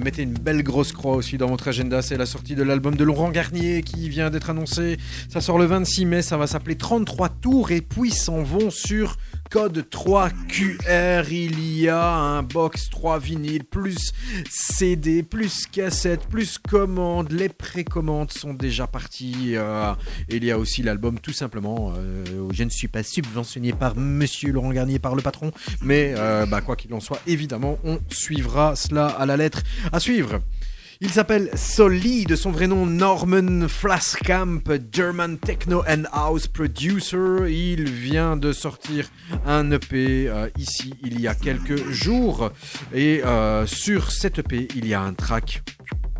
mettez 0.00 0.22
une 0.22 0.34
belle 0.34 0.64
grosse 0.64 0.90
croix 0.90 1.14
aussi 1.14 1.38
dans 1.38 1.46
votre 1.46 1.68
agenda, 1.68 2.02
c'est 2.02 2.16
la 2.16 2.26
sortie 2.26 2.56
de 2.56 2.64
l'album 2.64 2.96
de 2.96 3.04
Laurent 3.04 3.30
Garnier 3.30 3.82
qui 3.82 4.08
vient 4.08 4.30
d'être 4.30 4.50
annoncé. 4.50 4.96
Ça 5.28 5.40
sort 5.40 5.60
le 5.60 5.66
26 5.66 6.06
mai, 6.06 6.22
ça 6.22 6.36
va 6.36 6.48
s'appeler 6.48 6.74
33 6.74 7.28
tours 7.28 7.70
et 7.70 7.82
puis 7.82 8.10
s'en 8.10 8.42
vont 8.42 8.70
sur 8.70 9.16
code 9.52 9.86
3 9.90 10.30
QR. 10.48 11.30
Il 11.30 11.78
y 11.78 11.86
a 11.86 12.08
un 12.08 12.42
box 12.42 12.88
3 12.88 13.18
vinyle 13.18 13.64
plus 13.64 14.12
CD 14.48 15.22
plus 15.22 15.66
cassette 15.66 16.22
plus 16.26 16.56
commande. 16.56 17.30
Les 17.32 17.50
précommandes 17.50 18.32
sont 18.32 18.54
déjà 18.54 18.86
parties. 18.86 19.56
euh, 19.56 19.92
il 20.30 20.42
y 20.42 20.50
a 20.50 20.58
aussi 20.58 20.82
l'album 20.82 21.20
tout 21.20 21.34
simplement. 21.34 21.92
euh, 21.98 22.24
je 22.50 22.64
ne 22.64 22.70
suis 22.70 22.88
pas 22.88 23.02
subventionné 23.02 23.74
par 23.74 23.94
Monsieur 23.94 24.52
Laurent 24.52 24.70
Garnier, 24.72 24.98
par 24.98 25.14
le 25.14 25.20
patron, 25.20 25.52
mais 25.82 26.14
euh, 26.16 26.46
bah, 26.46 26.62
quoi 26.62 26.74
qu'il 26.74 26.94
en 26.94 27.00
soit, 27.00 27.20
évidemment, 27.26 27.78
on 27.84 27.98
suivra 28.08 28.74
cela 28.74 29.06
à 29.08 29.26
la 29.26 29.36
lettre. 29.36 29.62
À 29.92 30.00
suivre. 30.00 30.40
Il 31.04 31.10
s'appelle 31.10 31.50
Soli, 31.56 32.26
de 32.26 32.36
son 32.36 32.52
vrai 32.52 32.68
nom 32.68 32.86
Norman 32.86 33.66
Flaskamp, 33.66 34.62
German 34.92 35.36
techno 35.36 35.82
and 35.88 36.04
house 36.12 36.46
producer. 36.46 37.50
Il 37.50 37.90
vient 37.90 38.36
de 38.36 38.52
sortir 38.52 39.10
un 39.44 39.72
EP 39.72 40.28
euh, 40.28 40.48
ici 40.56 40.94
il 41.02 41.20
y 41.20 41.26
a 41.26 41.34
quelques 41.34 41.90
jours. 41.90 42.52
Et 42.94 43.20
euh, 43.24 43.66
sur 43.66 44.12
cet 44.12 44.38
EP, 44.38 44.68
il 44.76 44.86
y 44.86 44.94
a 44.94 45.02
un 45.02 45.12
track 45.12 45.64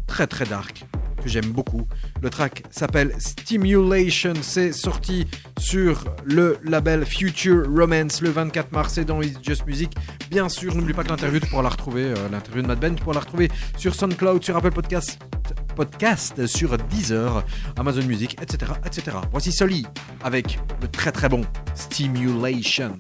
très 0.09 0.27
très 0.27 0.47
dark 0.47 0.85
que 1.23 1.29
j'aime 1.29 1.53
beaucoup. 1.53 1.87
Le 2.23 2.31
track 2.31 2.63
s'appelle 2.71 3.13
Stimulation. 3.19 4.35
C'est 4.43 4.73
sorti 4.73 5.27
sur 5.59 6.05
le 6.25 6.57
label 6.63 7.05
Future 7.05 7.67
Romance 7.67 8.21
le 8.21 8.31
24 8.31 8.71
mars 8.71 8.97
et 8.99 9.05
dans 9.05 9.21
It's 9.21 9.39
Just 9.43 9.67
Music. 9.67 9.93
Bien 10.31 10.49
sûr, 10.49 10.73
n'oublie 10.77 10.93
pas 10.93 11.03
que 11.03 11.09
l'interview, 11.09 11.41
la 11.53 11.69
retrouver, 11.69 12.05
euh, 12.05 12.29
l'interview 12.31 12.63
de 12.63 12.69
Mad 12.69 12.79
Ben, 12.79 12.95
tu 12.95 13.03
la 13.13 13.19
retrouver 13.19 13.51
sur 13.77 13.97
SoundCloud, 13.97 14.45
sur 14.45 14.57
Apple 14.57 14.71
Podcast, 14.71 16.47
sur 16.47 16.79
Deezer, 16.79 17.45
Amazon 17.77 18.07
Music, 18.07 18.37
etc., 18.41 18.71
etc. 18.87 19.17
Voici 19.33 19.51
Soli 19.51 19.85
avec 20.23 20.61
le 20.81 20.87
très 20.87 21.11
très 21.11 21.29
bon. 21.29 21.43
Stimulation. 21.75 22.99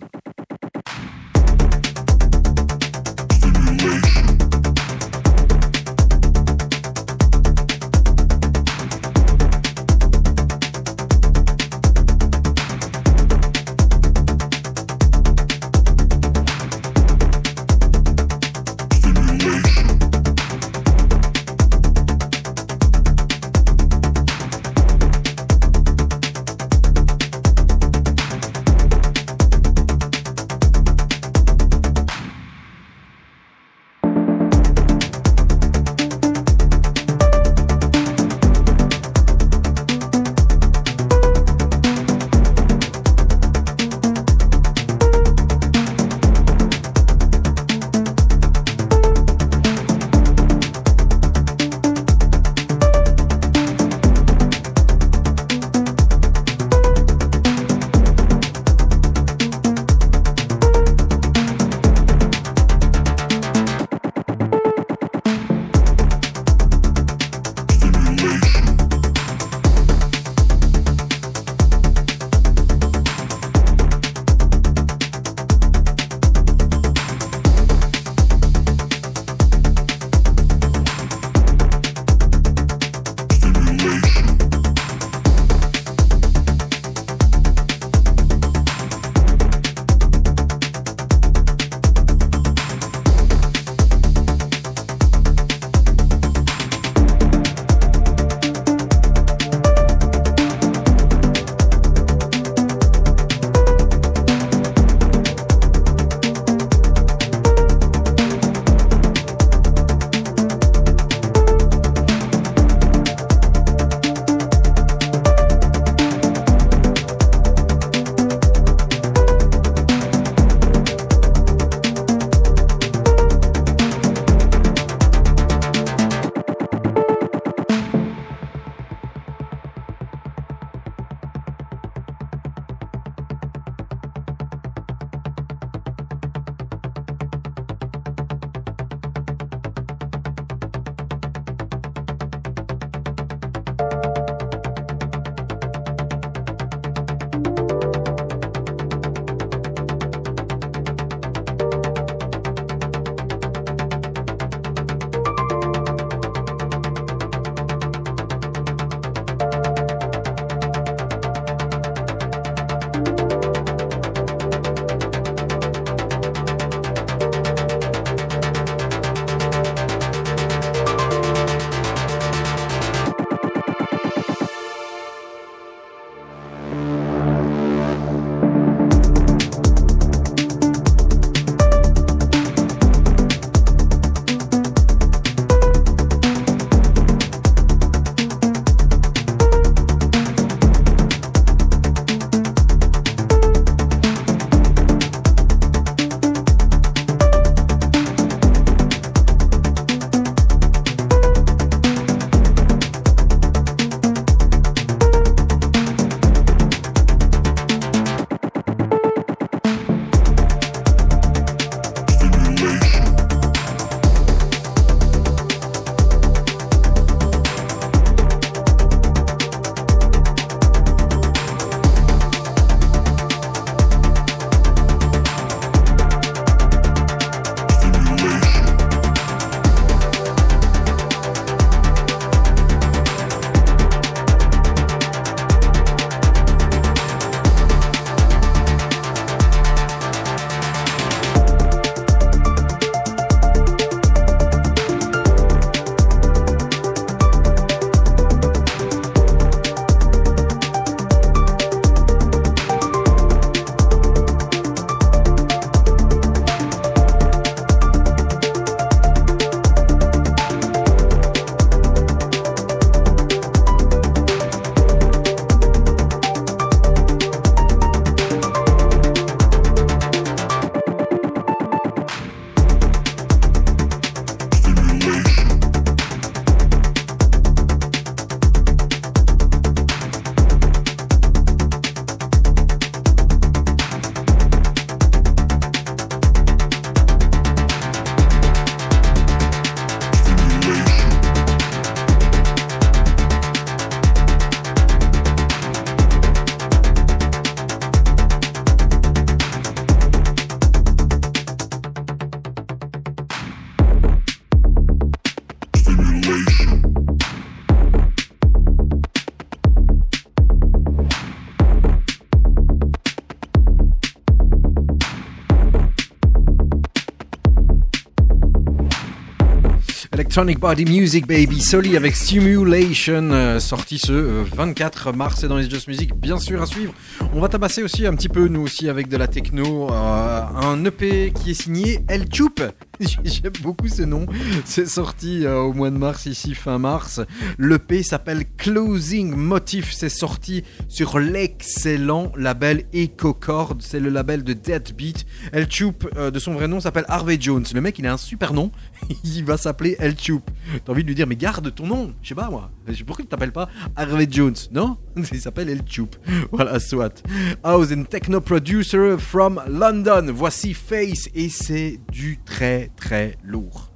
Electronic 320.32 320.60
Body 320.60 320.84
Music 320.86 321.26
Baby 321.26 321.60
Soli 321.60 321.94
avec 321.94 322.16
Stimulation 322.16 323.32
euh, 323.32 323.60
sorti 323.60 323.98
ce 323.98 324.12
euh, 324.12 324.44
24 324.54 325.12
mars 325.12 325.44
et 325.44 325.48
dans 325.48 325.58
les 325.58 325.68
Just 325.68 325.88
Music 325.88 326.14
bien 326.14 326.38
sûr 326.38 326.62
à 326.62 326.64
suivre. 326.64 326.94
On 327.34 327.40
va 327.42 327.48
tabasser 327.48 327.82
aussi 327.82 328.06
un 328.06 328.14
petit 328.14 328.30
peu 328.30 328.48
nous 328.48 328.62
aussi 328.62 328.88
avec 328.88 329.08
de 329.08 329.18
la 329.18 329.28
techno 329.28 329.90
euh, 329.90 330.42
un 330.54 330.82
EP 330.86 331.34
qui 331.34 331.50
est 331.50 331.54
signé 331.54 332.00
El 332.08 332.28
Chup. 332.28 332.62
J'aime 333.24 333.52
beaucoup 333.62 333.88
ce 333.88 334.02
nom. 334.02 334.26
C'est 334.64 334.86
sorti 334.86 335.44
euh, 335.44 335.60
au 335.60 335.72
mois 335.72 335.90
de 335.90 335.96
mars 335.96 336.26
ici 336.26 336.54
fin 336.54 336.78
mars. 336.78 337.20
L'EP 337.58 338.02
s'appelle 338.02 338.44
Closing 338.56 339.34
Motif. 339.34 339.92
C'est 339.92 340.08
sorti 340.08 340.62
sur 340.88 341.18
l'excellent 341.18 342.32
label 342.36 342.84
EcoCord. 342.94 343.78
C'est 343.80 344.00
le 344.00 344.10
label 344.10 344.44
de 344.44 344.52
Deadbeat. 344.52 345.26
El 345.52 345.66
Chup 345.66 346.08
euh, 346.16 346.30
de 346.30 346.38
son 346.38 346.54
vrai 346.54 346.68
nom 346.68 346.80
s'appelle 346.80 347.06
Harvey 347.08 347.38
Jones. 347.40 347.64
Le 347.74 347.80
mec 347.80 347.98
il 347.98 348.06
a 348.06 348.12
un 348.12 348.18
super 348.18 348.52
nom. 348.52 348.70
il 349.24 349.44
va 349.44 349.56
s'appeler 349.56 349.96
El 349.98 350.16
Chup. 350.16 350.50
T'as 350.84 350.92
envie 350.92 351.02
de 351.02 351.08
lui 351.08 351.14
dire 351.14 351.26
mais 351.26 351.36
garde 351.36 351.74
ton 351.74 351.86
nom. 351.86 352.14
Je 352.22 352.28
sais 352.28 352.34
pas 352.34 352.50
moi. 352.50 352.70
Pourquoi 353.06 353.24
tu 353.24 353.28
t'appelles 353.28 353.52
pas 353.52 353.68
Harvey 353.96 354.26
Jones 354.30 354.54
Non? 354.72 354.96
Il 355.32 355.40
s'appelle 355.40 355.68
El 355.68 355.82
Chup. 355.86 356.16
Voilà 356.52 356.80
soit. 356.80 357.22
House 357.62 357.92
and 357.92 358.04
techno 358.04 358.40
producer 358.40 359.16
from 359.18 359.60
London. 359.68 360.32
Voici 360.32 360.74
Face 360.74 361.28
et 361.34 361.48
c'est 361.48 362.00
du 362.10 362.38
très 362.44 362.90
très 362.96 363.36
lourd. 363.42 363.91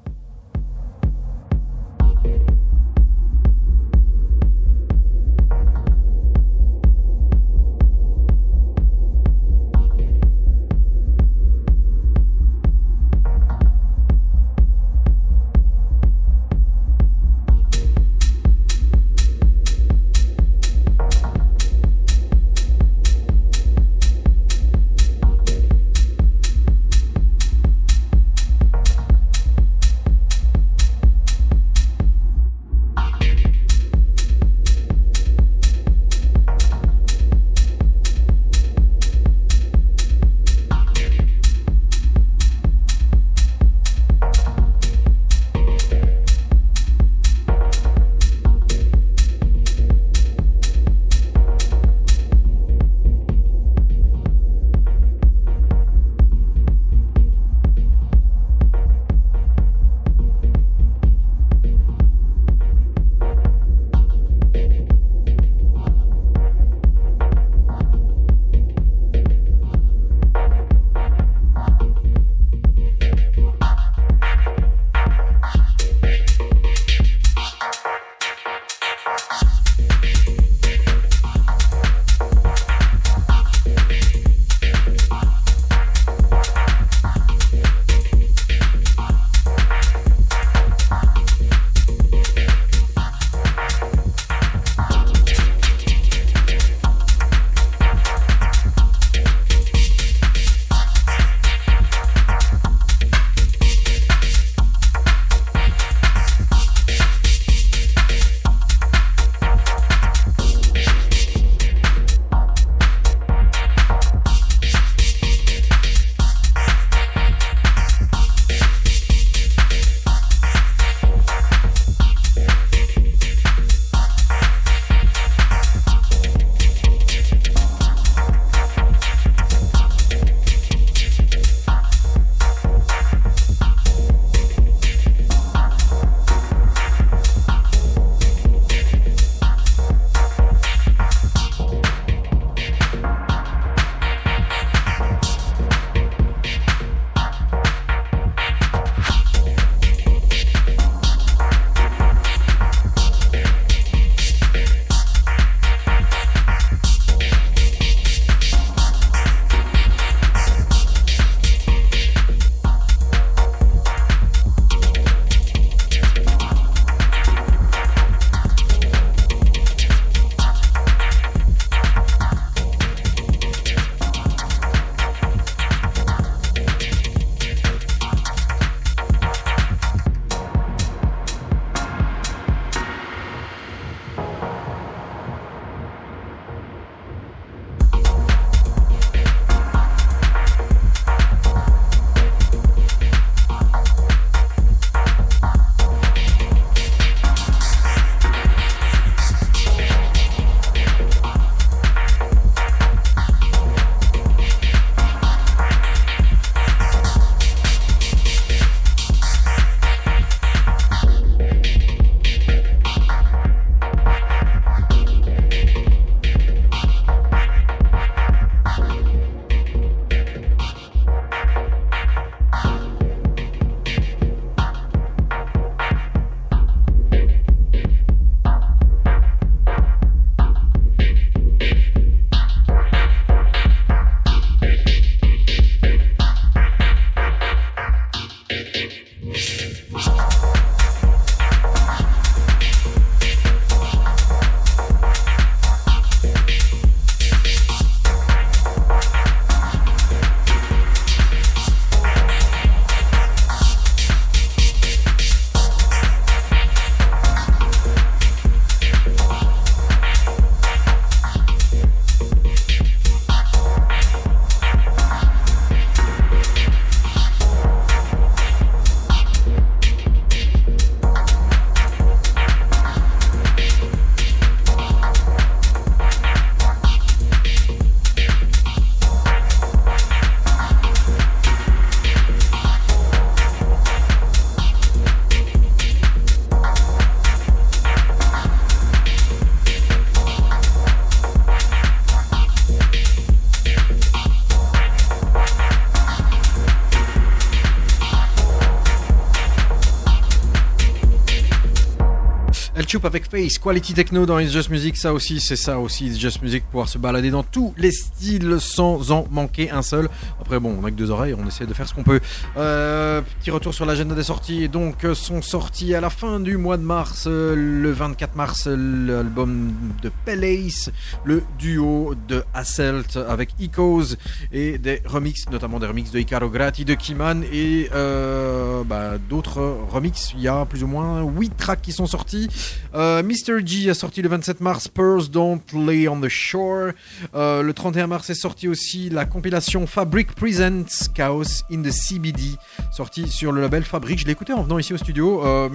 Avec 303.05 303.31
Face, 303.31 303.59
Quality 303.59 303.94
Techno 303.94 304.27
dans 304.27 304.39
It's 304.39 304.52
Just 304.52 304.70
Music, 304.70 304.97
ça 304.97 305.12
aussi, 305.12 305.39
c'est 305.40 305.56
ça 305.56 305.78
aussi, 305.78 306.06
It's 306.06 306.18
Just 306.18 306.40
Music, 306.43 306.64
pouvoir 306.64 306.89
se 306.89 306.98
balader 306.98 307.31
dans 307.31 307.43
tous 307.43 307.74
les 307.77 307.93
styles 307.93 308.56
sans 308.59 309.10
en 309.10 309.27
manquer 309.31 309.70
un 309.70 309.82
seul. 309.82 310.09
Après, 310.47 310.60
bon, 310.60 310.78
on 310.81 310.85
a 310.85 310.93
que 310.93 310.97
deux 310.97 311.10
oreilles, 311.10 311.35
on 311.36 311.44
essaie 311.44 311.66
de 311.66 311.74
faire 311.74 311.89
ce 311.89 311.93
qu'on 311.93 312.05
peut. 312.05 312.20
Euh, 312.56 313.20
petit 313.40 313.51
retour 313.51 313.74
sur 313.74 313.85
l'agenda 313.85 314.14
des 314.14 314.23
sorties, 314.23 314.68
donc, 314.68 315.05
euh, 315.05 315.12
sont 315.12 315.43
sortis 315.43 315.93
à 315.93 316.01
la 316.01 316.09
fin 316.09 316.39
du 316.39 316.56
mois 316.56 316.77
de 316.77 316.85
mars, 316.85 317.24
euh, 317.27 317.56
le 317.56 317.90
24 317.90 318.36
mars, 318.36 318.68
l'album 318.68 319.73
de 320.01 320.12
Palace, 320.24 320.93
le 321.24 321.43
duo 321.59 322.14
de 322.28 322.44
Asselt 322.55 323.18
avec 323.28 323.55
Ecos 323.60 324.14
et 324.52 324.78
des 324.78 325.02
remixes, 325.05 325.51
notamment 325.51 325.81
des 325.81 325.89
remixes 325.89 326.12
de 326.12 326.20
Icaro 326.20 326.48
Grati, 326.48 326.85
de 326.85 326.94
Kiman 326.94 327.43
et 327.52 327.90
bah, 327.90 329.18
d'autres 329.18 329.78
remixes. 329.90 330.32
Il 330.36 330.43
y 330.43 330.48
a 330.48 330.64
plus 330.64 330.85
ou 330.85 330.86
moins 330.86 331.24
8 331.24 331.56
tracks 331.56 331.82
qui 331.82 331.90
sont 331.90 332.06
sortis. 332.06 332.48
Euh, 332.94 333.20
Mr. 333.24 333.66
G 333.66 333.90
a 333.90 333.94
sorti 333.94 334.23
le 334.23 334.28
27 334.28 334.60
mars 334.60 334.86
Pearls 334.86 335.28
Don't 335.28 335.59
Lay 335.74 336.06
on 336.06 336.20
the 336.20 336.28
Shore. 336.28 336.93
Le 337.35 337.73
31 337.73 338.06
mars 338.06 338.31
est 338.31 338.35
sorti 338.35 338.68
aussi 338.68 339.10
la 339.10 339.24
compilation 339.24 339.89
Fabric 339.89 340.36
Presents 340.37 341.09
Chaos 341.15 341.65
in 341.73 341.83
the 341.83 341.91
CBD, 341.91 342.59
sorti 342.91 343.27
sur 343.27 343.53
le 343.53 343.63
label 343.63 343.83
Fabric. 343.83 344.19
Je 344.19 344.27
l'ai 344.27 344.33
écouté 344.33 344.53
en 344.53 344.63
venant 344.63 344.79
ici 344.79 344.93
au 344.93 344.99
studio. 344.99 345.43
Euh, 345.43 345.69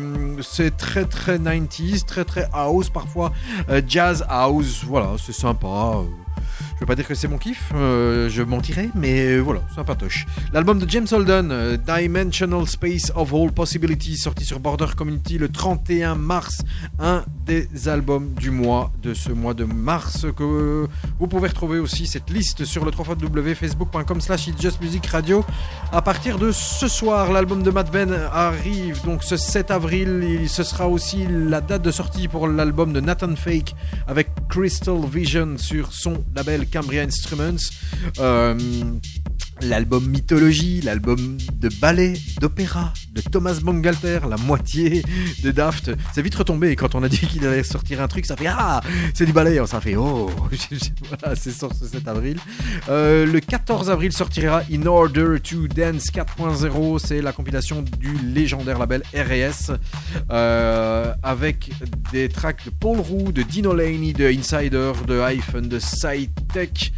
c'est 0.44 0.78
très 0.78 1.06
très 1.06 1.40
90s, 1.40 2.06
très 2.06 2.24
très 2.24 2.48
house, 2.54 2.90
parfois 2.90 3.34
euh, 3.70 3.82
jazz 3.88 4.24
house. 4.30 4.84
Voilà, 4.86 5.16
c'est 5.18 5.34
sympa. 5.34 6.04
Je 6.82 6.86
pas 6.88 6.96
dire 6.96 7.08
que 7.08 7.14
c'est 7.14 7.28
mon 7.28 7.38
kiff, 7.38 7.70
euh, 7.76 8.28
je 8.28 8.42
mentirais, 8.42 8.90
mais 8.96 9.38
voilà, 9.38 9.62
sympatoche. 9.76 10.26
L'album 10.52 10.80
de 10.80 10.90
James 10.90 11.06
Holden, 11.12 11.52
euh, 11.52 11.78
Dimensional 11.78 12.68
Space 12.68 13.12
of 13.14 13.32
All 13.36 13.52
Possibilities, 13.52 14.18
sorti 14.18 14.46
sur 14.46 14.60
Border 14.60 14.88
Community 14.98 15.38
le 15.38 15.50
31 15.50 16.16
mars, 16.16 16.64
un 16.98 17.24
des 17.46 17.88
albums 17.88 18.34
du 18.34 18.50
mois, 18.50 18.92
de 19.04 19.14
ce 19.14 19.32
mois 19.32 19.54
de 19.54 19.64
mars, 19.64 20.26
que 20.36 20.88
vous 21.20 21.28
pouvez 21.28 21.50
retrouver 21.50 21.78
aussi 21.78 22.08
cette 22.08 22.32
liste 22.32 22.66
sur 22.66 22.84
le 22.84 22.92
www.facebook.com 22.92 24.20
slash 24.20 24.50
Radio. 25.12 25.46
À 25.92 26.02
partir 26.02 26.40
de 26.40 26.52
ce 26.52 26.88
soir, 26.88 27.32
l'album 27.32 27.62
de 27.62 27.70
Matt 27.70 27.92
Ben 27.92 28.12
arrive, 28.34 29.04
donc 29.06 29.24
ce 29.24 29.38
7 29.38 29.70
avril, 29.70 30.24
il, 30.24 30.50
ce 30.50 30.64
sera 30.64 30.88
aussi 30.88 31.28
la 31.30 31.62
date 31.62 31.84
de 31.84 31.92
sortie 31.92 32.28
pour 32.28 32.48
l'album 32.48 32.92
de 32.92 33.02
Nathan 33.02 33.36
Fake 33.36 33.76
avec 34.08 34.30
Crystal 34.50 34.98
Vision 35.06 35.60
sur 35.60 35.94
son 35.94 36.24
label 36.36 36.66
Cambria 36.72 37.04
Instruments. 37.04 37.70
L'album 39.64 40.08
Mythologie, 40.08 40.82
l'album 40.82 41.38
de 41.54 41.70
ballet, 41.80 42.14
d'opéra, 42.40 42.94
de 43.14 43.22
Thomas 43.22 43.60
Bangalter, 43.62 44.20
la 44.30 44.38
moitié 44.38 45.04
de 45.44 45.52
Daft. 45.52 45.92
C'est 46.14 46.22
vite 46.22 46.36
retombé 46.36 46.76
quand 46.76 46.96
on 46.96 47.04
a 47.04 47.10
dit 47.10 47.20
qu'il 47.20 47.46
allait 47.46 47.64
sortir 47.64 48.02
un 48.02 48.08
truc, 48.08 48.26
ça 48.26 48.36
fait 48.36 48.48
Ah 48.48 48.82
C'est 49.14 49.26
du 49.26 49.34
ballet, 49.34 49.60
ça 49.68 49.80
fait 49.80 49.96
Oh 49.96 50.32
Voilà, 51.10 51.36
c'est 51.36 51.52
sorti 51.52 51.80
ce 51.80 51.88
7 51.88 52.08
avril. 52.08 52.38
Euh, 52.90 53.26
le 53.26 53.40
14 53.40 53.90
avril 53.90 54.12
sortira 54.12 54.62
In 54.72 54.86
Order 54.86 55.38
to 55.44 55.68
Dance 55.68 56.12
4.0, 56.12 57.00
c'est 57.00 57.22
la 57.22 57.32
compilation 57.32 57.84
du 57.84 58.18
légendaire 58.34 58.80
label 58.80 59.04
RS, 59.14 59.72
euh, 60.32 61.14
avec 61.22 61.72
des 62.12 62.30
tracks 62.30 62.66
de 62.66 62.72
Paul 62.72 63.00
Roux, 63.00 63.32
de 63.32 63.44
Dino 63.44 63.74
Laney, 63.74 64.14
de 64.14 64.26
Insider, 64.26 64.94
de 65.08 65.22
Hyphen, 65.22 65.68
de 65.68 65.80
SciTech. 65.80 66.92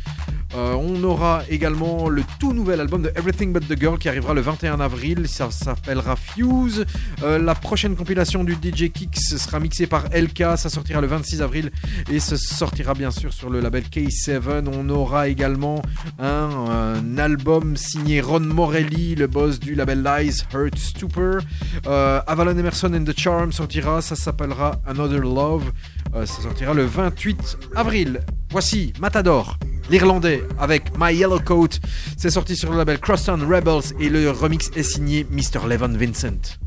Euh, 0.55 0.73
on 0.73 1.03
aura 1.03 1.43
également 1.49 2.09
le 2.09 2.23
tout 2.39 2.53
nouvel 2.53 2.79
album 2.79 3.01
de 3.01 3.09
Everything 3.15 3.51
But 3.53 3.67
The 3.67 3.79
Girl 3.79 3.97
qui 3.97 4.07
arrivera 4.07 4.33
le 4.33 4.41
21 4.41 4.79
avril, 4.79 5.27
ça 5.27 5.49
s'appellera 5.49 6.15
Fuse. 6.15 6.85
Euh, 7.23 7.39
la 7.39 7.55
prochaine 7.55 7.95
compilation 7.95 8.43
du 8.43 8.53
DJ 8.53 8.91
Kicks 8.91 9.17
sera 9.17 9.59
mixée 9.59 9.87
par 9.87 10.05
LK, 10.13 10.57
ça 10.57 10.69
sortira 10.69 11.01
le 11.01 11.07
26 11.07 11.41
avril 11.41 11.71
et 12.11 12.19
ce 12.19 12.37
sortira 12.37 12.93
bien 12.93 13.11
sûr 13.11 13.33
sur 13.33 13.49
le 13.49 13.59
label 13.59 13.83
K7. 13.83 14.67
On 14.71 14.89
aura 14.89 15.27
également 15.27 15.81
un, 16.19 16.49
un 16.49 17.17
album 17.17 17.75
signé 17.75 18.21
Ron 18.21 18.41
Morelli, 18.41 19.15
le 19.15 19.27
boss 19.27 19.59
du 19.59 19.75
label 19.75 20.03
Lies, 20.03 20.43
Hurt 20.53 20.77
Stupor. 20.77 21.39
Euh, 21.87 22.21
Avalon 22.27 22.57
Emerson 22.57 22.93
and 22.93 23.05
the 23.05 23.17
Charm 23.17 23.51
sortira, 23.51 24.01
ça 24.01 24.15
s'appellera 24.15 24.75
Another 24.85 25.21
Love, 25.21 25.71
Euh, 26.15 26.25
ça 26.25 26.41
sortira 26.41 26.73
le 26.73 26.85
28 26.85 27.57
avril. 27.75 28.21
Voici 28.51 28.93
Matador 28.99 29.57
l'Irlandais 29.89 30.43
avec 30.59 30.97
My 30.97 31.13
Yellow 31.13 31.39
Coat. 31.39 31.69
C'est 32.17 32.29
sorti 32.29 32.55
sur 32.55 32.71
le 32.71 32.77
label 32.77 32.99
Crosstown 32.99 33.41
Rebels 33.41 33.93
et 33.99 34.09
le 34.09 34.31
remix 34.31 34.69
est 34.75 34.83
signé 34.83 35.25
Mr. 35.29 35.67
Levon 35.67 35.97
Vincent. 35.97 36.57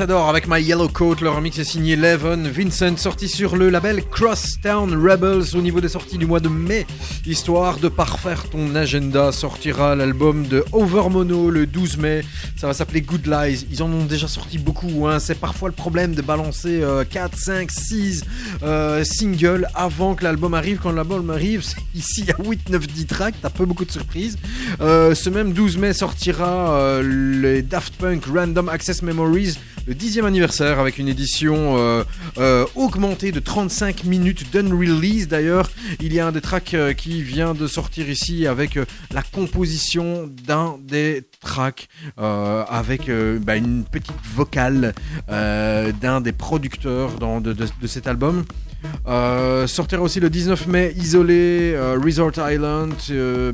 Matador 0.00 0.30
avec 0.30 0.48
My 0.48 0.62
Yellow 0.62 0.88
Coat, 0.88 1.16
le 1.20 1.28
remix 1.28 1.58
est 1.58 1.64
signé 1.64 1.94
Levon 1.94 2.44
Vincent, 2.44 2.96
sorti 2.96 3.28
sur 3.28 3.54
le 3.54 3.68
label 3.68 4.02
Crosstown 4.02 4.94
Rebels 4.94 5.54
au 5.54 5.60
niveau 5.60 5.82
des 5.82 5.90
sorties 5.90 6.16
du 6.16 6.24
mois 6.24 6.40
de 6.40 6.48
mai. 6.48 6.86
Histoire 7.26 7.76
de 7.76 7.88
parfaire 7.88 8.48
ton 8.48 8.74
agenda, 8.74 9.30
sortira 9.30 9.94
l'album 9.94 10.46
de 10.46 10.64
Overmono 10.72 11.50
le 11.50 11.66
12 11.66 11.98
mai. 11.98 12.24
Ça 12.56 12.66
va 12.66 12.72
s'appeler 12.72 13.02
Good 13.02 13.26
Lies. 13.26 13.66
Ils 13.70 13.82
en 13.82 13.92
ont 13.92 14.06
déjà 14.06 14.26
sorti 14.26 14.56
beaucoup. 14.56 15.06
Hein. 15.06 15.18
C'est 15.18 15.38
parfois 15.38 15.68
le 15.68 15.74
problème 15.74 16.14
de 16.14 16.22
balancer 16.22 16.80
euh, 16.82 17.04
4, 17.04 17.36
5, 17.36 17.70
6 17.70 18.24
euh, 18.62 19.04
singles 19.04 19.68
avant 19.74 20.14
que 20.14 20.24
l'album 20.24 20.54
arrive. 20.54 20.78
Quand 20.82 20.92
l'album 20.92 21.28
arrive, 21.28 21.62
ici 21.94 22.22
il 22.22 22.26
y 22.26 22.30
a 22.30 22.36
8, 22.42 22.70
9, 22.70 22.86
10 22.86 23.06
tracks. 23.06 23.34
T'as 23.42 23.50
pas 23.50 23.66
beaucoup 23.66 23.84
de 23.84 23.92
surprises. 23.92 24.38
Euh, 24.80 25.14
ce 25.14 25.28
même 25.28 25.52
12 25.52 25.76
mai 25.76 25.92
sortira 25.92 26.72
euh, 26.72 27.02
les 27.42 27.60
Daft 27.60 27.96
Punk 27.96 28.24
Random 28.24 28.70
Access 28.70 29.02
Memories, 29.02 29.58
le 29.90 29.96
10e 29.96 30.24
anniversaire 30.24 30.78
avec 30.78 30.98
une 30.98 31.08
édition 31.08 31.76
euh, 31.76 32.04
euh, 32.38 32.64
augmentée 32.76 33.32
de 33.32 33.40
35 33.40 34.04
minutes 34.04 34.52
d'unrelease. 34.52 35.26
D'ailleurs, 35.26 35.68
il 35.98 36.14
y 36.14 36.20
a 36.20 36.28
un 36.28 36.30
des 36.30 36.40
tracks 36.40 36.74
euh, 36.74 36.92
qui 36.92 37.24
vient 37.24 37.54
de 37.54 37.66
sortir 37.66 38.08
ici 38.08 38.46
avec 38.46 38.78
la 39.12 39.22
composition 39.22 40.30
d'un 40.46 40.76
des 40.80 41.24
tracks 41.40 41.88
avec 42.16 43.10
bah, 43.40 43.56
une 43.56 43.84
petite 43.84 44.14
vocale 44.32 44.94
d'un 45.28 46.20
des 46.20 46.32
producteurs 46.32 47.18
de, 47.40 47.86
cet 47.86 48.06
album. 48.06 48.44
Euh, 49.06 49.66
sortira 49.66 50.02
aussi 50.02 50.20
le 50.20 50.30
19 50.30 50.66
mai 50.68 50.94
Isolé, 50.96 51.76
Resort 52.02 52.32
Island, 52.38 52.94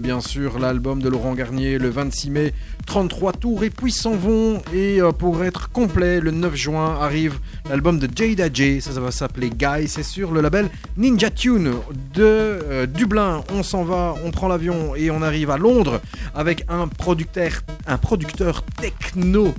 bien 0.00 0.20
sûr 0.20 0.58
l'album 0.58 1.00
de 1.00 1.08
Laurent 1.08 1.34
Garnier 1.34 1.78
le 1.78 1.88
26 1.88 2.30
mai, 2.30 2.54
33 2.86 3.32
tours 3.32 3.64
et 3.64 3.70
puis 3.70 3.92
s'en 3.92 4.16
vont. 4.16 4.62
Et 4.72 5.00
euh, 5.02 5.12
pour 5.12 5.44
être 5.44 5.70
complet, 5.70 6.20
le 6.20 6.30
9 6.30 6.54
juin 6.54 6.98
arrive 7.00 7.38
l'album 7.68 7.98
de 7.98 8.08
Jada 8.14 8.48
J, 8.52 8.80
ça, 8.80 8.98
va 9.00 9.10
s'appeler 9.10 9.50
Guy, 9.50 9.88
c'est 9.88 10.02
sur 10.02 10.32
le 10.32 10.40
label 10.40 10.70
Ninja 10.96 11.30
Tune 11.30 11.72
de 12.14 12.22
euh, 12.22 12.86
Dublin. 12.86 13.42
On 13.52 13.62
s'en 13.62 13.84
va, 13.84 14.14
on 14.24 14.30
prend 14.30 14.48
l'avion 14.48 14.94
et 14.94 15.10
on 15.10 15.20
arrive 15.22 15.50
à 15.50 15.58
Londres 15.58 16.00
avec 16.34 16.64
un 16.68 16.88
producteur, 16.88 17.50
un 17.86 17.98
producteur 17.98 18.62
techno 18.80 19.54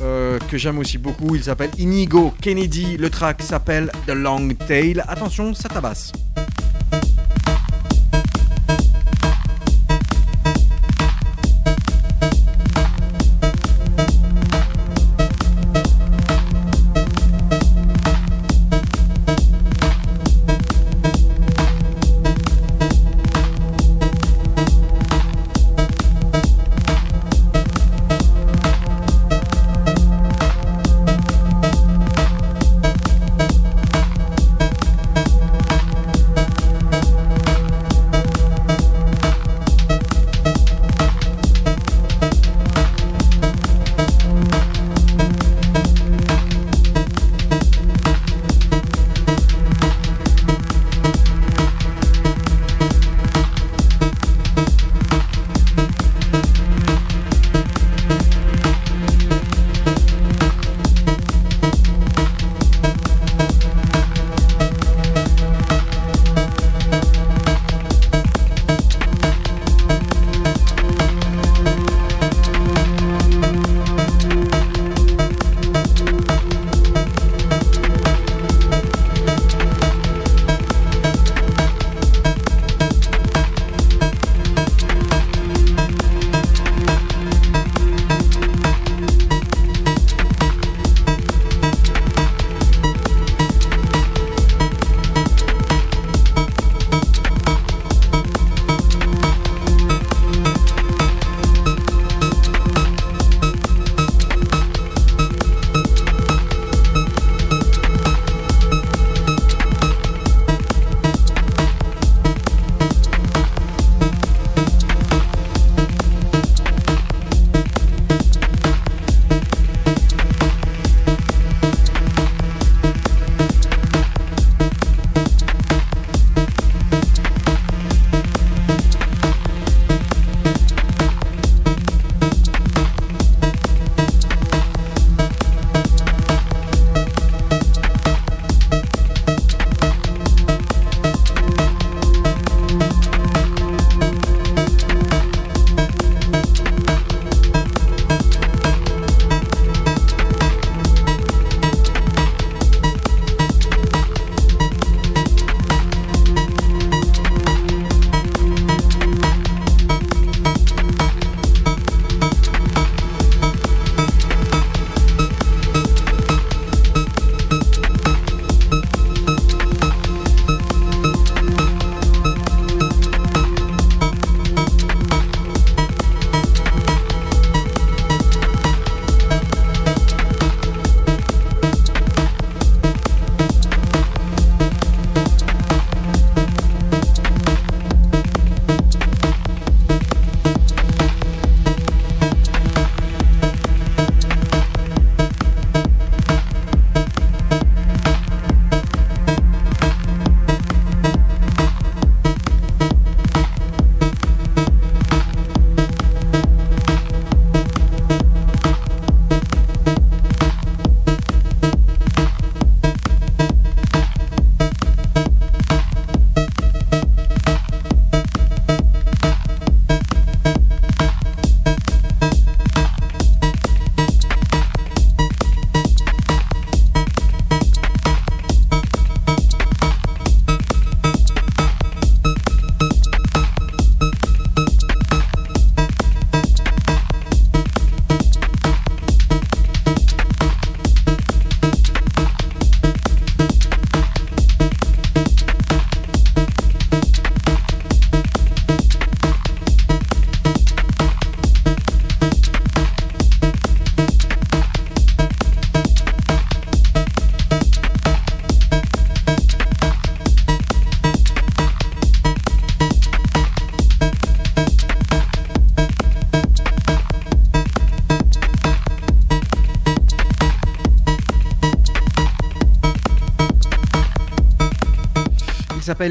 euh, 0.00 0.38
que 0.50 0.58
j'aime 0.58 0.78
aussi 0.78 0.98
beaucoup. 0.98 1.36
Il 1.36 1.44
s'appelle 1.44 1.70
Inigo 1.78 2.34
Kennedy. 2.40 2.96
Le 2.96 3.10
track 3.10 3.42
s'appelle 3.42 3.90
The 4.06 4.12
Long 4.12 4.48
Tail. 4.66 5.02
Attention, 5.06 5.54
ça 5.54 5.68
tabasse. 5.68 6.12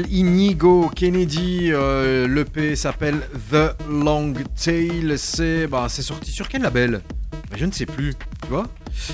Inigo 0.00 0.88
Kennedy. 0.94 1.70
Euh, 1.72 2.26
L'EP 2.26 2.76
s'appelle 2.76 3.20
The 3.50 3.74
Long 3.88 4.32
Tail. 4.56 5.14
C'est 5.18 5.66
bah, 5.66 5.88
sorti 5.88 6.30
sur 6.30 6.48
quel 6.48 6.62
label? 6.62 7.02
Bah, 7.50 7.56
Je 7.56 7.66
ne 7.66 7.70
sais 7.72 7.84
plus, 7.86 8.14
tu 8.42 8.48
vois 8.48 8.66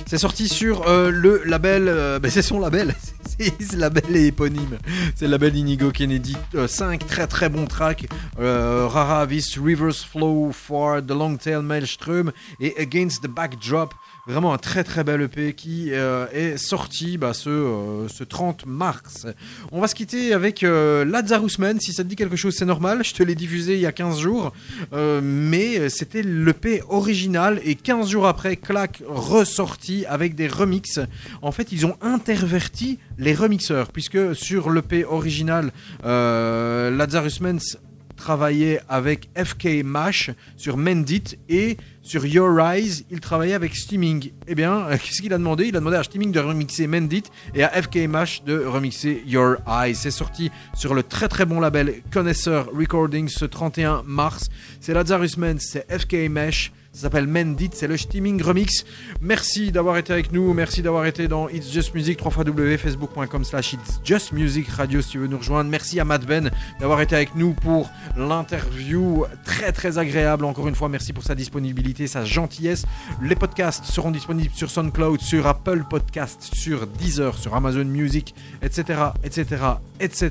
C'est 0.06 0.18
sorti 0.18 0.48
sur 0.48 0.88
euh, 0.88 1.10
le 1.10 1.42
label. 1.44 1.88
euh, 1.88 2.18
bah, 2.18 2.30
c'est 2.30 2.42
son 2.42 2.60
label. 2.60 2.94
Le 3.38 3.78
label 3.78 4.16
est 4.16 4.26
éponyme. 4.26 4.78
C'est 5.14 5.26
le 5.26 5.30
label 5.30 5.54
Inigo 5.54 5.92
Kennedy. 5.92 6.36
5 6.66 7.06
très 7.06 7.28
très 7.28 7.48
bons 7.48 7.66
tracks. 7.66 8.08
Rara 8.36 9.20
Avis, 9.20 9.54
Reverse 9.64 10.02
Flow 10.02 10.50
for 10.52 11.00
The 11.06 11.12
Long 11.12 11.36
Tail 11.36 11.62
Maelstrom 11.62 12.32
et 12.58 12.74
Against 12.80 13.22
the 13.22 13.28
Backdrop. 13.28 13.94
Vraiment 14.28 14.52
un 14.52 14.58
très 14.58 14.84
très 14.84 15.04
bel 15.04 15.22
EP 15.22 15.54
qui 15.54 15.88
euh, 15.92 16.26
est 16.34 16.58
sorti 16.58 17.16
bah, 17.16 17.32
ce, 17.32 17.48
euh, 17.48 18.08
ce 18.08 18.24
30 18.24 18.66
mars. 18.66 19.26
On 19.72 19.80
va 19.80 19.88
se 19.88 19.94
quitter 19.94 20.34
avec 20.34 20.64
euh, 20.64 21.02
Lazarus 21.06 21.58
Man. 21.58 21.80
Si 21.80 21.94
ça 21.94 22.04
te 22.04 22.08
dit 22.08 22.14
quelque 22.14 22.36
chose, 22.36 22.54
c'est 22.54 22.66
normal. 22.66 23.02
Je 23.02 23.14
te 23.14 23.22
l'ai 23.22 23.34
diffusé 23.34 23.76
il 23.76 23.80
y 23.80 23.86
a 23.86 23.92
15 23.92 24.20
jours. 24.20 24.52
Euh, 24.92 25.22
mais 25.22 25.88
c'était 25.88 26.20
l'EP 26.20 26.82
original. 26.90 27.58
Et 27.64 27.74
15 27.74 28.10
jours 28.10 28.26
après, 28.26 28.56
clac, 28.56 29.02
ressorti 29.08 30.04
avec 30.04 30.34
des 30.34 30.46
remixes. 30.46 31.00
En 31.40 31.50
fait, 31.50 31.72
ils 31.72 31.86
ont 31.86 31.96
interverti 32.02 32.98
les 33.16 33.32
remixeurs. 33.32 33.92
Puisque 33.92 34.36
sur 34.36 34.68
l'EP 34.68 35.06
original, 35.06 35.72
euh, 36.04 36.90
Lazarus 36.90 37.40
Man 37.40 37.58
travaillait 38.18 38.80
avec 38.88 39.30
FK 39.34 39.82
Mash 39.84 40.30
sur 40.56 40.76
Mendit 40.76 41.38
et 41.48 41.78
sur 42.02 42.26
Your 42.26 42.60
Eyes, 42.60 43.04
il 43.10 43.20
travaillait 43.20 43.54
avec 43.54 43.74
Steaming. 43.74 44.32
Eh 44.46 44.54
bien, 44.54 44.86
qu'est-ce 44.90 45.22
qu'il 45.22 45.32
a 45.32 45.38
demandé? 45.38 45.66
Il 45.66 45.76
a 45.76 45.78
demandé 45.78 45.96
à 45.96 46.02
Steaming 46.02 46.32
de 46.32 46.40
remixer 46.40 46.86
Mendit 46.86 47.24
et 47.54 47.62
à 47.62 47.82
FK 47.82 48.08
Mash 48.08 48.42
de 48.44 48.64
remixer 48.64 49.22
Your 49.26 49.56
Eyes. 49.66 49.94
C'est 49.94 50.10
sorti 50.10 50.50
sur 50.74 50.94
le 50.94 51.02
très 51.02 51.28
très 51.28 51.46
bon 51.46 51.60
label 51.60 52.02
Connoisseur 52.12 52.68
Recordings 52.74 53.28
ce 53.28 53.46
31 53.46 54.02
mars. 54.04 54.48
C'est 54.80 54.92
Lazarus 54.92 55.38
Mens, 55.38 55.60
c'est 55.60 55.86
FK 55.90 56.28
Mesh. 56.28 56.72
Ça 56.98 57.02
s'appelle 57.02 57.28
Mendit, 57.28 57.70
c'est 57.74 57.86
le 57.86 57.96
Steaming 57.96 58.42
Remix. 58.42 58.84
Merci 59.20 59.70
d'avoir 59.70 59.98
été 59.98 60.12
avec 60.12 60.32
nous, 60.32 60.52
merci 60.52 60.82
d'avoir 60.82 61.06
été 61.06 61.28
dans 61.28 61.48
It's 61.48 61.70
Just 61.72 61.94
Music, 61.94 62.18
www.facebook.com 62.20 63.44
slash 63.44 63.74
It's 63.74 64.00
Just 64.02 64.32
Music 64.32 64.66
Radio 64.66 65.00
si 65.00 65.10
tu 65.10 65.18
veux 65.18 65.28
nous 65.28 65.38
rejoindre. 65.38 65.70
Merci 65.70 66.00
à 66.00 66.04
Matt 66.04 66.26
Ben 66.26 66.50
d'avoir 66.80 67.00
été 67.00 67.14
avec 67.14 67.36
nous 67.36 67.54
pour 67.54 67.88
l'interview 68.16 69.26
très 69.44 69.70
très 69.70 69.98
agréable. 69.98 70.44
Encore 70.44 70.66
une 70.66 70.74
fois, 70.74 70.88
merci 70.88 71.12
pour 71.12 71.22
sa 71.22 71.36
disponibilité, 71.36 72.08
sa 72.08 72.24
gentillesse. 72.24 72.84
Les 73.22 73.36
podcasts 73.36 73.84
seront 73.84 74.10
disponibles 74.10 74.52
sur 74.52 74.68
SoundCloud, 74.68 75.20
sur 75.20 75.46
Apple 75.46 75.84
Podcasts, 75.88 76.52
sur 76.52 76.88
Deezer, 76.88 77.38
sur 77.38 77.54
Amazon 77.54 77.84
Music, 77.84 78.34
etc. 78.60 79.02
etc. 79.22 79.62
etc. 80.00 80.30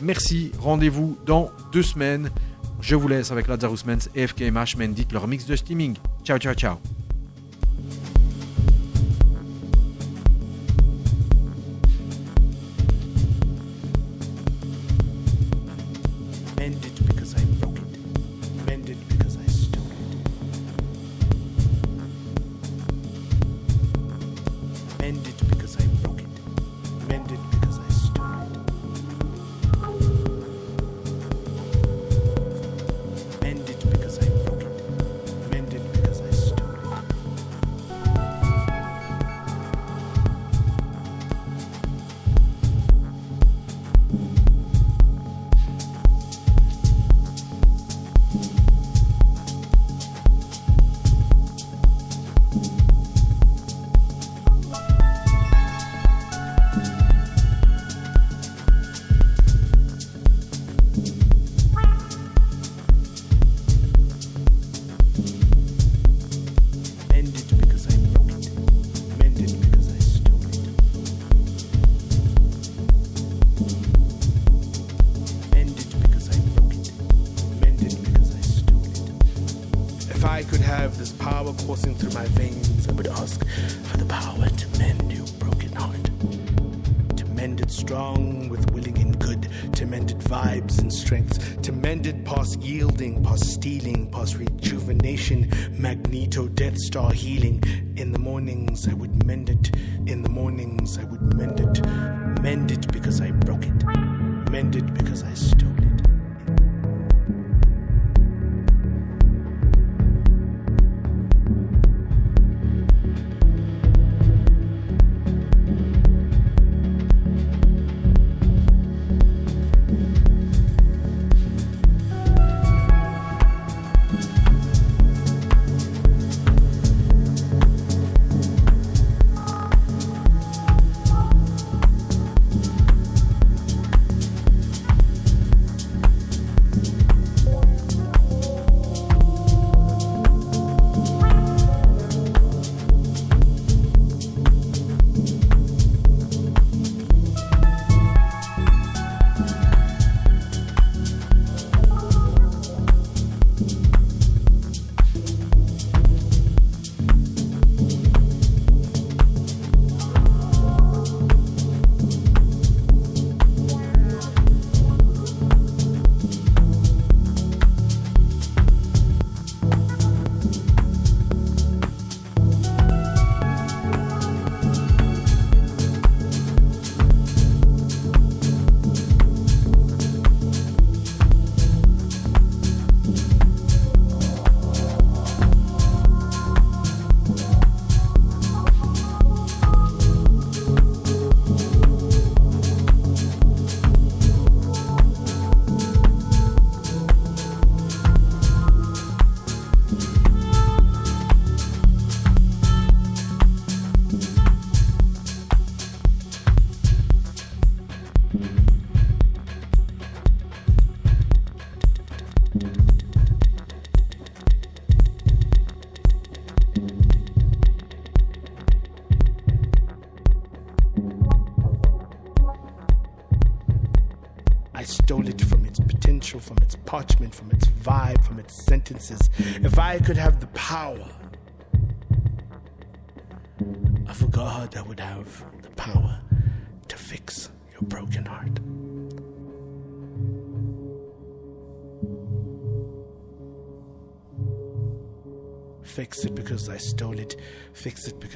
Merci, 0.00 0.52
rendez-vous 0.60 1.18
dans 1.26 1.50
deux 1.72 1.82
semaines. 1.82 2.30
Je 2.80 2.94
vous 2.94 3.08
laisse 3.08 3.32
avec 3.32 3.48
Lazarus 3.48 3.84
Mens 3.84 4.08
et 4.14 4.26
FKMH 4.26 4.76
Mendit, 4.78 5.08
leur 5.12 5.26
mix 5.26 5.46
de 5.46 5.56
steaming. 5.56 5.96
Ciao, 6.24 6.38
ciao, 6.38 6.54
ciao. 6.54 6.78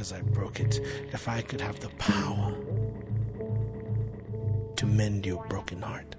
because 0.03 0.13
I 0.13 0.23
broke 0.23 0.59
it. 0.59 0.81
If 1.13 1.29
I 1.29 1.43
could 1.43 1.61
have 1.61 1.79
the 1.79 1.89
power 1.91 2.57
to 4.75 4.87
mend 4.87 5.25
your 5.25 5.45
broken 5.45 5.81
heart. 5.81 6.17